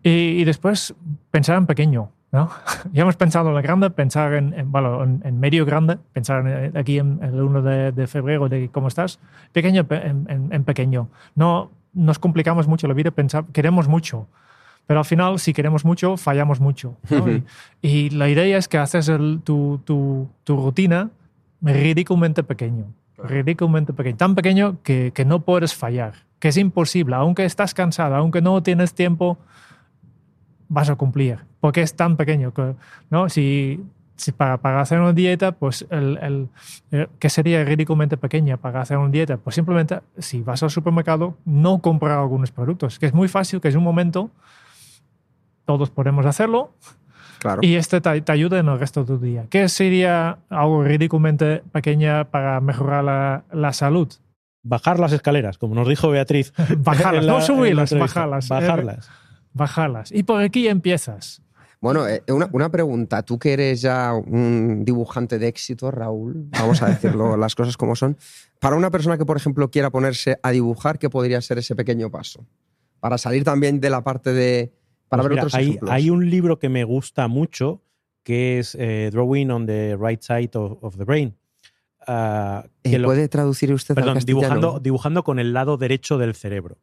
y, 0.03 0.45
después 0.45 0.95
pensar 1.30 1.59
en 1.59 1.66
pequeño. 1.66 2.11
¿No? 2.33 2.51
ya 2.93 3.03
hemos 3.03 3.16
pensado 3.16 3.51
en 3.51 3.55
la 3.55 3.62
grande, 3.62 3.91
pensar 3.91 4.35
en, 4.35 4.55
en, 4.55 5.41
medio 5.41 5.64
grande, 5.64 5.99
pensar 6.12 6.72
aquí 6.74 6.99
en, 6.99 7.20
el 7.22 7.41
1 7.41 7.62
de, 7.93 8.07
febrero 8.07 8.49
de 8.49 8.70
cómo 8.70 8.89
estás, 8.89 9.20
pequeño 9.53 9.87
en, 9.91 10.64
pequeño. 10.64 11.09
No 11.37 11.70
nos 11.93 12.18
complicamos 12.18 12.66
mucho 12.66 12.89
la 12.89 12.95
vida, 12.95 13.11
pensar, 13.11 13.45
queremos 13.53 13.87
mucho, 13.87 14.26
pero 14.87 15.01
al 15.01 15.05
final 15.05 15.39
si 15.39 15.53
queremos 15.53 15.85
mucho, 15.85 16.16
fallamos 16.16 16.59
mucho. 16.59 16.97
y, 17.83 18.11
la 18.11 18.28
idea 18.28 18.57
es 18.57 18.66
que 18.66 18.78
haces 18.78 19.07
tu, 19.45 19.80
tu, 19.85 20.28
tu, 20.43 20.57
rutina 20.57 21.11
ridículamente 21.61 22.43
pequeño, 22.43 22.87
ridículamente 23.18 23.93
pequeño, 23.93 24.16
tan 24.16 24.35
pequeño 24.35 24.78
que, 24.83 25.12
que 25.14 25.24
no 25.24 25.41
puedes 25.41 25.74
fallar, 25.74 26.14
que 26.39 26.49
es 26.49 26.57
imposible, 26.57 27.14
aunque 27.14 27.45
estás 27.45 27.74
cansado, 27.74 28.16
aunque 28.16 28.41
no 28.41 28.62
tienes 28.62 28.95
tiempo, 28.95 29.39
vas 30.73 30.89
a 30.89 30.97
cumplir 30.97 31.39
porque 31.61 31.83
es 31.83 31.95
tan 31.95 32.16
pequeño. 32.16 32.53
Que, 32.53 32.75
¿no? 33.11 33.29
Si, 33.29 33.81
si 34.16 34.33
para, 34.33 34.57
para, 34.59 34.81
hacer 34.81 35.01
una 35.01 35.12
dieta, 35.12 35.53
pues 35.53 35.87
el, 35.91 36.18
el, 36.20 36.49
eh, 36.91 37.07
que 37.18 37.31
sería 37.31 37.62
ridículamente 37.64 38.16
pequeña 38.16 38.57
para 38.57 38.81
hacer 38.81 38.97
una 38.97 39.11
dieta, 39.11 39.37
pues 39.37 39.55
simplemente 39.55 40.01
si 40.18 40.43
vas 40.43 40.62
al 40.62 40.70
supermercado, 40.70 41.37
no 41.45 41.79
comprar 41.79 42.18
algunos 42.18 42.51
productos, 42.51 42.99
que 42.99 43.07
es 43.07 43.14
muy 43.14 43.29
fácil, 43.29 43.61
que 43.61 43.68
es 43.68 43.77
un 43.77 43.85
momento, 43.85 44.31
todos 45.66 45.91
podemos 45.91 46.27
hacerlo. 46.27 46.73
Claro. 47.39 47.61
Y 47.62 47.75
este 47.75 48.01
te, 48.01 48.20
te, 48.20 48.33
ayuda 48.33 48.59
en 48.59 48.68
el 48.68 48.79
resto 48.79 49.01
de 49.01 49.07
tu 49.07 49.18
día. 49.18 49.47
¿Qué 49.51 49.68
sería 49.68 50.39
algo 50.49 50.85
ridículamente 50.85 51.62
pequeña 51.73 52.25
para 52.25 52.61
mejorar 52.61 53.05
la, 53.05 53.45
la 53.53 53.73
salud? 53.73 54.09
Bajar 54.64 55.01
las 55.01 55.12
escaleras, 55.12 55.59
como 55.59 55.75
nos 55.75 55.89
dijo 55.89 56.09
Beatriz. 56.09 56.53
bajarlas, 56.79 57.27
no 57.27 57.41
subirlas, 57.41 57.93
bajarlas. 57.97 58.49
Bajarlas. 58.49 59.11
Bajarlas. 59.53 60.12
Y 60.12 60.22
por 60.22 60.42
aquí 60.42 60.68
empiezas. 60.68 61.42
Bueno, 61.82 62.07
eh, 62.07 62.22
una, 62.28 62.70
pregunta. 62.70 63.24
Tú 63.24 63.40
que 63.40 63.53
eres 63.53 63.82
ya 63.82 64.14
un 64.14 64.84
dibujante 64.84 65.40
de 65.40 65.48
éxito, 65.48 65.90
Raúl, 65.90 66.46
vamos 66.50 66.80
a 66.80 66.86
decirlo 66.86 67.36
las 67.36 67.57
cosas 67.57 67.76
como 67.76 67.96
son. 67.96 68.16
Para 68.61 68.76
una 68.76 68.90
persona 68.90 69.18
que, 69.18 69.26
por 69.26 69.36
ejemplo, 69.36 69.68
quiera 69.68 69.90
ponerse 69.90 70.38
a 70.44 70.53
dibujar, 70.53 71.00
¿qué 71.00 71.11
podría 71.11 71.40
ser 71.40 71.59
ese 71.59 71.74
pequeño 71.74 72.09
paso? 72.09 72.46
Para 73.00 73.18
salir 73.18 73.42
también 73.42 73.80
de 73.80 73.90
la 73.90 74.05
parte 74.05 74.32
de... 74.32 74.72
Para 75.09 75.24
pues 75.24 75.30
ver 75.30 75.38
otros 75.40 75.55
hay, 75.57 75.70
ejemplos. 75.70 75.90
Hay 75.90 76.11
un 76.11 76.30
libro 76.30 76.61
que 76.61 76.68
me 76.68 76.84
gusta 76.84 77.26
mucho 77.26 77.82
que 78.22 78.61
es 78.61 78.76
eh, 78.78 79.11
Drawing 79.12 79.50
on 79.50 79.66
the 79.66 79.96
Right 80.00 80.22
Side 80.22 80.50
of, 80.55 80.96
the 80.96 81.05
Brain. 81.05 81.36
Uh, 82.07 82.62
¿Puede 83.05 83.28
traducir 83.28 83.72
usted 83.72 83.96
perdón, 83.96 84.18
dibujando, 84.24 84.78
dibujando 84.80 85.24
con 85.24 85.40
el 85.40 85.53
lado 85.53 85.76
derecho 85.76 86.16
del 86.16 86.34
cerebro. 86.36 86.78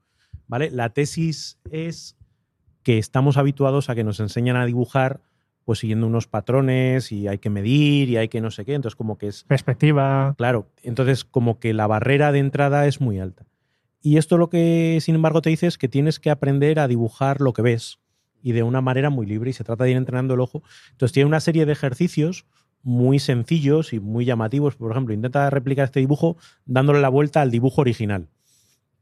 ¿Vale? 0.47 0.71
La 0.71 0.89
tesis 0.89 1.57
es 1.71 2.17
que 2.89 2.97
estamos 2.97 3.37
habituados 3.37 3.87
a 3.91 3.93
que 3.93 4.03
nos 4.03 4.19
enseñan 4.19 4.55
a 4.55 4.65
dibujar 4.65 5.21
pues 5.63 5.77
siguiendo 5.77 6.07
unos 6.07 6.25
patrones 6.25 7.11
y 7.11 7.27
hay 7.27 7.37
que 7.37 7.51
medir 7.51 8.09
y 8.09 8.17
hay 8.17 8.29
que 8.29 8.41
no 8.41 8.49
sé 8.49 8.65
qué, 8.65 8.73
entonces 8.73 8.95
como 8.95 9.19
que 9.19 9.27
es... 9.27 9.43
Perspectiva. 9.43 10.33
Claro, 10.39 10.71
entonces 10.81 11.23
como 11.23 11.59
que 11.59 11.75
la 11.75 11.85
barrera 11.85 12.31
de 12.31 12.39
entrada 12.39 12.87
es 12.87 12.99
muy 12.99 13.19
alta. 13.19 13.45
Y 14.01 14.17
esto 14.17 14.39
lo 14.39 14.49
que, 14.49 14.97
sin 15.01 15.13
embargo, 15.13 15.43
te 15.43 15.51
dice 15.51 15.67
es 15.67 15.77
que 15.77 15.87
tienes 15.87 16.19
que 16.19 16.31
aprender 16.31 16.79
a 16.79 16.87
dibujar 16.87 17.41
lo 17.41 17.53
que 17.53 17.61
ves 17.61 17.99
y 18.41 18.53
de 18.53 18.63
una 18.63 18.81
manera 18.81 19.11
muy 19.11 19.27
libre 19.27 19.51
y 19.51 19.53
se 19.53 19.63
trata 19.63 19.83
de 19.83 19.91
ir 19.91 19.97
entrenando 19.97 20.33
el 20.33 20.39
ojo. 20.39 20.63
Entonces 20.89 21.13
tiene 21.13 21.27
una 21.27 21.41
serie 21.41 21.67
de 21.67 21.73
ejercicios 21.73 22.47
muy 22.81 23.19
sencillos 23.19 23.93
y 23.93 23.99
muy 23.99 24.25
llamativos. 24.25 24.77
Por 24.77 24.89
ejemplo, 24.89 25.13
intenta 25.13 25.47
replicar 25.51 25.85
este 25.85 25.99
dibujo 25.99 26.37
dándole 26.65 27.01
la 27.01 27.09
vuelta 27.09 27.41
al 27.41 27.51
dibujo 27.51 27.81
original. 27.81 28.29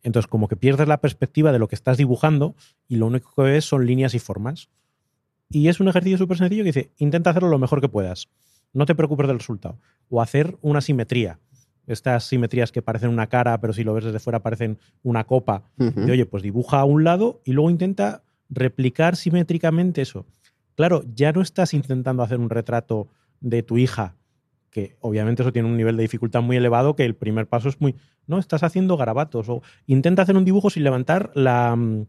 Entonces, 0.04 0.28
como 0.28 0.48
que 0.48 0.56
pierdes 0.56 0.88
la 0.88 1.02
perspectiva 1.02 1.52
de 1.52 1.60
lo 1.60 1.68
que 1.68 1.76
estás 1.76 1.98
dibujando 1.98 2.56
y 2.88 2.98
lo 2.98 3.08
único 3.08 3.34
que 3.36 3.42
ves 3.42 3.66
son 3.66 3.86
líneas 3.86 4.14
y 4.14 4.20
formas. 4.20 4.70
Y 5.50 5.68
es 5.68 5.80
un 5.80 5.88
ejercicio 5.88 6.18
súper 6.18 6.38
sencillo 6.38 6.64
que 6.64 6.70
dice, 6.70 6.92
intenta 6.98 7.30
hacerlo 7.30 7.50
lo 7.50 7.60
mejor 7.60 7.82
que 7.82 7.90
puedas. 7.90 8.30
No 8.74 8.86
te 8.86 8.96
preocupes 8.96 9.28
del 9.28 9.40
resultado. 9.40 9.80
O 10.10 10.22
hacer 10.22 10.58
una 10.62 10.82
simetría. 10.82 11.40
Estas 11.88 12.26
simetrías 12.26 12.72
que 12.72 12.82
parecen 12.82 13.10
una 13.10 13.28
cara, 13.28 13.60
pero 13.62 13.74
si 13.74 13.84
lo 13.84 13.94
ves 13.94 14.04
desde 14.04 14.20
fuera 14.20 14.44
parecen 14.44 14.78
una 15.04 15.24
copa. 15.24 15.64
Y 15.78 16.12
oye, 16.12 16.26
pues 16.26 16.44
dibuja 16.44 16.82
a 16.82 16.86
un 16.86 17.04
lado 17.04 17.42
y 17.46 17.54
luego 17.54 17.70
intenta 17.70 18.24
replicar 18.50 19.16
simétricamente 19.16 20.02
eso. 20.02 20.26
Claro, 20.76 21.04
ya 21.16 21.32
no 21.32 21.42
estás 21.42 21.74
intentando 21.74 22.24
hacer 22.24 22.40
un 22.40 22.50
retrato 22.50 23.08
de 23.40 23.64
tu 23.64 23.78
hija, 23.78 24.16
que 24.70 24.98
obviamente 25.00 25.42
eso 25.42 25.54
tiene 25.54 25.68
un 25.68 25.78
nivel 25.78 25.98
de 25.98 26.04
dificultad 26.04 26.42
muy 26.42 26.58
elevado, 26.58 26.96
que 26.96 27.06
el 27.06 27.16
primer 27.16 27.48
paso 27.48 27.70
es 27.70 27.80
muy... 27.82 27.96
No, 28.28 28.40
estás 28.40 28.64
haciendo 28.64 28.98
garabatos. 28.98 29.50
O 29.50 29.62
intenta 29.88 30.22
hacer 30.22 30.38
un 30.38 30.46
dibujo 30.46 30.70
sin 30.70 30.84
levantar 30.84 31.32
la, 31.34 31.76
mm, 31.76 32.06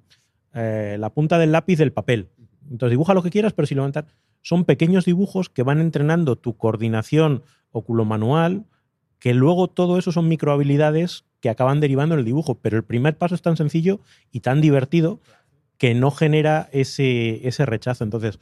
eh, 0.54 0.96
la 0.98 1.10
punta 1.10 1.38
del 1.38 1.52
lápiz 1.52 1.76
del 1.76 1.92
papel. 1.92 2.28
Entonces 2.70 2.90
dibuja 2.90 3.14
lo 3.14 3.22
que 3.22 3.30
quieras, 3.30 3.52
pero 3.52 3.66
sin 3.66 3.76
levantar. 3.76 4.06
Son 4.42 4.64
pequeños 4.64 5.04
dibujos 5.04 5.48
que 5.48 5.62
van 5.62 5.80
entrenando 5.80 6.36
tu 6.36 6.56
coordinación 6.56 7.42
oculomanual, 7.70 8.66
que 9.18 9.34
luego 9.34 9.68
todo 9.68 9.98
eso 9.98 10.12
son 10.12 10.28
microhabilidades 10.28 11.24
que 11.40 11.50
acaban 11.50 11.80
derivando 11.80 12.14
en 12.14 12.20
el 12.20 12.24
dibujo. 12.24 12.56
Pero 12.56 12.76
el 12.76 12.84
primer 12.84 13.16
paso 13.16 13.34
es 13.34 13.42
tan 13.42 13.56
sencillo 13.56 14.00
y 14.30 14.40
tan 14.40 14.60
divertido 14.60 15.20
que 15.76 15.94
no 15.94 16.10
genera 16.10 16.68
ese, 16.72 17.46
ese 17.46 17.64
rechazo. 17.64 18.04
Entonces, 18.04 18.38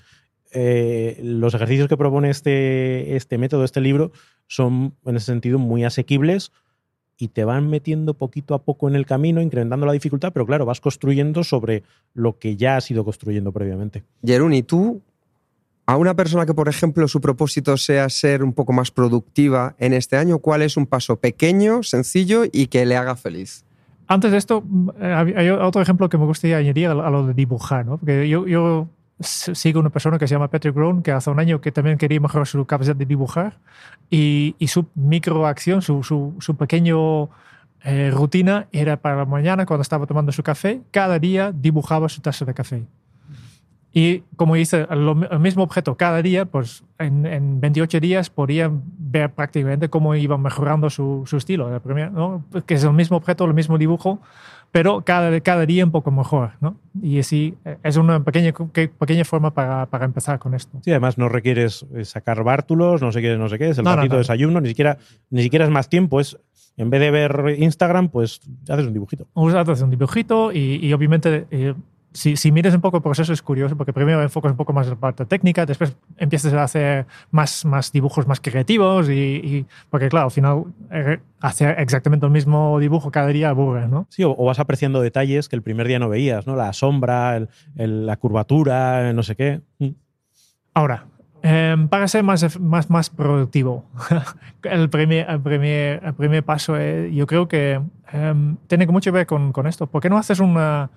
eh, 0.52 1.20
los 1.22 1.54
ejercicios 1.54 1.88
que 1.88 1.96
propone 1.96 2.30
este, 2.30 3.16
este 3.16 3.36
método, 3.36 3.64
este 3.64 3.80
libro, 3.80 4.12
son 4.46 4.94
en 5.04 5.16
ese 5.16 5.26
sentido 5.26 5.58
muy 5.58 5.84
asequibles 5.84 6.52
y 7.18 7.28
te 7.28 7.44
van 7.44 7.68
metiendo 7.68 8.14
poquito 8.14 8.54
a 8.54 8.62
poco 8.62 8.88
en 8.88 8.96
el 8.96 9.06
camino, 9.06 9.40
incrementando 9.40 9.86
la 9.86 9.92
dificultad, 9.92 10.32
pero 10.32 10.46
claro, 10.46 10.66
vas 10.66 10.80
construyendo 10.80 11.44
sobre 11.44 11.82
lo 12.14 12.38
que 12.38 12.56
ya 12.56 12.76
has 12.76 12.90
ido 12.90 13.04
construyendo 13.04 13.52
previamente. 13.52 14.04
Jerún, 14.24 14.52
¿y 14.52 14.62
tú 14.62 15.00
a 15.86 15.96
una 15.96 16.14
persona 16.14 16.44
que, 16.44 16.52
por 16.52 16.68
ejemplo, 16.68 17.06
su 17.06 17.20
propósito 17.20 17.76
sea 17.76 18.08
ser 18.08 18.42
un 18.42 18.52
poco 18.52 18.72
más 18.72 18.90
productiva 18.90 19.76
en 19.78 19.92
este 19.92 20.16
año, 20.16 20.40
¿cuál 20.40 20.62
es 20.62 20.76
un 20.76 20.86
paso 20.86 21.16
pequeño, 21.16 21.82
sencillo 21.84 22.42
y 22.50 22.66
que 22.66 22.84
le 22.84 22.96
haga 22.96 23.14
feliz? 23.14 23.64
Antes 24.08 24.32
de 24.32 24.38
esto, 24.38 24.64
eh, 25.00 25.32
hay 25.36 25.48
otro 25.50 25.80
ejemplo 25.80 26.08
que 26.08 26.18
me 26.18 26.26
gustaría 26.26 26.58
añadir 26.58 26.88
a 26.88 27.10
lo 27.10 27.26
de 27.26 27.34
dibujar, 27.34 27.86
¿no? 27.86 27.98
Porque 27.98 28.28
yo, 28.28 28.46
yo 28.46 28.88
sigo 29.20 29.80
una 29.80 29.90
persona 29.90 30.18
que 30.18 30.28
se 30.28 30.34
llama 30.34 30.48
Patrick 30.48 30.74
Grown, 30.74 31.02
que 31.02 31.12
hace 31.12 31.30
un 31.30 31.40
año 31.40 31.60
que 31.60 31.72
también 31.72 31.96
quería 31.98 32.20
mejorar 32.20 32.46
su 32.46 32.64
capacidad 32.66 32.96
de 32.96 33.06
dibujar 33.06 33.58
y, 34.10 34.54
y 34.58 34.68
su 34.68 34.86
microacción, 34.94 35.82
su, 35.82 36.02
su, 36.02 36.34
su 36.38 36.56
pequeño 36.56 37.30
eh, 37.84 38.10
rutina 38.12 38.68
era 38.72 38.96
para 38.96 39.16
la 39.16 39.24
mañana 39.24 39.64
cuando 39.64 39.82
estaba 39.82 40.06
tomando 40.06 40.32
su 40.32 40.42
café, 40.42 40.82
cada 40.90 41.18
día 41.18 41.52
dibujaba 41.52 42.08
su 42.08 42.20
taza 42.20 42.44
de 42.44 42.52
café. 42.52 42.84
Y 43.92 44.24
como 44.36 44.56
dice, 44.56 44.86
el 44.90 45.40
mismo 45.40 45.62
objeto 45.62 45.96
cada 45.96 46.20
día, 46.20 46.44
pues 46.44 46.84
en, 46.98 47.24
en 47.24 47.60
28 47.62 47.98
días 48.00 48.28
podía 48.28 48.70
ver 48.70 49.32
prácticamente 49.32 49.88
cómo 49.88 50.14
iba 50.14 50.36
mejorando 50.36 50.90
su, 50.90 51.22
su 51.24 51.38
estilo, 51.38 51.80
¿no? 52.12 52.44
que 52.66 52.74
es 52.74 52.84
el 52.84 52.92
mismo 52.92 53.16
objeto, 53.16 53.46
el 53.46 53.54
mismo 53.54 53.78
dibujo, 53.78 54.20
pero 54.76 55.00
cada, 55.00 55.40
cada 55.40 55.64
día 55.64 55.86
un 55.86 55.90
poco 55.90 56.10
mejor, 56.10 56.50
¿no? 56.60 56.76
Y 57.00 57.18
así 57.18 57.54
es 57.82 57.96
una 57.96 58.22
pequeña, 58.22 58.52
pequeña 58.98 59.24
forma 59.24 59.54
para, 59.54 59.86
para 59.86 60.04
empezar 60.04 60.38
con 60.38 60.52
esto. 60.52 60.80
Sí, 60.84 60.90
además 60.90 61.16
no 61.16 61.30
requieres 61.30 61.86
eh, 61.94 62.04
sacar 62.04 62.44
bártulos, 62.44 63.00
no 63.00 63.10
sé 63.10 63.22
qué, 63.22 63.38
no 63.38 63.48
sé 63.48 63.56
qué, 63.56 63.70
es 63.70 63.78
el 63.78 63.86
ratito 63.86 64.16
de 64.16 64.18
desayuno, 64.18 64.60
ni 64.60 64.68
siquiera, 64.68 64.98
ni 65.30 65.42
siquiera 65.44 65.64
es 65.64 65.70
más 65.70 65.88
tiempo, 65.88 66.20
es 66.20 66.36
en 66.76 66.90
vez 66.90 67.00
de 67.00 67.10
ver 67.10 67.56
Instagram, 67.56 68.10
pues 68.10 68.42
haces 68.68 68.86
un 68.86 68.92
dibujito. 68.92 69.26
Haces 69.34 69.80
un 69.80 69.88
dibujito 69.88 70.52
y, 70.52 70.78
y 70.82 70.92
obviamente 70.92 71.46
eh, 71.50 71.72
si, 72.16 72.34
si 72.36 72.50
miras 72.50 72.74
un 72.74 72.80
poco 72.80 72.96
el 72.96 73.02
proceso 73.02 73.32
es 73.32 73.42
curioso, 73.42 73.76
porque 73.76 73.92
primero 73.92 74.22
enfocas 74.22 74.50
un 74.50 74.56
poco 74.56 74.72
más 74.72 74.86
en 74.86 74.94
la 74.94 74.98
parte 74.98 75.26
técnica, 75.26 75.66
después 75.66 75.94
empiezas 76.16 76.52
a 76.54 76.62
hacer 76.62 77.06
más, 77.30 77.64
más 77.66 77.92
dibujos 77.92 78.26
más 78.26 78.40
creativos, 78.40 79.10
y, 79.10 79.66
porque 79.90 80.08
claro, 80.08 80.26
al 80.26 80.30
final 80.30 80.64
eh, 80.90 81.18
hacer 81.40 81.78
exactamente 81.78 82.24
el 82.24 82.32
mismo 82.32 82.78
dibujo 82.80 83.10
cada 83.10 83.28
día 83.28 83.50
aburre, 83.50 83.86
¿no? 83.86 84.06
Sí, 84.08 84.24
o, 84.24 84.34
vas 84.34 84.58
apreciando 84.58 85.02
detalles 85.02 85.50
que 85.50 85.56
el 85.56 85.62
primer 85.62 85.86
día 85.86 85.98
no 85.98 86.08
veías, 86.08 86.46
¿no? 86.46 86.56
La 86.56 86.72
sombra, 86.72 87.46
la 87.74 88.16
curvatura, 88.16 89.12
no 89.12 89.22
sé 89.22 89.36
qué. 89.36 89.60
Mm. 89.78 89.90
Ahora, 90.72 91.04
em, 91.42 91.86
para 91.88 92.08
ser 92.08 92.22
más, 92.22 92.58
más, 92.58 92.88
más 92.88 93.10
productivo, 93.10 93.84
el, 94.62 94.88
primer, 94.88 95.28
el, 95.28 95.40
primer, 95.40 96.02
el 96.02 96.14
primer 96.14 96.42
paso 96.42 96.78
eh, 96.78 97.12
yo 97.12 97.26
creo 97.26 97.46
que 97.46 97.78
em, 98.10 98.56
tiene 98.68 98.86
mucho 98.86 99.12
que 99.12 99.18
ver 99.18 99.26
con, 99.26 99.52
con 99.52 99.66
esto. 99.66 99.86
¿Por 99.86 100.00
qué 100.00 100.08
no 100.08 100.16
haces 100.16 100.40
una 100.40 100.90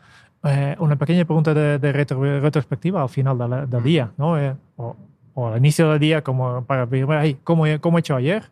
eh, 0.43 0.75
una 0.79 0.95
pequeña 0.95 1.25
pregunta 1.25 1.53
de, 1.53 1.91
retrospectiva 1.91 3.01
al 3.01 3.09
final 3.09 3.67
del, 3.69 3.83
día, 3.83 4.11
¿no? 4.17 4.39
Eh, 4.39 4.55
o, 4.77 4.95
al 5.47 5.57
inicio 5.57 5.89
del 5.91 5.99
día, 5.99 6.21
como 6.21 6.65
para 6.65 6.85
ver 6.85 7.37
cómo, 7.43 7.63
cómo 7.79 7.97
he 7.97 7.99
hecho 7.99 8.15
ayer 8.15 8.49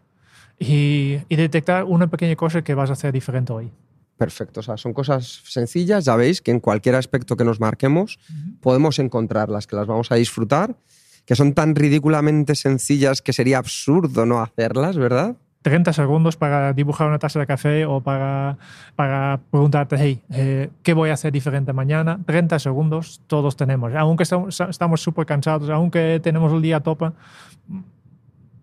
y, 0.59 1.17
detectar 1.29 1.83
una 1.83 2.07
pequeña 2.07 2.35
cosa 2.35 2.61
que 2.61 2.73
vas 2.73 2.89
a 2.89 2.93
hacer 2.93 3.13
diferente 3.13 3.53
hoy. 3.53 3.71
Perfecto, 4.17 4.61
o 4.61 4.63
sea, 4.63 4.77
son 4.77 4.93
cosas 4.93 5.43
sencillas, 5.45 6.05
ya 6.05 6.15
veis 6.15 6.41
que 6.41 6.51
en 6.51 6.59
cualquier 6.59 6.95
aspecto 6.95 7.37
que 7.37 7.43
nos 7.43 7.59
marquemos 7.59 8.19
podemos 8.61 8.97
encontrarlas, 8.97 9.67
que 9.67 9.75
las 9.75 9.85
vamos 9.85 10.11
a 10.11 10.15
disfrutar, 10.15 10.75
que 11.25 11.35
son 11.35 11.53
tan 11.53 11.75
ridículamente 11.75 12.55
sencillas 12.55 13.21
que 13.21 13.31
sería 13.31 13.59
absurdo 13.59 14.25
no 14.25 14.41
hacerlas, 14.41 14.97
¿verdad? 14.97 15.35
30 15.67 15.91
segundos 15.91 16.37
para 16.37 16.71
dibujar 16.71 17.09
una 17.09 17.19
taza 17.19 17.41
de 17.41 17.45
café 17.45 17.85
o 17.85 17.99
para, 17.99 18.57
para 18.95 19.41
preguntarte, 19.51 19.97
hey, 19.99 20.21
eh, 20.29 20.69
¿qué 20.81 20.93
voy 20.93 21.09
a 21.09 21.13
hacer 21.13 21.33
diferente 21.33 21.73
mañana? 21.73 22.21
30 22.25 22.57
segundos 22.59 23.19
todos 23.27 23.57
tenemos. 23.57 23.93
Aunque 23.93 24.23
estamos 24.23 25.01
súper 25.01 25.25
cansados, 25.25 25.69
aunque 25.69 26.21
tenemos 26.23 26.53
el 26.53 26.61
día 26.61 26.77
a 26.77 26.79
tope, 26.79 27.11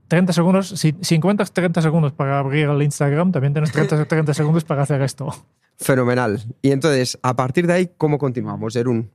30 0.09 0.33
segundos, 0.33 0.69
si, 0.69 0.95
si, 1.03 1.15
encuentras 1.15 1.53
30 1.53 1.83
segundos 1.83 2.13
para 2.13 2.39
abrir 2.39 2.71
el 2.71 2.83
Instagram, 2.83 3.33
también 3.33 3.53
tienes 3.53 3.71
30, 3.71 4.07
30 4.07 4.33
segundos 4.35 4.65
para 4.65 4.85
hacer 4.85 5.03
esto. 5.03 5.29
Fenomenal. 5.77 6.41
Y 6.63 6.71
entonces, 6.71 7.19
a 7.21 7.37
partir 7.37 7.67
de 7.67 7.75
ahí, 7.75 7.91
¿cómo 7.99 8.17
continuamos, 8.17 8.73
Jerún? 8.73 9.11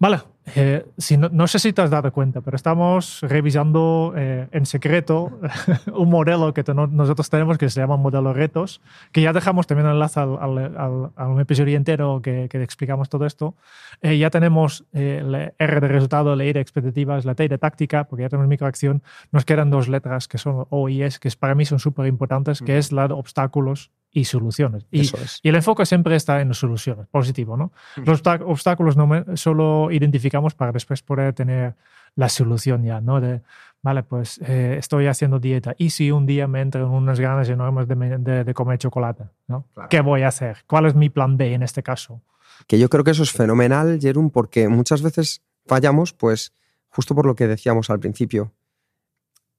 Vale, 0.00 0.18
eh, 0.54 0.86
si 0.98 1.16
no, 1.16 1.46
sé 1.46 1.58
si 1.58 1.72
te 1.72 1.82
has 1.82 1.90
dado 1.90 2.12
cuenta, 2.12 2.40
pero 2.40 2.56
estamos 2.56 3.20
revisando 3.22 4.14
eh, 4.16 4.48
en 4.52 4.66
secreto 4.66 5.40
un 5.94 6.10
modelo 6.10 6.52
que 6.54 6.64
nosotros 6.74 7.28
tenemos 7.30 7.58
que 7.58 7.68
se 7.68 7.80
llama 7.80 7.96
modelo 7.96 8.32
retos, 8.32 8.80
que 9.12 9.22
ya 9.22 9.32
dejamos 9.32 9.66
también 9.66 9.88
enlace 9.88 10.20
al, 10.20 10.38
al, 10.38 11.10
al, 11.14 11.40
episodio 11.40 11.76
entero 11.76 12.20
que, 12.22 12.48
que, 12.48 12.62
explicamos 12.62 13.08
todo 13.08 13.26
esto. 13.26 13.54
Eh, 14.02 14.18
ya 14.18 14.30
tenemos 14.30 14.84
el 14.92 15.52
R 15.58 15.80
de 15.80 15.88
resultado, 15.88 16.34
la 16.36 16.44
I 16.44 16.52
de 16.52 16.60
expectativas, 16.60 17.24
la 17.24 17.34
T 17.34 17.48
de 17.48 17.58
táctica, 17.58 18.04
porque 18.04 18.22
ya 18.22 18.28
tenemos 18.28 18.48
microacción. 18.48 19.02
Nos 19.32 19.44
quedan 19.44 19.70
dos 19.70 19.88
letras 19.88 20.28
que 20.28 20.38
son 20.38 20.66
O 20.70 20.88
y 20.88 21.02
S, 21.02 21.18
que 21.18 21.30
para 21.38 21.54
mí 21.54 21.64
son 21.64 21.78
súper 21.78 22.06
importantes, 22.06 22.60
que 22.60 22.78
es 22.78 22.92
la 22.92 23.08
de 23.08 23.14
obstáculos 23.14 23.90
y 24.12 24.24
soluciones. 24.24 24.86
Y, 24.90 25.02
y, 25.42 25.48
el 25.48 25.54
enfoque 25.54 25.86
siempre 25.86 26.16
está 26.16 26.40
en 26.40 26.48
las 26.48 26.58
soluciones, 26.58 27.06
positivo, 27.08 27.56
¿no? 27.56 27.72
Los 27.96 28.22
obstáculos 28.24 28.96
no 28.96 29.08
solo 29.36 29.90
identificamos 29.90 30.54
para 30.54 30.72
después 30.72 31.02
poder 31.02 31.32
tener 31.32 31.74
la 32.16 32.28
solución 32.28 32.82
ya, 32.82 33.00
¿no? 33.00 33.20
De, 33.20 33.42
vale, 33.82 34.02
pues 34.02 34.38
eh, 34.38 34.76
estoy 34.78 35.06
haciendo 35.06 35.38
dieta 35.38 35.74
y 35.78 35.90
si 35.90 36.10
un 36.10 36.26
día 36.26 36.46
me 36.46 36.60
entran 36.60 36.86
unas 36.86 37.20
ganas 37.20 37.48
enormes 37.48 37.86
de, 37.88 38.44
de, 38.44 38.54
comer 38.54 38.78
chocolate, 38.78 39.24
¿no? 39.46 39.66
¿Qué 39.88 40.00
voy 40.00 40.22
a 40.22 40.28
hacer? 40.28 40.58
¿Cuál 40.66 40.86
es 40.86 40.94
mi 40.94 41.08
plan 41.08 41.36
B 41.36 41.54
en 41.54 41.62
este 41.62 41.82
caso? 41.82 42.20
Que 42.66 42.78
yo 42.78 42.88
creo 42.88 43.04
que 43.04 43.12
eso 43.12 43.22
es 43.22 43.32
fenomenal, 43.32 43.98
Jerón, 44.00 44.30
porque 44.30 44.68
muchas 44.68 45.02
veces 45.02 45.42
fallamos, 45.66 46.12
pues 46.12 46.52
justo 46.88 47.14
por 47.14 47.26
lo 47.26 47.34
que 47.34 47.46
decíamos 47.46 47.90
al 47.90 48.00
principio, 48.00 48.52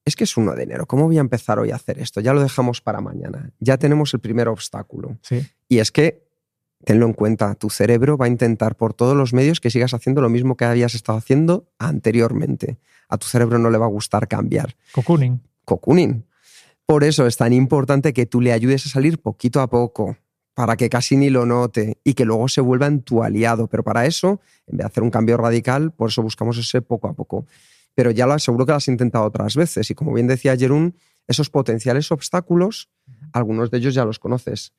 es 0.06 0.16
que 0.16 0.24
es 0.24 0.36
1 0.36 0.56
de 0.56 0.64
enero, 0.64 0.86
¿cómo 0.86 1.06
voy 1.06 1.18
a 1.18 1.22
empezar 1.22 1.60
hoy 1.60 1.72
a 1.72 1.76
hacer 1.76 2.00
esto? 2.00 2.22
Ya 2.22 2.34
lo 2.34 2.42
dejamos 2.42 2.82
para 2.82 3.02
mañana, 3.02 3.52
ya 3.60 3.78
tenemos 3.78 4.14
el 4.14 4.20
primer 4.20 4.48
obstáculo. 4.48 5.18
Sí. 5.22 5.46
Y 5.68 5.80
es 5.80 5.92
que, 5.92 6.28
tenlo 6.84 7.06
en 7.06 7.14
cuenta, 7.14 7.54
tu 7.56 7.70
cerebro 7.70 8.18
va 8.18 8.26
a 8.26 8.30
intentar 8.30 8.76
por 8.76 8.94
todos 8.94 9.16
los 9.16 9.34
medios 9.34 9.60
que 9.60 9.70
sigas 9.70 9.94
haciendo 9.94 10.22
lo 10.22 10.30
mismo 10.30 10.58
que 10.58 10.66
habías 10.66 10.96
estado 10.96 11.18
haciendo 11.18 11.70
anteriormente. 11.78 12.80
A 13.10 13.18
tu 13.18 13.28
cerebro 13.28 13.60
no 13.60 13.70
le 13.70 13.78
va 13.78 13.86
a 13.86 13.90
gustar 13.90 14.28
cambiar. 14.28 14.76
Cocooning. 14.94 15.42
Cocooning. 15.66 16.26
Por 16.86 17.04
eso 17.04 17.28
es 17.28 17.38
tan 17.38 17.54
importante 17.54 18.14
que 18.14 18.26
tú 18.26 18.42
le 18.42 18.52
ayudes 18.52 18.86
a 18.86 18.90
salir 18.90 19.22
poquito 19.22 19.62
a 19.62 19.70
poco, 19.70 20.18
para 20.54 20.76
que 20.76 20.90
casi 20.90 21.16
ni 21.16 21.30
lo 21.30 21.46
note 21.46 21.98
y 22.04 22.14
que 22.14 22.26
luego 22.26 22.48
se 22.48 22.62
vuelva 22.62 22.88
en 22.88 23.02
tu 23.02 23.24
aliado. 23.24 23.68
Pero 23.68 23.84
para 23.84 24.06
eso, 24.06 24.42
en 24.68 24.78
vez 24.78 24.84
de 24.84 24.88
hacer 24.88 25.04
un 25.04 25.10
cambio 25.10 25.38
radical, 25.38 25.92
por 25.92 26.10
eso 26.10 26.22
buscamos 26.22 26.58
ese 26.58 26.82
poco 26.82 27.08
a 27.08 27.14
poco. 27.14 27.46
Pero 27.94 28.12
ya 28.12 28.26
lo 28.26 28.38
seguro 28.40 28.66
que 28.66 28.72
lo 28.72 28.78
has 28.78 28.88
intentado 28.88 29.26
otras 29.26 29.56
veces. 29.56 29.90
Y 29.90 29.96
como 29.96 30.14
bien 30.14 30.28
decía 30.28 30.56
Jerún, 30.58 30.96
esos 31.28 31.50
potenciales 31.50 32.12
obstáculos, 32.12 32.90
algunos 33.34 33.72
de 33.72 33.78
ellos 33.78 33.94
ya 33.94 34.06
los 34.06 34.20
conoces. 34.20 34.74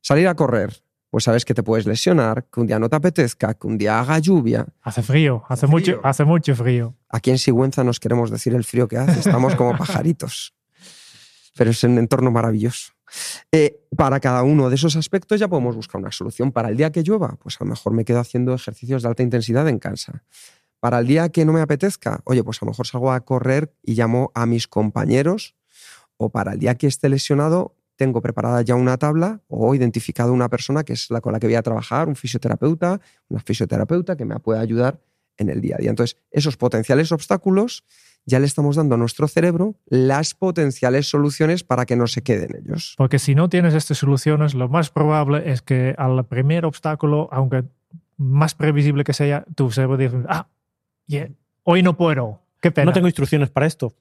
Salir 0.00 0.28
a 0.28 0.34
correr, 0.34 0.82
pues 1.10 1.24
sabes 1.24 1.44
que 1.44 1.54
te 1.54 1.62
puedes 1.62 1.86
lesionar, 1.86 2.46
que 2.52 2.60
un 2.60 2.66
día 2.66 2.78
no 2.78 2.88
te 2.88 2.96
apetezca, 2.96 3.54
que 3.54 3.66
un 3.66 3.78
día 3.78 4.00
haga 4.00 4.18
lluvia. 4.18 4.66
Hace 4.82 5.02
frío, 5.02 5.44
hace, 5.48 5.66
mucho, 5.66 6.00
hace 6.02 6.24
mucho 6.24 6.54
frío. 6.54 6.94
Aquí 7.08 7.30
en 7.30 7.38
Sigüenza 7.38 7.84
nos 7.84 8.00
queremos 8.00 8.30
decir 8.30 8.54
el 8.54 8.64
frío 8.64 8.88
que 8.88 8.98
hace, 8.98 9.20
estamos 9.20 9.54
como 9.54 9.74
pajaritos. 9.78 10.54
Pero 11.56 11.70
es 11.70 11.82
un 11.84 11.98
entorno 11.98 12.30
maravilloso. 12.30 12.92
Eh, 13.52 13.86
para 13.96 14.20
cada 14.20 14.42
uno 14.42 14.68
de 14.68 14.74
esos 14.74 14.96
aspectos 14.96 15.40
ya 15.40 15.48
podemos 15.48 15.76
buscar 15.76 16.00
una 16.00 16.12
solución. 16.12 16.52
Para 16.52 16.68
el 16.68 16.76
día 16.76 16.90
que 16.90 17.02
llueva, 17.02 17.36
pues 17.42 17.56
a 17.60 17.64
lo 17.64 17.70
mejor 17.70 17.92
me 17.92 18.04
quedo 18.04 18.20
haciendo 18.20 18.52
ejercicios 18.54 19.02
de 19.02 19.08
alta 19.08 19.22
intensidad 19.22 19.66
en 19.68 19.78
casa. 19.78 20.24
Para 20.86 21.00
el 21.00 21.08
día 21.08 21.30
que 21.30 21.44
no 21.44 21.52
me 21.52 21.60
apetezca, 21.60 22.20
oye, 22.22 22.44
pues 22.44 22.62
a 22.62 22.64
lo 22.64 22.70
mejor 22.70 22.86
salgo 22.86 23.10
a 23.10 23.18
correr 23.18 23.74
y 23.82 23.94
llamo 23.94 24.30
a 24.36 24.46
mis 24.46 24.68
compañeros. 24.68 25.56
O 26.16 26.28
para 26.30 26.52
el 26.52 26.60
día 26.60 26.76
que 26.76 26.86
esté 26.86 27.08
lesionado, 27.08 27.74
tengo 27.96 28.22
preparada 28.22 28.62
ya 28.62 28.76
una 28.76 28.96
tabla 28.96 29.40
o 29.48 29.74
identificado 29.74 30.32
una 30.32 30.48
persona 30.48 30.84
que 30.84 30.92
es 30.92 31.10
la 31.10 31.20
con 31.20 31.32
la 31.32 31.40
que 31.40 31.48
voy 31.48 31.56
a 31.56 31.62
trabajar, 31.62 32.06
un 32.06 32.14
fisioterapeuta, 32.14 33.00
una 33.28 33.40
fisioterapeuta 33.40 34.16
que 34.16 34.24
me 34.24 34.38
pueda 34.38 34.60
ayudar 34.60 35.00
en 35.38 35.48
el 35.48 35.60
día 35.60 35.74
a 35.74 35.78
día. 35.78 35.90
Entonces, 35.90 36.18
esos 36.30 36.56
potenciales 36.56 37.10
obstáculos 37.10 37.82
ya 38.24 38.38
le 38.38 38.46
estamos 38.46 38.76
dando 38.76 38.94
a 38.94 38.98
nuestro 38.98 39.26
cerebro 39.26 39.74
las 39.86 40.34
potenciales 40.34 41.10
soluciones 41.10 41.64
para 41.64 41.84
que 41.84 41.96
no 41.96 42.06
se 42.06 42.22
queden 42.22 42.62
ellos. 42.62 42.94
Porque 42.96 43.18
si 43.18 43.34
no 43.34 43.48
tienes 43.48 43.74
estas 43.74 43.98
soluciones, 43.98 44.54
lo 44.54 44.68
más 44.68 44.90
probable 44.90 45.50
es 45.50 45.62
que 45.62 45.96
al 45.98 46.24
primer 46.26 46.64
obstáculo, 46.64 47.28
aunque 47.32 47.64
más 48.18 48.54
previsible 48.54 49.02
que 49.02 49.12
sea, 49.12 49.44
tu 49.56 49.72
cerebro 49.72 49.96
dice, 49.96 50.22
ah, 50.28 50.46
hoy 51.64 51.82
no 51.82 51.96
puedo, 51.96 52.40
qué 52.60 52.70
pena. 52.70 52.86
No 52.86 52.92
tengo 52.92 53.08
instrucciones 53.08 53.50
para 53.50 53.66
esto 53.66 53.94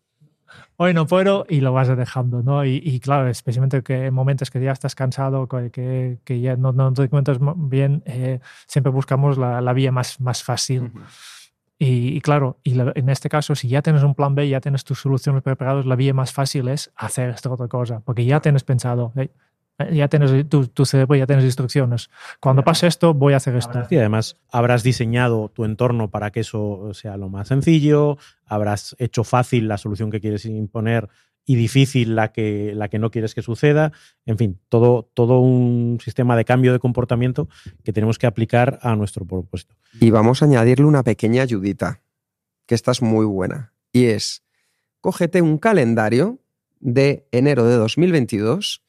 hoy 0.78 0.93
no 0.93 1.08
puedo 1.08 1.45
y 1.49 1.62
lo 1.62 1.74
vas 1.74 1.95
dejando, 1.95 2.43
¿no? 2.43 2.66
Y, 2.66 2.99
claro, 2.99 3.28
especialmente 3.30 3.82
que 3.84 4.08
en 4.08 4.14
momentos 4.14 4.51
que 4.51 4.62
ya 4.62 4.72
estás 4.72 4.95
cansado, 4.95 5.47
que, 5.47 6.20
que 6.24 6.39
ya 6.41 6.56
no, 6.56 6.72
no, 6.72 6.93
te 6.93 7.03
encuentras 7.03 7.38
bien, 7.56 8.03
eh, 8.06 8.39
siempre 8.68 8.91
buscamos 8.91 9.38
la, 9.38 9.62
la, 9.62 9.74
vía 9.74 9.91
más, 9.91 10.20
más 10.20 10.43
fácil. 10.43 10.91
y, 11.78 12.20
claro, 12.22 12.60
y 12.64 12.80
en 12.80 13.10
este 13.10 13.30
caso, 13.30 13.56
si 13.56 13.68
ya 13.68 13.82
tienes 13.82 14.03
un 14.03 14.16
plan 14.16 14.36
B, 14.36 14.47
ya 14.47 14.62
tienes 14.62 14.84
tus 14.84 14.99
soluciones 14.99 15.43
preparadas, 15.43 15.86
la 15.86 15.95
vía 15.95 16.14
más 16.14 16.34
fácil 16.34 16.68
es 16.68 16.91
hacer 16.95 17.30
esta 17.30 17.49
otra 17.49 17.68
cosa, 17.68 18.01
porque 18.01 18.26
ya 18.26 18.39
tienes 18.39 18.64
pensado, 18.64 19.14
ya 19.91 20.07
tienes 20.07 20.47
tu, 20.47 20.67
tu, 20.67 20.86
cerebro, 20.86 21.15
ya 21.15 21.28
tienes 21.28 21.45
instrucciones. 21.45 22.09
Cuando 22.39 22.63
pase 22.63 22.88
esto, 22.88 23.13
voy 23.13 23.34
a 23.34 23.38
hacer 23.38 23.55
esto. 23.55 23.86
Y 23.89 23.97
además 23.97 24.38
habrás 24.51 24.84
diseñado 24.84 25.49
tu 25.49 25.65
entorno 25.65 26.09
para 26.09 26.32
que 26.32 26.41
eso 26.41 26.93
sea 26.93 27.17
lo 27.17 27.30
más 27.30 27.49
sencillo, 27.49 28.17
habrás 28.45 28.95
hecho 28.99 29.23
fácil 29.23 29.67
la 29.67 29.78
solución 29.78 30.11
que 30.11 30.21
quieres 30.21 30.45
imponer 30.45 31.09
y 31.45 31.55
difícil 31.55 32.15
la 32.15 32.32
que, 32.32 32.73
la 32.73 32.88
que 32.88 32.99
no 32.99 33.11
quieres 33.11 33.36
que 33.36 33.41
suceda. 33.41 33.91
En 34.26 34.38
fin, 34.38 34.59
todo, 34.69 35.09
todo 35.13 35.39
un 35.39 35.99
sistema 36.03 36.36
de 36.36 36.45
cambio 36.45 36.73
de 36.73 36.80
comportamiento 36.80 37.47
que 37.84 37.93
tenemos 37.93 38.17
que 38.17 38.28
aplicar 38.28 38.80
a 38.82 38.95
nuestro 38.95 39.26
propósito. 39.26 39.76
Y 39.99 40.09
vamos 40.09 40.41
a 40.41 40.45
añadirle 40.45 40.86
una 40.86 41.03
pequeña 41.03 41.43
ayudita, 41.43 42.01
que 42.65 42.76
esta 42.76 42.91
es 42.91 43.01
muy 43.01 43.26
buena, 43.26 43.73
y 43.91 44.05
es, 44.05 44.43
cógete 45.01 45.41
un 45.41 45.59
calendario 45.59 46.39
de 46.80 47.28
enero 47.32 47.65
de 47.65 47.76
2022 47.76 48.84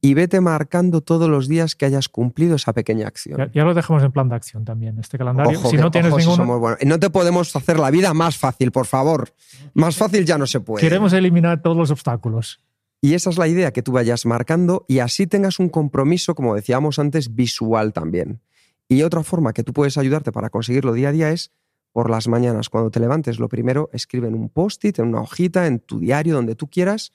y 0.00 0.14
vete 0.14 0.40
marcando 0.40 1.00
todos 1.00 1.28
los 1.28 1.48
días 1.48 1.76
que 1.76 1.86
hayas 1.86 2.08
cumplido 2.08 2.56
esa 2.56 2.72
pequeña 2.72 3.06
acción. 3.06 3.50
Ya, 3.54 3.64
lo 3.64 3.74
dejamos 3.74 4.02
en 4.02 4.10
plan 4.10 4.28
de 4.28 4.34
acción 4.34 4.64
también, 4.64 4.98
este 4.98 5.18
calendario. 5.18 5.60
si 5.64 5.76
no 5.76 5.90
tienes 5.90 6.14
ninguno... 6.14 6.76
No 6.84 6.98
te 6.98 7.10
podemos 7.10 7.54
hacer 7.54 7.78
la 7.78 7.90
vida 7.90 8.12
más 8.12 8.36
fácil, 8.36 8.72
por 8.72 8.86
favor. 8.86 9.32
Más 9.74 9.96
fácil 9.96 10.24
ya 10.24 10.38
no 10.38 10.46
se 10.46 10.60
puede. 10.60 10.80
Queremos 10.80 11.12
eliminar 11.12 11.62
todos 11.62 11.76
los 11.76 11.90
obstáculos. 11.90 12.60
Y 13.00 13.14
esa 13.14 13.30
es 13.30 13.38
la 13.38 13.48
idea, 13.48 13.72
que 13.72 13.82
tú 13.82 13.92
vayas 13.92 14.26
marcando 14.26 14.84
y 14.88 15.00
así 15.00 15.26
tengas 15.26 15.58
un 15.58 15.68
compromiso, 15.68 16.34
como 16.34 16.54
decíamos 16.54 16.98
antes, 16.98 17.34
visual 17.34 17.92
también. 17.92 18.40
Y 18.88 19.02
otra 19.02 19.22
forma 19.22 19.52
que 19.52 19.62
tú 19.62 19.72
puedes 19.72 19.98
ayudarte 19.98 20.32
para 20.32 20.50
conseguirlo 20.50 20.92
día 20.92 21.08
a 21.08 21.12
día 21.12 21.30
es 21.30 21.52
por 21.92 22.10
las 22.10 22.26
mañanas, 22.26 22.68
cuando 22.68 22.90
te 22.90 23.00
levantes, 23.00 23.38
lo 23.38 23.48
primero, 23.48 23.90
escribe 23.92 24.28
en 24.28 24.34
un 24.34 24.48
post-it, 24.48 24.98
en 24.98 25.08
una 25.08 25.20
hojita, 25.20 25.66
en 25.66 25.78
tu 25.78 25.98
diario, 25.98 26.34
donde 26.34 26.54
tú 26.54 26.68
quieras, 26.68 27.12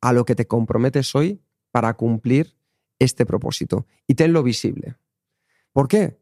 a 0.00 0.12
lo 0.12 0.24
que 0.24 0.34
te 0.34 0.46
comprometes 0.46 1.14
hoy 1.14 1.40
para 1.72 1.94
cumplir 1.94 2.54
este 2.98 3.26
propósito 3.26 3.86
y 4.06 4.14
tenlo 4.14 4.42
visible. 4.42 4.94
¿Por 5.72 5.88
qué? 5.88 6.18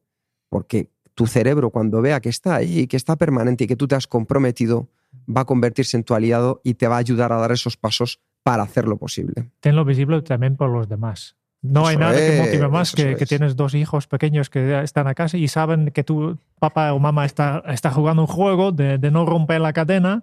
Porque 0.49 0.89
tu 1.15 1.27
cerebro 1.27 1.71
cuando 1.71 2.01
vea 2.01 2.21
que 2.21 2.31
está 2.31 2.55
ahí, 2.55 2.87
que 2.87 2.97
está 2.97 3.17
permanente 3.17 3.65
y 3.65 3.67
que 3.67 3.77
tú 3.77 3.87
te 3.87 3.97
has 3.97 4.07
comprometido, 4.07 4.89
va 5.29 5.43
a 5.43 5.45
convertirse 5.45 5.97
en 5.97 6.05
tu 6.05 6.15
aliado 6.15 6.61
y 6.65 6.75
te 6.75 6.89
va 6.89 6.97
a 6.97 7.01
ayudar 7.01 7.33
a 7.33 7.37
dar 7.37 7.53
esos 7.53 7.77
pasos 7.77 8.21
para 8.43 8.63
hacerlo 8.63 8.97
posible. 8.97 9.51
Tenlo 9.61 9.85
visible 9.85 10.23
también 10.23 10.57
por 10.57 10.71
los 10.71 10.89
demás. 10.89 11.37
No 11.63 11.87
hay 11.87 11.99
nada 11.99 12.17
que 12.17 12.41
motive 12.41 12.69
más 12.69 12.93
que, 12.93 13.17
que, 13.17 13.27
tienes 13.27 13.55
dos 13.55 13.75
hijos 13.75 14.07
pequeños 14.07 14.49
que 14.49 14.83
están 14.83 15.07
a 15.07 15.15
casa 15.15 15.37
y 15.37 15.47
saben 15.47 15.91
que 15.91 16.05
tu 16.05 16.39
papá 16.59 16.95
o 16.95 16.99
mamá 16.99 17.27
está, 17.27 17.63
está 17.67 17.91
jugando 17.91 18.23
un 18.23 18.29
juego 18.29 18.73
de, 18.73 18.97
de 18.97 19.11
no 19.11 19.27
romper 19.27 19.61
la 19.61 19.75
cadena 19.75 20.23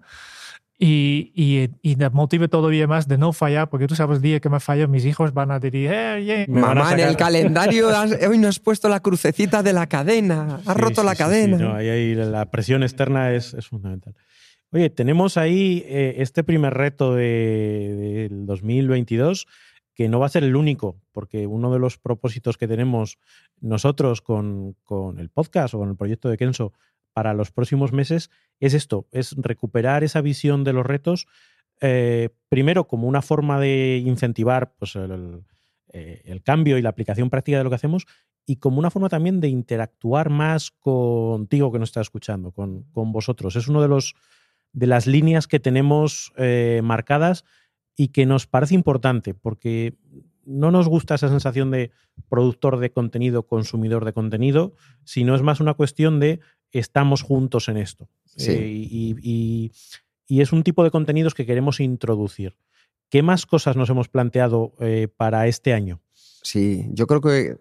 y, 0.79 1.31
y, 1.33 1.69
y 1.81 1.95
me 1.95 2.09
motive 2.11 2.47
todavía 2.47 2.85
más 2.85 3.07
de 3.07 3.17
no 3.17 3.33
fallar, 3.33 3.69
porque 3.69 3.87
tú 3.87 3.95
sabes, 3.95 4.17
el 4.17 4.21
día 4.21 4.39
que 4.39 4.49
me 4.49 4.59
fallo, 4.59 4.87
mis 4.87 5.05
hijos 5.05 5.33
van 5.33 5.49
a 5.49 5.59
decir, 5.59 5.89
eh, 5.91 6.45
Mamá, 6.47 6.93
en 6.93 6.99
el 6.99 7.17
calendario 7.17 7.89
hoy 8.29 8.37
no 8.37 8.47
has 8.47 8.59
puesto 8.59 8.87
la 8.87 8.99
crucecita 8.99 9.63
de 9.63 9.73
la 9.73 9.87
cadena, 9.87 10.61
has 10.65 10.77
roto 10.77 11.01
la 11.03 11.15
cadena. 11.15 11.57
no, 11.57 11.73
ahí, 11.73 12.13
la 12.13 12.45
presión 12.51 12.83
externa 12.83 13.33
es, 13.33 13.55
es 13.55 13.67
fundamental. 13.67 14.13
Oye, 14.71 14.89
tenemos 14.89 15.37
ahí 15.37 15.83
eh, 15.87 16.15
este 16.17 16.43
primer 16.43 16.73
reto 16.73 17.15
del 17.15 18.29
de, 18.29 18.29
2022 18.31 19.47
que 19.95 20.09
no 20.09 20.19
va 20.19 20.27
a 20.27 20.29
ser 20.29 20.43
el 20.43 20.55
único, 20.55 21.01
porque 21.11 21.47
uno 21.47 21.73
de 21.73 21.79
los 21.79 21.97
propósitos 21.97 22.57
que 22.57 22.67
tenemos 22.67 23.17
nosotros 23.61 24.21
con, 24.21 24.75
con 24.83 25.17
el 25.17 25.29
podcast 25.29 25.73
o 25.73 25.79
con 25.79 25.89
el 25.89 25.95
proyecto 25.95 26.29
de 26.29 26.37
Kenso 26.37 26.71
para 27.13 27.33
los 27.33 27.49
próximos 27.51 27.93
meses 27.93 28.29
es 28.59 28.73
esto, 28.73 29.07
es 29.11 29.35
recuperar 29.37 30.03
esa 30.03 30.21
visión 30.21 30.63
de 30.63 30.73
los 30.73 30.85
retos, 30.85 31.27
eh, 31.81 32.29
primero 32.49 32.87
como 32.87 33.07
una 33.07 33.21
forma 33.21 33.59
de 33.59 34.01
incentivar 34.05 34.73
pues, 34.79 34.95
eh, 34.95 36.21
el, 36.25 36.43
cambio 36.43 36.77
y 36.77 36.81
la 36.81 36.89
aplicación 36.89 37.29
práctica 37.29 37.57
de 37.57 37.63
lo 37.63 37.69
que 37.69 37.75
hacemos, 37.75 38.05
y 38.45 38.57
como 38.57 38.79
una 38.79 38.89
forma 38.89 39.09
también 39.09 39.41
de 39.41 39.49
interactuar 39.49 40.29
más 40.29 40.71
contigo 40.71 41.71
que 41.71 41.79
nos 41.79 41.89
está 41.89 42.01
escuchando, 42.01 42.51
con, 42.51 42.85
vosotros. 42.93 43.55
Es 43.55 43.67
uno 43.67 43.81
de 43.81 43.89
los 43.89 44.15
de 44.73 44.85
las 44.85 45.07
líneas 45.07 45.47
que 45.47 45.59
tenemos 45.59 46.33
eh, 46.37 46.81
marcadas 46.83 47.45
y 47.95 48.09
que 48.09 48.25
nos 48.25 48.47
parece 48.47 48.75
importante, 48.75 49.33
porque 49.33 49.95
no 50.45 50.71
nos 50.71 50.87
gusta 50.87 51.15
esa 51.15 51.29
sensación 51.29 51.71
de 51.71 51.91
productor 52.29 52.79
de 52.79 52.91
contenido, 52.91 53.47
consumidor 53.47 54.05
de 54.05 54.13
contenido, 54.13 54.73
sino 55.03 55.35
es 55.35 55.41
más 55.41 55.59
una 55.59 55.73
cuestión 55.73 56.19
de 56.19 56.39
estamos 56.71 57.21
juntos 57.21 57.69
en 57.69 57.77
esto. 57.77 58.09
Eh, 58.37 58.87
y, 59.19 59.71
es 60.29 60.51
un 60.51 60.63
tipo 60.63 60.83
de 60.83 60.91
contenidos 60.91 61.33
que 61.33 61.45
queremos 61.45 61.79
introducir. 61.79 62.57
¿Qué 63.09 63.23
más 63.23 63.45
cosas 63.45 63.77
nos 63.77 63.89
hemos 63.89 64.09
planteado 64.09 64.73
eh, 64.79 65.07
para 65.07 65.47
este 65.47 65.73
año? 65.73 66.01
Sí, 66.13 66.85
yo 66.91 67.07
creo 67.07 67.21
que 67.21 67.57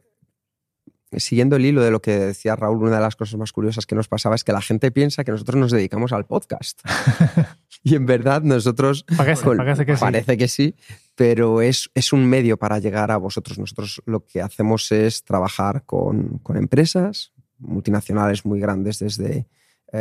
siguiendo 1.13 1.57
el 1.57 1.65
hilo 1.65 1.83
de 1.83 1.91
lo 1.91 2.01
que 2.01 2.19
decía 2.19 2.57
Raúl, 2.57 2.83
una 2.83 2.97
de 2.97 3.01
las 3.01 3.17
cosas 3.17 3.39
más 3.39 3.53
curiosas 3.53 3.87
que 3.87 3.95
nos 3.95 4.09
pasaba 4.09 4.35
es 4.35 4.45
que 4.45 4.53
la 4.53 4.61
gente 4.61 4.91
piensa 4.91 5.25
que 5.25 5.33
nosotros 5.33 5.57
nos 5.57 5.71
dedicamos 5.71 6.13
al 6.13 6.27
podcast. 6.27 6.81
y 7.83 7.95
en 7.95 8.07
verdad 8.07 8.43
nosotros... 8.43 9.05
Parece, 9.17 9.87
que, 9.87 9.95
parece 9.95 10.37
que 10.37 10.49
sí, 10.49 10.75
pero 11.15 11.63
es, 11.63 11.91
es, 11.95 12.13
un 12.13 12.27
medio 12.27 12.57
para 12.57 12.79
llegar 12.79 13.11
a 13.11 13.17
vosotros. 13.17 13.59
Nosotros 13.59 14.03
lo 14.07 14.25
que 14.25 14.43
hacemos 14.43 14.91
es 14.93 15.25
trabajar 15.25 15.85
con, 15.85 16.39
con 16.39 16.57
empresas, 16.57 17.33
multinacionales 17.59 18.45
muy 18.45 18.61
grandes 18.61 18.99
desde 18.99 19.47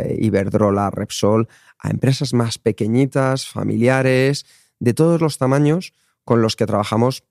eh, 0.01 0.17
Iberdrola, 0.19 0.89
Repsol, 0.91 1.47
a 1.79 1.89
empresas 1.89 2.33
más 2.33 2.57
pequeñitas, 2.57 3.47
familiares, 3.47 4.45
de 4.79 4.93
todos 4.93 5.21
los 5.21 5.37
tamaños 5.37 5.93
con 6.23 6.41
los 6.41 6.55
que 6.55 6.65
trabajamos 6.65 7.23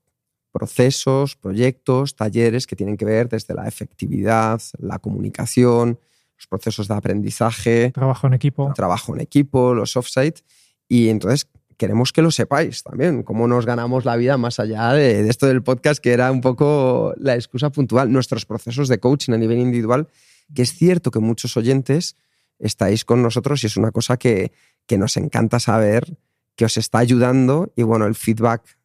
procesos, 0.51 1.35
proyectos, 1.35 2.15
talleres 2.15 2.65
que 2.65 2.77
tienen 2.77 2.95
que 2.95 3.03
ver 3.05 3.27
desde 3.27 3.53
la 3.53 3.67
efectividad, 3.67 4.61
la 4.79 4.99
comunicación, 4.99 5.99
los 6.37 6.47
procesos 6.47 6.87
de 6.87 6.93
aprendizaje. 6.93 7.91
Trabajo 7.91 8.27
en 8.27 8.33
equipo. 8.33 8.71
Trabajo 8.73 9.13
en 9.13 9.21
equipo, 9.21 9.73
los 9.73 9.97
offsite. 9.97 10.41
Y 10.87 11.09
entonces 11.09 11.49
queremos 11.77 12.13
que 12.13 12.21
lo 12.21 12.31
sepáis 12.31 12.83
también, 12.83 13.23
cómo 13.23 13.47
nos 13.47 13.65
ganamos 13.65 14.05
la 14.05 14.15
vida 14.15 14.37
más 14.37 14.59
allá 14.59 14.93
de, 14.93 15.27
esto 15.27 15.45
del 15.47 15.61
podcast, 15.61 16.01
que 16.01 16.13
era 16.13 16.31
un 16.31 16.41
poco 16.41 17.13
la 17.17 17.35
excusa 17.35 17.69
puntual, 17.69 18.11
nuestros 18.11 18.45
procesos 18.45 18.87
de 18.87 18.99
coaching 18.99 19.33
a 19.33 19.37
nivel 19.37 19.59
individual, 19.59 20.07
que 20.53 20.61
es 20.61 20.73
cierto 20.73 21.11
que 21.11 21.19
muchos 21.19 21.57
oyentes 21.57 22.15
estáis 22.59 23.05
con 23.05 23.21
nosotros 23.21 23.63
y 23.63 23.67
es 23.67 23.77
una 23.77 23.91
cosa 23.91 24.17
que, 24.17 24.51
que 24.85 24.97
nos 24.97 25.17
encanta 25.17 25.59
saber 25.59 26.17
que 26.55 26.65
os 26.65 26.77
está 26.77 26.99
ayudando 26.99 27.71
y 27.75 27.83
bueno, 27.83 28.05
el 28.05 28.15
feedback 28.15 28.77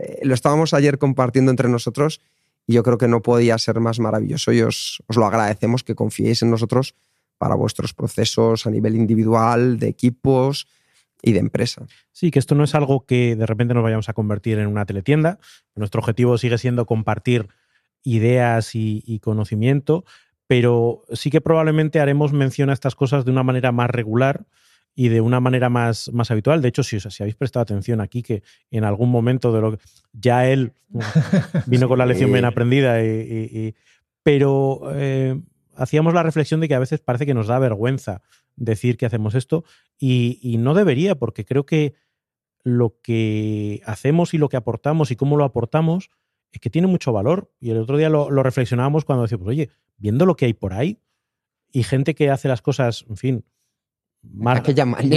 eh, 0.00 0.20
lo 0.22 0.34
estábamos 0.34 0.74
ayer 0.74 0.98
compartiendo 0.98 1.50
entre 1.50 1.68
nosotros 1.68 2.20
y 2.66 2.74
yo 2.74 2.82
creo 2.82 2.98
que 2.98 3.08
no 3.08 3.22
podía 3.22 3.58
ser 3.58 3.80
más 3.80 3.98
maravilloso 4.00 4.52
y 4.52 4.62
os, 4.62 5.02
os 5.06 5.16
lo 5.16 5.26
agradecemos 5.26 5.82
que 5.82 5.94
confiéis 5.94 6.42
en 6.42 6.50
nosotros 6.50 6.94
para 7.38 7.54
vuestros 7.54 7.94
procesos 7.94 8.66
a 8.66 8.70
nivel 8.70 8.96
individual, 8.96 9.78
de 9.78 9.88
equipos 9.88 10.66
y 11.20 11.32
de 11.32 11.40
empresa. 11.40 11.86
Sí, 12.12 12.30
que 12.30 12.38
esto 12.38 12.54
no 12.54 12.64
es 12.64 12.74
algo 12.74 13.06
que 13.06 13.34
de 13.34 13.46
repente 13.46 13.74
nos 13.74 13.82
vayamos 13.82 14.08
a 14.08 14.12
convertir 14.12 14.58
en 14.58 14.66
una 14.66 14.86
teletienda. 14.86 15.38
Nuestro 15.74 16.00
objetivo 16.00 16.38
sigue 16.38 16.58
siendo 16.58 16.86
compartir 16.86 17.48
ideas 18.02 18.74
y, 18.74 19.18
conocimiento, 19.20 20.04
pero 20.56 21.02
sí 21.12 21.30
que 21.30 21.40
probablemente 21.40 21.98
haremos 21.98 22.32
mención 22.32 22.70
a 22.70 22.74
estas 22.74 22.94
cosas 22.94 23.24
de 23.24 23.32
una 23.32 23.42
manera 23.42 23.72
más 23.72 23.90
regular 23.90 24.46
y 24.94 25.08
de 25.08 25.20
una 25.20 25.40
manera 25.40 25.68
más, 25.68 26.12
más 26.12 26.30
habitual. 26.30 26.62
De 26.62 26.68
hecho, 26.68 26.84
si, 26.84 27.00
si 27.00 27.22
habéis 27.24 27.34
prestado 27.34 27.64
atención 27.64 28.00
aquí, 28.00 28.22
que 28.22 28.44
en 28.70 28.84
algún 28.84 29.10
momento 29.10 29.52
de 29.52 29.60
lo 29.60 29.72
que 29.72 29.84
ya 30.12 30.48
él 30.48 30.74
vino 31.66 31.88
con 31.88 31.98
la 31.98 32.06
lección 32.06 32.32
bien 32.32 32.44
aprendida, 32.44 33.02
y, 33.02 33.74
pero 34.22 34.92
eh, 34.94 35.40
hacíamos 35.74 36.14
la 36.14 36.22
reflexión 36.22 36.60
de 36.60 36.68
que 36.68 36.76
a 36.76 36.78
veces 36.78 37.00
parece 37.00 37.26
que 37.26 37.34
nos 37.34 37.48
da 37.48 37.58
vergüenza 37.58 38.22
decir 38.54 38.96
que 38.96 39.06
hacemos 39.06 39.34
esto 39.34 39.64
y, 39.98 40.54
no 40.60 40.72
debería, 40.74 41.16
porque 41.16 41.44
creo 41.44 41.66
que 41.66 41.94
lo 42.62 43.00
que 43.02 43.82
hacemos 43.86 44.34
y 44.34 44.38
lo 44.38 44.48
que 44.48 44.56
aportamos 44.56 45.10
y 45.10 45.16
cómo 45.16 45.36
lo 45.36 45.42
aportamos 45.42 46.10
es 46.54 46.60
que 46.60 46.70
tiene 46.70 46.86
mucho 46.86 47.12
valor. 47.12 47.52
Y 47.60 47.70
el 47.70 47.78
otro 47.78 47.96
día 47.96 48.08
lo, 48.08 48.28
reflexionábamos 48.28 49.04
cuando 49.04 49.22
decíamos, 49.22 49.48
oye, 49.48 49.70
viendo 49.96 50.24
lo 50.24 50.36
que 50.36 50.46
hay 50.46 50.54
por 50.54 50.72
ahí 50.72 51.00
y 51.72 51.82
gente 51.82 52.14
que 52.14 52.30
hace 52.30 52.46
las 52.48 52.62
cosas, 52.62 53.04
en 53.08 53.16
fin, 53.16 53.44
más, 54.22 54.62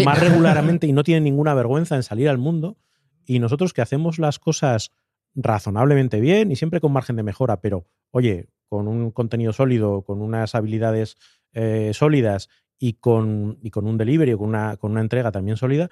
más 0.04 0.20
regularmente 0.20 0.88
y 0.88 0.94
no 0.94 1.04
tiene 1.04 1.22
ninguna 1.22 1.54
vergüenza 1.54 1.96
en 1.96 2.04
salir 2.04 2.28
al 2.28 2.40
mundo, 2.40 2.78
y 3.26 3.40
nosotros 3.40 3.74
que 3.74 3.82
hacemos 3.82 4.20
las 4.20 4.40
cosas 4.40 4.92
razonablemente 5.36 6.20
bien 6.20 6.52
y 6.52 6.56
siempre 6.56 6.82
con 6.82 6.92
margen 6.92 7.16
de 7.16 7.24
mejora, 7.24 7.62
pero 7.62 7.86
oye, 8.10 8.50
con 8.68 8.88
un 8.88 9.12
contenido 9.12 9.54
sólido, 9.54 10.02
con 10.02 10.22
unas 10.22 10.56
habilidades 10.56 11.18
eh, 11.54 11.92
sólidas 11.94 12.50
y 12.80 12.94
con, 12.94 13.60
y 13.62 13.70
con 13.70 13.86
un 13.86 13.98
delivery 13.98 14.34
o 14.34 14.40
con 14.40 14.50
una, 14.50 14.78
con 14.78 14.92
una 14.92 15.02
entrega 15.02 15.32
también 15.32 15.58
sólida, 15.58 15.90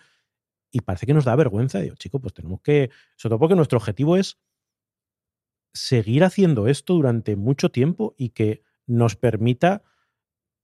y 0.71 0.81
parece 0.81 1.05
que 1.05 1.13
nos 1.13 1.25
da 1.25 1.35
vergüenza. 1.35 1.79
Digo, 1.79 1.95
chico, 1.95 2.19
pues 2.19 2.33
tenemos 2.33 2.61
que, 2.61 2.89
sobre 3.15 3.31
todo 3.31 3.39
porque 3.39 3.55
nuestro 3.55 3.77
objetivo 3.77 4.17
es 4.17 4.39
seguir 5.76 6.23
haciendo 6.23 6.67
esto 6.67 6.93
durante 6.93 7.36
mucho 7.36 7.69
tiempo 7.69 8.15
y 8.17 8.30
que 8.30 8.63
nos 8.88 9.15
permita 9.15 9.84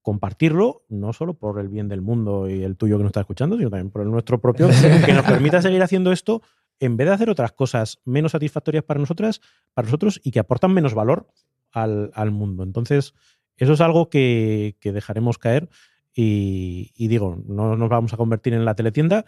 compartirlo, 0.01 0.83
no 0.89 1.13
solo 1.13 1.35
por 1.35 1.59
el 1.59 1.67
bien 1.67 1.87
del 1.87 2.01
mundo 2.01 2.49
y 2.49 2.63
el 2.63 2.75
tuyo 2.75 2.97
que 2.97 3.03
nos 3.03 3.09
está 3.11 3.19
escuchando, 3.19 3.57
sino 3.57 3.69
también 3.69 3.91
por 3.91 4.01
el 4.01 4.09
nuestro 4.09 4.41
propio, 4.41 4.67
que 5.05 5.13
nos 5.13 5.25
permita 5.25 5.61
seguir 5.61 5.83
haciendo 5.83 6.11
esto 6.11 6.41
en 6.79 6.97
vez 6.97 7.07
de 7.07 7.13
hacer 7.13 7.29
otras 7.29 7.51
cosas 7.51 7.99
menos 8.05 8.31
satisfactorias 8.31 8.83
para 8.83 8.99
nosotras, 8.99 9.41
para 9.73 9.85
nosotros 9.85 10.19
y 10.23 10.31
que 10.31 10.39
aportan 10.39 10.73
menos 10.73 10.95
valor 10.95 11.27
al, 11.71 12.31
mundo. 12.31 12.63
Entonces, 12.63 13.13
eso 13.57 13.73
es 13.73 13.81
algo 13.81 14.09
que, 14.09 14.75
dejaremos 14.81 15.37
caer 15.37 15.69
y, 16.13 16.91
y, 16.95 17.07
digo, 17.07 17.41
no 17.45 17.77
nos 17.77 17.89
vamos 17.89 18.13
a 18.13 18.17
convertir 18.17 18.53
en 18.53 18.65
la 18.65 18.75
teletienda, 18.75 19.25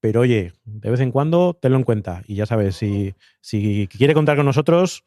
pero 0.00 0.20
oye, 0.20 0.52
de 0.64 0.90
vez 0.90 1.00
en 1.00 1.10
cuando 1.12 1.58
tenlo 1.60 1.78
en 1.78 1.84
cuenta 1.84 2.22
y 2.26 2.36
ya 2.36 2.46
sabes, 2.46 2.76
si, 2.76 3.14
si 3.40 3.86
quiere 3.88 4.14
contar 4.14 4.36
con 4.36 4.46
nosotros, 4.46 5.04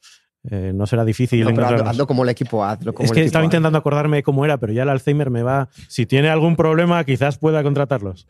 eh, 0.49 0.73
no 0.75 0.85
será 0.85 1.05
difícil. 1.05 1.47
hazlo, 1.47 2.05
como 2.05 2.23
el 2.23 2.29
equipo, 2.29 2.65
hazlo 2.65 2.93
Es 2.99 3.11
que 3.13 3.23
estaba 3.23 3.45
intentando 3.45 3.77
acordarme 3.77 4.23
cómo 4.23 4.43
era, 4.43 4.57
pero 4.57 4.73
ya 4.73 4.83
el 4.83 4.89
Alzheimer 4.89 5.29
me 5.29 5.41
va. 5.41 5.69
Si 5.87 6.05
tiene 6.05 6.29
algún 6.29 6.57
problema, 6.57 7.01
quizás 7.05 7.37
pueda 7.37 7.63
contratarlos. 7.63 8.27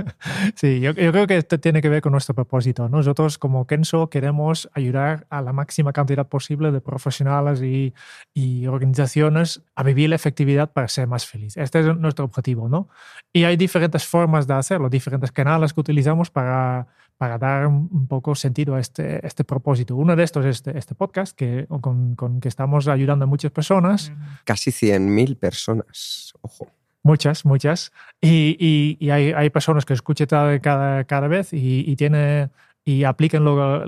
sí, 0.56 0.80
yo, 0.80 0.94
creo 0.94 1.26
que 1.26 1.38
esto 1.38 1.58
tiene 1.58 1.80
que 1.80 1.88
ver 1.88 2.02
con 2.02 2.12
nuestro 2.12 2.34
propósito. 2.34 2.88
Nosotros, 2.90 3.38
como 3.38 3.66
Kenso, 3.66 4.10
queremos 4.10 4.68
ayudar 4.74 5.26
a 5.30 5.40
la 5.40 5.54
máxima 5.54 5.94
cantidad 5.94 6.28
posible 6.28 6.70
de 6.70 6.82
profesionales 6.82 7.62
y, 7.62 7.94
y 8.34 8.66
organizaciones 8.66 9.62
a 9.74 9.82
vivir 9.82 10.10
la 10.10 10.16
efectividad 10.16 10.70
para 10.70 10.88
ser 10.88 11.06
más 11.06 11.26
feliz. 11.26 11.56
Este 11.56 11.80
es 11.80 11.96
nuestro 11.96 12.26
objetivo, 12.26 12.68
¿no? 12.68 12.90
Y 13.32 13.44
hay 13.44 13.56
diferentes 13.56 14.04
formas 14.04 14.46
de 14.46 14.52
hacerlo, 14.52 14.90
diferentes 14.90 15.32
canales 15.32 15.72
que 15.72 15.80
utilizamos 15.80 16.30
para 16.30 16.88
para 17.24 17.38
dar 17.38 17.66
un 17.66 18.06
poco 18.06 18.34
sentido 18.34 18.74
a 18.74 18.80
este, 18.80 19.26
este 19.26 19.44
propósito. 19.44 19.96
Uno 19.96 20.14
de 20.14 20.24
estos 20.24 20.44
es 20.44 20.56
este, 20.56 20.76
este 20.76 20.94
podcast 20.94 21.34
que, 21.34 21.66
con, 21.80 22.16
con, 22.16 22.38
que 22.38 22.48
estamos 22.48 22.86
ayudando 22.86 23.24
a 23.24 23.26
muchas 23.26 23.50
personas. 23.50 24.12
Casi 24.44 24.70
100.000 24.70 25.38
personas, 25.38 26.34
ojo. 26.42 26.66
Muchas, 27.02 27.46
muchas. 27.46 27.92
Y, 28.20 28.98
y, 29.00 29.08
hay, 29.08 29.32
hay, 29.32 29.48
personas 29.48 29.86
que 29.86 29.94
escuchan 29.94 30.26
cada, 30.60 31.04
cada 31.04 31.28
vez 31.28 31.54
y, 31.54 31.90
y 31.90 31.96
tiene 31.96 32.50
y 32.84 33.04
apliquen 33.04 33.42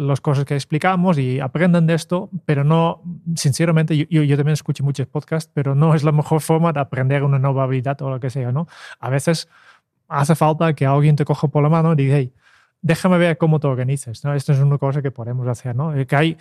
las 0.09 0.23
cosas 0.23 0.47
que 0.47 0.55
explicamos 0.55 1.19
y 1.19 1.39
aprenden 1.39 1.87
de 1.87 1.93
esto, 1.93 2.31
pero 2.47 2.65
no, 2.65 3.03
sinceramente, 3.35 3.95
yo, 3.99 4.23
yo, 4.23 4.37
también 4.39 4.55
escucho 4.55 4.83
muchos 4.83 5.07
podcasts, 5.07 5.51
pero 5.53 5.75
no 5.75 5.95
es 5.95 6.05
la 6.05 6.13
mejor 6.13 6.41
forma 6.41 6.73
de 6.73 6.81
aprender 6.81 7.23
una 7.23 7.39
nueva 7.39 7.65
habilidad 7.65 8.01
o 8.01 8.09
lo 8.09 8.19
que 8.19 8.31
sea, 8.31 8.51
¿no? 8.53 8.67
A 8.99 9.11
veces 9.11 9.51
hace 10.09 10.35
falta 10.35 10.73
que 10.73 10.87
alguien 10.87 11.17
te 11.17 11.27
coja 11.27 11.49
por 11.49 11.63
la 11.63 11.69
mano 11.69 11.93
y 11.93 11.97
diga, 11.97 12.17
hey, 12.17 12.33
déjame 12.87 13.19
ver 13.19 13.37
cómo 13.37 13.59
te 13.59 13.67
organizas. 13.67 14.25
¿no? 14.25 14.33
Esto 14.33 14.53
es 14.53 14.61
una 14.61 14.79
cosa 14.79 15.03
que 15.03 15.11
podemos 15.11 15.47
hacer. 15.49 15.75
¿no? 15.75 15.95
Eh, 15.95 16.07
que 16.07 16.15
hay 16.15 16.37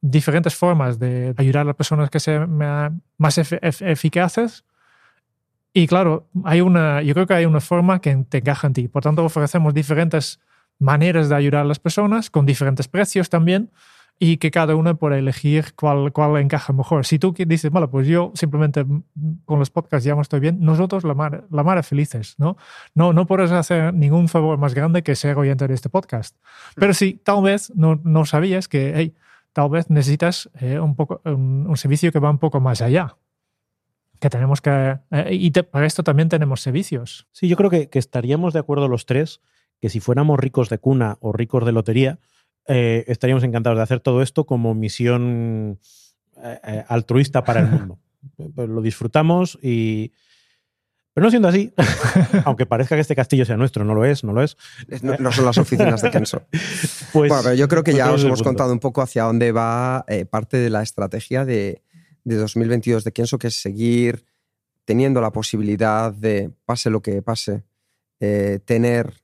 diferentes 0.00 0.54
formas 0.54 0.98
de 0.98 1.34
ayudar 1.36 1.62
a 1.62 1.64
las 1.66 1.76
personas 1.76 2.08
que 2.08 2.18
sean 2.18 2.56
más 3.18 3.38
eficaces. 3.38 4.64
Y 5.74 5.86
claro, 5.86 6.28
hay 6.44 6.60
una, 6.60 7.02
yo 7.02 7.12
creo 7.14 7.26
que 7.26 7.34
hay 7.34 7.44
una 7.44 7.60
forma 7.60 8.00
que 8.00 8.16
te 8.28 8.38
encaja 8.38 8.66
en 8.66 8.72
ti. 8.72 8.88
Por 8.88 9.02
tanto, 9.02 9.24
ofrecemos 9.24 9.74
diferentes 9.74 10.40
maneras 10.78 11.28
de 11.28 11.36
ayudar 11.36 11.62
a 11.62 11.64
las 11.64 11.78
personas 11.78 12.30
con 12.30 12.46
diferentes 12.46 12.88
precios 12.88 13.28
también 13.28 13.70
y 14.24 14.36
que 14.36 14.52
cada 14.52 14.76
uno 14.76 14.96
pueda 14.96 15.18
elegir 15.18 15.74
cuál, 15.74 16.12
cuál 16.12 16.40
encaja 16.40 16.72
mejor. 16.72 17.04
Si 17.04 17.18
tú 17.18 17.34
dices, 17.36 17.72
bueno, 17.72 17.90
pues 17.90 18.06
yo 18.06 18.30
simplemente 18.36 18.86
con 19.44 19.58
los 19.58 19.70
podcasts 19.70 20.04
ya 20.04 20.14
me 20.14 20.22
estoy 20.22 20.38
bien, 20.38 20.60
nosotros 20.60 21.02
la 21.02 21.14
mar, 21.14 21.44
la 21.50 21.64
mar 21.64 21.82
felices, 21.82 22.36
¿no? 22.38 22.56
¿no? 22.94 23.12
No 23.12 23.26
puedes 23.26 23.50
hacer 23.50 23.92
ningún 23.92 24.28
favor 24.28 24.58
más 24.58 24.74
grande 24.74 25.02
que 25.02 25.16
ser 25.16 25.36
oyente 25.36 25.66
de 25.66 25.74
este 25.74 25.88
podcast. 25.88 26.36
Pero 26.76 26.94
si 26.94 27.14
tal 27.14 27.42
vez 27.42 27.72
no, 27.74 28.00
no 28.04 28.24
sabías 28.24 28.68
que, 28.68 28.92
hey, 28.94 29.16
tal 29.52 29.70
vez 29.70 29.90
necesitas 29.90 30.48
eh, 30.60 30.78
un, 30.78 30.94
poco, 30.94 31.20
un, 31.24 31.76
servicio 31.76 32.12
que 32.12 32.20
va 32.20 32.30
un 32.30 32.38
poco 32.38 32.60
más 32.60 32.80
allá. 32.80 33.16
Que 34.20 34.30
tenemos 34.30 34.60
que. 34.60 34.98
Eh, 35.10 35.30
y 35.32 35.50
para 35.50 35.84
esto 35.84 36.04
también 36.04 36.28
tenemos 36.28 36.60
servicios. 36.60 37.26
Sí, 37.32 37.48
yo 37.48 37.56
creo 37.56 37.70
que 37.70 37.88
estaríamos 37.94 38.52
de 38.52 38.60
acuerdo 38.60 38.86
los 38.86 39.04
tres 39.04 39.40
que 39.80 39.88
si 39.88 39.98
fuéramos 39.98 40.38
ricos 40.38 40.68
de 40.68 40.78
cuna 40.78 41.18
o 41.18 41.32
ricos 41.32 41.66
de 41.66 41.72
lotería, 41.72 42.20
eh, 42.66 43.04
estaríamos 43.08 43.42
encantados 43.44 43.76
de 43.76 43.82
hacer 43.82 44.00
todo 44.00 44.22
esto 44.22 44.44
como 44.44 44.74
misión 44.74 45.80
eh, 46.42 46.60
eh, 46.64 46.84
altruista 46.88 47.44
para 47.44 47.60
el 47.60 47.70
mundo. 47.70 47.98
Lo 48.56 48.80
disfrutamos 48.80 49.58
y... 49.62 50.12
Pero 51.14 51.26
no 51.26 51.30
siendo 51.30 51.48
así, 51.48 51.74
aunque 52.46 52.64
parezca 52.64 52.94
que 52.94 53.02
este 53.02 53.14
castillo 53.14 53.44
sea 53.44 53.58
nuestro, 53.58 53.84
no 53.84 53.94
lo 53.94 54.06
es, 54.06 54.24
no 54.24 54.32
lo 54.32 54.42
es. 54.42 54.56
No, 55.02 55.30
son 55.30 55.44
las 55.44 55.58
oficinas 55.58 56.00
de 56.00 56.10
Kenso. 56.10 56.46
Pues, 57.12 57.28
bueno, 57.28 57.42
pero 57.42 57.54
yo 57.54 57.68
creo 57.68 57.84
que 57.84 57.90
pues 57.90 57.98
ya 57.98 58.10
os 58.10 58.24
hemos 58.24 58.42
contado 58.42 58.72
un 58.72 58.78
poco 58.78 59.02
hacia 59.02 59.24
dónde 59.24 59.52
va 59.52 60.06
parte 60.30 60.56
de 60.56 60.70
la 60.70 60.82
estrategia 60.82 61.44
de, 61.44 61.82
de 62.24 62.36
2022 62.36 63.04
de 63.04 63.12
Kenso, 63.12 63.38
que 63.38 63.48
es 63.48 63.60
seguir 63.60 64.24
teniendo 64.86 65.20
la 65.20 65.32
posibilidad 65.32 66.14
de, 66.14 66.50
pase 66.64 66.88
lo 66.88 67.02
que 67.02 67.20
pase, 67.20 67.64
tener 68.64 69.21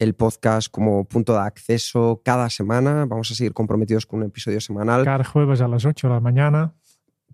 el 0.00 0.14
podcast 0.14 0.68
como 0.70 1.04
punto 1.04 1.34
de 1.34 1.40
acceso 1.40 2.22
cada 2.24 2.48
semana. 2.48 3.04
Vamos 3.04 3.30
a 3.30 3.34
seguir 3.34 3.52
comprometidos 3.52 4.06
con 4.06 4.20
un 4.20 4.26
episodio 4.26 4.58
semanal. 4.60 5.04
Cada 5.04 5.24
jueves 5.24 5.60
a 5.60 5.68
las 5.68 5.84
8 5.84 6.08
de 6.08 6.14
la 6.14 6.20
mañana. 6.20 6.74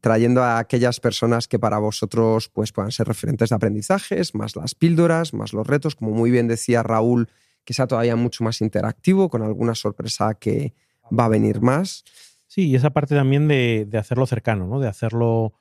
Trayendo 0.00 0.42
a 0.42 0.58
aquellas 0.58 0.98
personas 0.98 1.46
que 1.46 1.60
para 1.60 1.78
vosotros 1.78 2.48
pues, 2.48 2.72
puedan 2.72 2.90
ser 2.90 3.06
referentes 3.06 3.50
de 3.50 3.54
aprendizajes, 3.54 4.34
más 4.34 4.56
las 4.56 4.74
píldoras, 4.74 5.32
más 5.32 5.52
los 5.52 5.64
retos, 5.64 5.94
como 5.94 6.10
muy 6.10 6.32
bien 6.32 6.48
decía 6.48 6.82
Raúl, 6.82 7.30
que 7.64 7.72
sea 7.72 7.86
todavía 7.86 8.16
mucho 8.16 8.42
más 8.42 8.60
interactivo, 8.60 9.30
con 9.30 9.42
alguna 9.42 9.76
sorpresa 9.76 10.34
que 10.34 10.74
va 11.16 11.26
a 11.26 11.28
venir 11.28 11.60
más. 11.60 12.04
Sí, 12.48 12.68
y 12.68 12.74
esa 12.74 12.90
parte 12.90 13.14
también 13.14 13.46
de, 13.46 13.88
hacerlo 13.96 14.26
cercano, 14.26 14.66
¿no? 14.66 14.80
de 14.80 14.88
hacerlo, 14.88 15.54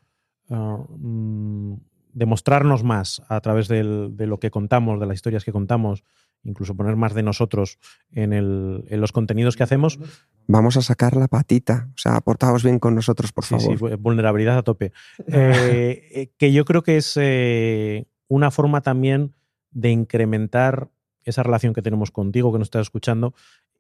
uh, 0.49 0.55
mm, 0.55 1.79
de 2.13 2.25
mostrarnos 2.25 2.83
más 2.83 3.21
a 3.29 3.39
través 3.41 3.67
de 3.67 3.83
lo 3.83 4.39
que 4.39 4.49
contamos, 4.49 4.99
de 4.99 5.05
las 5.05 5.15
historias 5.15 5.45
que 5.45 5.51
contamos, 5.51 6.03
incluso 6.45 6.75
poner 6.75 6.95
más 6.95 7.13
de 7.13 7.23
nosotros 7.23 7.79
en, 8.11 8.83
los 8.89 9.11
contenidos 9.11 9.55
que 9.55 9.63
hacemos. 9.63 9.99
Vamos 10.47 10.77
a 10.77 10.81
sacar 10.81 11.17
la 11.17 11.27
patita, 11.27 11.89
o 11.93 11.97
sea, 11.97 12.15
aportaos 12.15 12.63
bien 12.63 12.79
con 12.79 12.95
nosotros, 12.95 13.31
por 13.31 13.43
favor. 13.43 13.77
Sí, 13.77 13.95
vulnerabilidad 13.99 14.57
a 14.57 14.63
tope. 14.63 14.93
Eh, 15.27 16.09
eh, 16.13 16.31
que 16.37 16.53
yo 16.53 16.63
creo 16.65 16.83
que 16.83 16.97
es 16.97 17.17
eh, 17.19 18.05
una 18.27 18.51
forma 18.51 18.81
también 18.81 19.33
de 19.71 19.89
incrementar 19.89 20.89
esa 21.23 21.43
relación 21.43 21.73
que 21.73 21.81
tenemos 21.81 22.11
contigo, 22.11 22.51
que 22.51 22.59
nos 22.59 22.67
estás 22.67 22.83
escuchando, 22.83 23.33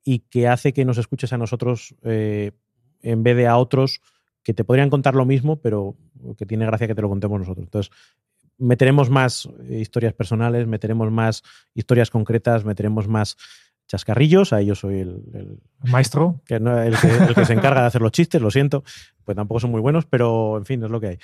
y 0.03 0.19
que 0.19 0.47
hace 0.47 0.73
que 0.73 0.85
nos 0.85 0.97
escuches 0.97 1.31
a 1.33 1.37
nosotros 1.37 1.95
en 2.03 3.23
vez 3.23 3.37
de 3.37 3.47
a 3.47 3.57
otros 3.57 4.01
que 4.43 4.53
te 4.53 4.63
podrían 4.63 4.91
contar 4.91 5.15
lo 5.15 5.25
mismo, 5.25 5.59
pero 5.61 5.95
que 6.37 6.45
tiene 6.45 6.65
gracia 6.65 6.87
que 6.87 6.93
te 6.93 7.01
lo 7.01 7.09
contemos 7.09 7.39
nosotros. 7.39 7.65
Entonces, 7.65 7.91
meteremos 8.57 9.09
más 9.09 9.49
historias 9.69 10.13
personales, 10.13 10.67
meteremos 10.67 11.11
más 11.11 11.43
historias 11.73 12.09
concretas, 12.09 12.65
meteremos 12.65 13.07
más 13.07 13.37
chascarrillos, 13.87 14.51
ahí 14.51 14.65
yo 14.65 14.73
soy 14.75 14.99
el, 15.01 15.21
el 15.33 15.59
Maestro. 15.91 16.41
que 16.45 16.59
no- 16.59 16.81
el, 16.81 16.97
que, 16.97 17.07
el 17.07 17.35
que 17.35 17.45
se 17.45 17.53
encarga 17.53 17.81
de 17.81 17.87
hacer 17.87 18.01
los 18.01 18.11
chistes, 18.11 18.41
lo 18.41 18.49
siento, 18.49 18.83
pues 19.23 19.35
tampoco 19.35 19.59
son 19.59 19.69
muy 19.71 19.79
buenos, 19.81 20.05
pero 20.07 20.57
en 20.57 20.65
fin, 20.65 20.83
es 20.83 20.89
lo 20.89 20.99
que 20.99 21.07
hay. 21.07 21.19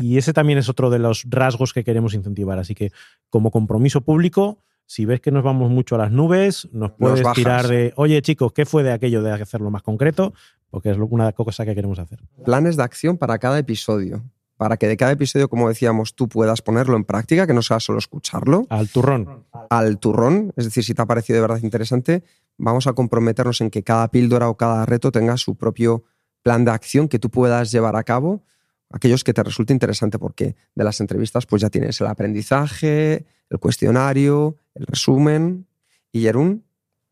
Y 0.00 0.16
ese 0.16 0.32
también 0.32 0.58
es 0.58 0.68
otro 0.68 0.88
de 0.90 1.00
los 1.00 1.24
rasgos 1.28 1.72
que 1.72 1.82
queremos 1.82 2.14
incentivar. 2.14 2.58
Así 2.60 2.74
que, 2.76 2.92
como 3.28 3.50
compromiso 3.50 4.02
público, 4.02 4.58
si 4.86 5.04
ves 5.04 5.20
que 5.20 5.32
nos 5.32 5.42
vamos 5.42 5.68
mucho 5.70 5.96
a 5.96 5.98
las 5.98 6.12
nubes, 6.12 6.68
nos 6.72 6.92
puedes 6.92 7.26
tirar 7.32 7.66
de, 7.66 7.92
oye 7.96 8.22
chicos, 8.22 8.52
¿qué 8.52 8.66
fue 8.66 8.82
de 8.84 8.92
aquello 8.92 9.22
de 9.22 9.32
hacerlo 9.32 9.70
más 9.70 9.82
concreto? 9.82 10.32
Porque 10.70 10.90
es 10.90 10.96
una 10.98 11.32
cosa 11.32 11.64
que 11.64 11.74
queremos 11.74 11.98
hacer. 11.98 12.20
Planes 12.44 12.76
de 12.76 12.82
acción 12.84 13.16
para 13.18 13.38
cada 13.38 13.58
episodio. 13.58 14.22
Para 14.56 14.76
que 14.76 14.86
de 14.86 14.96
cada 14.96 15.12
episodio, 15.12 15.48
como 15.48 15.68
decíamos, 15.68 16.14
tú 16.14 16.28
puedas 16.28 16.62
ponerlo 16.62 16.96
en 16.96 17.04
práctica, 17.04 17.46
que 17.46 17.54
no 17.54 17.62
sea 17.62 17.80
solo 17.80 17.98
escucharlo. 17.98 18.66
Al 18.70 18.88
turrón. 18.88 19.44
al 19.70 19.98
turrón, 19.98 20.52
es 20.56 20.64
decir, 20.66 20.84
si 20.84 20.94
te 20.94 21.02
ha 21.02 21.06
parecido 21.06 21.36
de 21.36 21.40
verdad 21.42 21.58
interesante, 21.62 22.22
vamos 22.56 22.86
a 22.86 22.92
comprometernos 22.92 23.60
en 23.60 23.70
que 23.70 23.82
cada 23.82 24.08
píldora 24.08 24.48
o 24.48 24.56
cada 24.56 24.86
reto 24.86 25.10
tenga 25.10 25.36
su 25.36 25.56
propio 25.56 26.04
plan 26.42 26.64
de 26.64 26.70
acción 26.70 27.08
que 27.08 27.18
tú 27.18 27.30
puedas 27.30 27.72
llevar 27.72 27.96
a 27.96 28.04
cabo, 28.04 28.42
aquellos 28.90 29.24
que 29.24 29.32
te 29.34 29.42
resulte 29.42 29.72
interesante, 29.72 30.18
porque 30.20 30.54
de 30.74 30.84
las 30.84 31.00
entrevistas 31.00 31.46
pues 31.46 31.60
ya 31.62 31.70
tienes 31.70 32.00
el 32.00 32.06
aprendizaje, 32.06 33.26
el 33.50 33.58
cuestionario, 33.58 34.56
el 34.74 34.86
resumen. 34.86 35.66
Y 36.12 36.20
Jerún, 36.22 36.62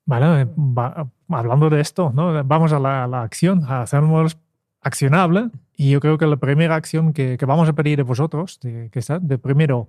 Vale, 0.05 0.45
va- 0.57 1.09
hablando 1.28 1.70
de 1.70 1.80
esto, 1.80 2.12
¿no? 2.14 2.45
vamos 2.45 2.72
a 2.72 2.78
la, 2.78 3.05
a 3.05 3.07
la 3.09 3.22
acción, 3.22 3.64
a 3.64 3.82
hacernos 3.82 4.36
accionable. 4.83 5.51
Y 5.76 5.91
yo 5.91 6.01
creo 6.01 6.18
que 6.18 6.26
la 6.26 6.37
primera 6.37 6.74
acción 6.74 7.12
que, 7.12 7.37
que 7.39 7.47
vamos 7.47 7.68
a 7.68 7.72
pedir 7.72 7.97
de 7.97 8.03
vosotros, 8.03 8.61
de, 8.61 8.91
que 8.91 8.99
está, 8.99 9.18
de 9.18 9.39
primero, 9.39 9.89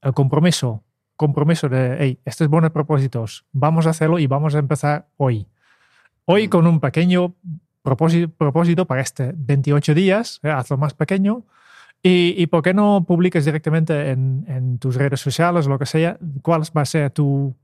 el 0.00 0.12
compromiso, 0.12 0.82
compromiso 1.16 1.68
de, 1.68 1.96
hey, 2.00 2.18
estos 2.24 2.48
buenos 2.48 2.72
propósitos, 2.72 3.44
vamos 3.52 3.86
a 3.86 3.90
hacerlo 3.90 4.18
y 4.18 4.26
vamos 4.26 4.54
a 4.54 4.58
empezar 4.58 5.06
hoy. 5.16 5.46
Hoy 6.24 6.48
con 6.48 6.66
un 6.66 6.80
pequeño 6.80 7.34
propósito, 7.82 8.32
propósito 8.36 8.86
para 8.86 9.00
este 9.00 9.32
28 9.36 9.94
días, 9.94 10.40
eh, 10.42 10.50
hazlo 10.50 10.76
más 10.76 10.94
pequeño. 10.94 11.44
Y, 12.02 12.34
y 12.36 12.48
por 12.48 12.62
qué 12.62 12.74
no 12.74 13.04
publiques 13.06 13.44
directamente 13.44 14.10
en, 14.10 14.44
en 14.48 14.78
tus 14.78 14.96
redes 14.96 15.20
sociales, 15.20 15.66
lo 15.66 15.78
que 15.78 15.86
sea, 15.86 16.18
cuál 16.42 16.62
va 16.76 16.82
a 16.82 16.86
ser 16.86 17.10
tu, 17.10 17.54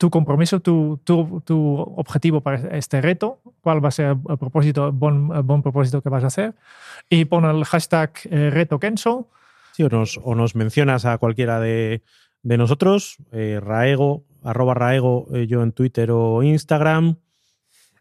tu 0.00 0.08
compromiso, 0.08 0.60
tu, 0.60 0.98
tu, 1.04 1.42
tu 1.44 1.76
objetivo 1.76 2.40
para 2.40 2.74
este 2.78 3.02
reto, 3.02 3.42
cuál 3.60 3.84
va 3.84 3.88
a 3.88 3.92
ser 3.92 4.16
el 4.30 4.38
propósito, 4.38 4.86
el 4.86 4.92
buen, 4.92 5.28
el 5.30 5.42
buen 5.42 5.60
propósito 5.60 6.00
que 6.00 6.08
vas 6.08 6.24
a 6.24 6.28
hacer. 6.28 6.54
Y 7.10 7.26
pon 7.26 7.44
el 7.44 7.66
hashtag 7.66 8.10
eh, 8.30 8.48
reto 8.48 8.78
Kenso. 8.80 9.28
Sí, 9.72 9.82
o, 9.82 9.90
nos, 9.90 10.18
o 10.24 10.34
nos 10.34 10.56
mencionas 10.56 11.04
a 11.04 11.18
cualquiera 11.18 11.60
de, 11.60 12.02
de 12.42 12.56
nosotros, 12.56 13.18
eh, 13.30 13.60
Raego, 13.62 14.24
arroba 14.42 14.72
Raego, 14.72 15.26
eh, 15.34 15.46
yo 15.46 15.62
en 15.62 15.72
Twitter 15.72 16.10
o 16.12 16.42
Instagram. 16.42 17.16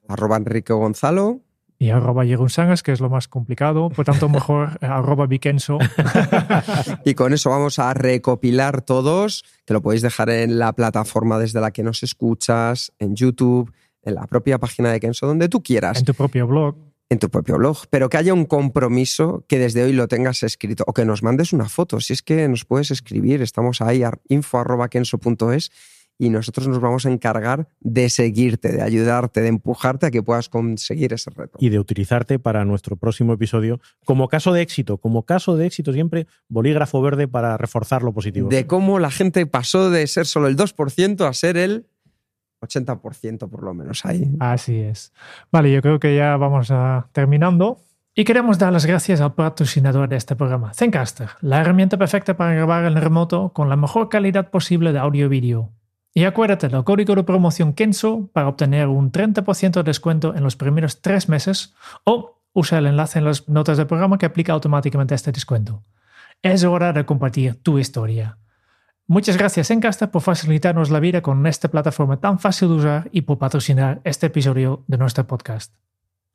arroba 0.08 0.38
Enrique 0.38 0.72
Gonzalo. 0.72 1.42
Y 1.82 1.92
arroba 1.92 2.26
Jeroen 2.26 2.50
Sangas, 2.50 2.84
que 2.84 2.92
es 2.92 3.00
lo 3.00 3.10
más 3.10 3.30
complicado. 3.30 3.90
Por 3.90 4.04
tanto, 4.04 4.28
mejor 4.30 4.78
eh, 4.82 4.86
arroba 4.86 5.26
Vikenso. 5.28 5.80
Y 7.06 7.14
con 7.14 7.34
eso 7.34 7.50
vamos 7.50 7.80
a 7.80 7.94
recopilar 7.94 8.82
todos, 8.82 9.46
que 9.66 9.74
lo 9.74 9.82
podéis 9.82 10.02
dejar 10.02 10.30
en 10.30 10.60
la 10.60 10.74
plataforma 10.74 11.40
desde 11.40 11.62
la 11.62 11.72
que 11.72 11.82
nos 11.82 12.04
escuchas, 12.04 12.92
en 13.00 13.16
YouTube, 13.16 13.72
en 14.04 14.16
la 14.16 14.28
propia 14.28 14.58
página 14.58 14.92
de 14.92 15.00
Kenso, 15.00 15.26
donde 15.26 15.48
tú 15.48 15.64
quieras. 15.64 16.00
en 16.00 16.06
tu 16.06 16.14
propio 16.14 16.48
blog. 16.48 16.76
en 17.10 17.20
tu 17.20 17.30
propio 17.30 17.58
blog, 17.58 17.78
pero 17.90 18.10
que 18.10 18.18
haya 18.18 18.34
un 18.34 18.46
compromiso 18.46 19.46
que 19.48 19.58
desde 19.58 19.84
hoy 19.84 19.94
lo 19.94 20.08
tengas 20.08 20.44
escrito 20.44 20.84
o 20.86 20.94
que 20.94 21.06
nos 21.06 21.24
mandes 21.24 21.54
una 21.54 21.70
foto. 21.70 22.02
Si 22.02 22.14
es 22.14 22.22
que 22.22 22.48
nos 22.50 22.66
puedes 22.66 22.92
escribir, 22.92 23.42
estamos 23.42 23.82
ahí, 23.82 24.04
info.kenso.es 24.28 25.72
y 26.22 26.30
nosotros 26.30 26.68
nos 26.68 26.82
vamos 26.82 27.06
a 27.06 27.10
encargar 27.10 27.70
de 27.80 28.10
seguirte, 28.10 28.74
de 28.74 28.82
ayudarte, 28.82 29.42
de 29.42 29.48
empujarte 29.48 30.06
a 30.06 30.12
que 30.12 30.22
puedas 30.22 30.50
conseguir 30.50 31.14
ese 31.14 31.32
reto. 31.32 31.58
y 31.60 31.70
de 31.70 31.80
utilizarte 31.80 32.38
para 32.38 32.66
nuestro 32.66 32.98
próximo 32.98 33.34
episodio 33.34 33.80
como 34.06 34.28
caso 34.28 34.52
de 34.52 34.62
éxito. 34.62 34.98
Como 34.98 35.24
caso 35.24 35.56
de 35.56 35.66
éxito 35.66 35.94
siempre, 35.94 36.28
bolígrafo 36.50 37.02
verde 37.02 37.30
para 37.30 37.58
reforzar 37.58 38.04
lo 38.04 38.14
positivo. 38.14 38.50
De 38.50 38.68
cómo 38.68 39.00
la 39.00 39.12
gente 39.12 39.46
pasó 39.48 39.90
de 39.90 40.06
ser 40.08 40.26
solo 40.26 40.48
el 40.48 40.58
2% 40.58 41.26
a 41.26 41.34
ser 41.34 41.56
el 41.56 41.88
80% 42.62 43.50
por 43.50 43.64
lo 43.64 43.74
menos 43.74 44.06
ahí. 44.06 44.30
Así 44.42 44.78
es. 44.78 45.14
Vale, 45.54 45.72
yo 45.72 45.82
creo 45.82 46.00
que 46.00 46.18
ya 46.18 46.36
vamos 46.36 46.70
a 46.70 47.08
terminando. 47.14 47.80
Y 48.14 48.26
queremos 48.26 48.58
dar 48.58 48.74
las 48.74 48.86
gracias 48.86 49.22
al 49.22 49.36
patrocinador 49.36 50.10
de 50.10 50.18
este 50.18 50.36
programa, 50.36 50.74
Zencaster, 50.74 51.30
la 51.40 51.62
herramienta 51.62 51.96
perfecta 51.96 52.36
para 52.36 52.54
grabar 52.54 52.84
en 52.84 52.96
remoto 53.00 53.54
con 53.54 53.70
la 53.70 53.78
mejor 53.78 54.10
calidad 54.10 54.50
posible 54.50 54.92
de 54.92 55.00
audio 55.00 55.28
y 55.28 55.30
vídeo. 55.30 55.70
Y 56.14 56.24
acuérdate 56.26 56.70
del 56.70 56.84
código 56.84 57.16
de 57.16 57.24
promoción 57.24 57.74
KENSO 57.74 58.30
para 58.34 58.48
obtener 58.48 58.88
un 58.88 59.12
30% 59.12 59.72
de 59.72 59.84
descuento 59.84 60.36
en 60.36 60.44
los 60.44 60.56
primeros 60.56 61.02
tres 61.02 61.30
meses 61.30 61.76
o 62.04 62.42
usa 62.54 62.80
el 62.80 62.88
enlace 62.88 63.20
en 63.20 63.26
las 63.26 63.48
notas 63.48 63.78
del 63.78 63.88
programa 63.88 64.18
que 64.18 64.26
aplica 64.26 64.54
automáticamente 64.54 65.16
este 65.16 65.32
descuento. 65.32 65.84
Es 66.42 66.64
hora 66.64 66.94
de 66.94 67.06
compartir 67.06 67.62
tu 67.62 67.80
historia. 67.80 68.38
Muchas 69.08 69.38
gracias 69.38 69.72
Encaster 69.72 70.10
por 70.12 70.22
facilitarnos 70.22 70.92
la 70.92 71.00
vida 71.00 71.22
con 71.22 71.46
esta 71.48 71.68
plataforma 71.70 72.20
tan 72.20 72.40
fácil 72.40 72.70
de 72.70 72.76
usar 72.76 73.10
y 73.12 73.22
por 73.22 73.38
patrocinar 73.38 74.02
este 74.04 74.28
episodio 74.28 74.84
de 74.88 74.98
nuestro 74.98 75.26
podcast. 75.26 75.74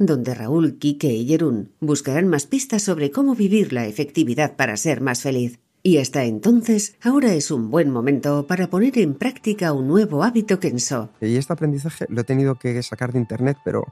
donde 0.00 0.34
Raúl, 0.34 0.78
Quique 0.78 1.12
y 1.12 1.26
Jerún 1.26 1.72
buscarán 1.78 2.26
más 2.26 2.46
pistas 2.46 2.82
sobre 2.82 3.10
cómo 3.10 3.34
vivir 3.34 3.74
la 3.74 3.86
efectividad 3.86 4.56
para 4.56 4.78
ser 4.78 5.02
más 5.02 5.20
feliz. 5.20 5.60
Y 5.82 5.98
hasta 5.98 6.24
entonces, 6.24 6.96
ahora 7.02 7.34
es 7.34 7.50
un 7.50 7.70
buen 7.70 7.90
momento 7.90 8.46
para 8.46 8.68
poner 8.68 8.98
en 8.98 9.14
práctica 9.14 9.74
un 9.74 9.88
nuevo 9.88 10.24
hábito 10.24 10.58
Kenso. 10.58 11.10
Y 11.20 11.36
este 11.36 11.52
aprendizaje 11.52 12.06
lo 12.08 12.22
he 12.22 12.24
tenido 12.24 12.54
que 12.54 12.82
sacar 12.82 13.12
de 13.12 13.18
internet, 13.18 13.58
pero 13.62 13.84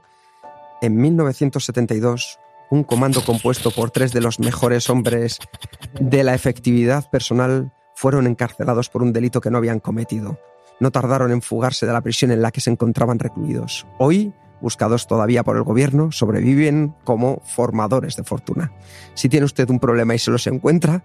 en 0.81 0.97
1972, 0.97 2.39
un 2.71 2.83
comando 2.83 3.23
compuesto 3.23 3.69
por 3.69 3.91
tres 3.91 4.11
de 4.11 4.21
los 4.21 4.39
mejores 4.39 4.89
hombres 4.89 5.37
de 5.99 6.23
la 6.23 6.33
efectividad 6.33 7.07
personal 7.11 7.71
fueron 7.95 8.25
encarcelados 8.25 8.89
por 8.89 9.03
un 9.03 9.13
delito 9.13 9.41
que 9.41 9.51
no 9.51 9.59
habían 9.59 9.79
cometido. 9.79 10.39
No 10.79 10.89
tardaron 10.89 11.31
en 11.31 11.43
fugarse 11.43 11.85
de 11.85 11.93
la 11.93 12.01
prisión 12.01 12.31
en 12.31 12.41
la 12.41 12.51
que 12.51 12.61
se 12.61 12.71
encontraban 12.71 13.19
recluidos. 13.19 13.85
Hoy, 13.99 14.33
buscados 14.61 15.07
todavía 15.07 15.43
por 15.43 15.57
el 15.57 15.63
gobierno, 15.63 16.11
sobreviven 16.11 16.93
como 17.03 17.41
formadores 17.45 18.15
de 18.15 18.23
fortuna. 18.23 18.71
Si 19.13 19.29
tiene 19.29 19.45
usted 19.45 19.69
un 19.69 19.79
problema 19.79 20.15
y 20.15 20.19
se 20.19 20.31
los 20.31 20.45
encuentra, 20.47 21.03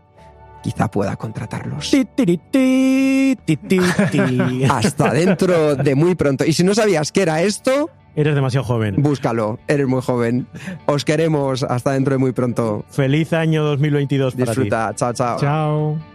quizá 0.62 0.90
pueda 0.90 1.16
contratarlos. 1.16 1.90
Hasta 4.70 5.12
dentro 5.12 5.76
de 5.76 5.94
muy 5.94 6.14
pronto. 6.14 6.44
Y 6.44 6.52
si 6.52 6.64
no 6.64 6.74
sabías 6.74 7.12
qué 7.12 7.22
era 7.22 7.42
esto, 7.42 7.90
Eres 8.16 8.36
demasiado 8.36 8.64
joven. 8.64 8.94
búscalo. 8.98 9.58
Eres 9.66 9.88
muy 9.88 10.00
joven. 10.00 10.46
Os 10.86 11.04
queremos. 11.04 11.64
Hasta 11.64 11.92
dentro 11.92 12.12
de 12.14 12.18
muy 12.18 12.32
pronto. 12.32 12.84
Feliz 12.88 13.32
año 13.32 13.64
2022 13.64 14.34
para 14.34 14.44
ti. 14.44 14.50
Disfruta. 14.50 14.92
Chao, 14.94 15.12
chao. 15.12 15.38
Chao. 15.40 16.13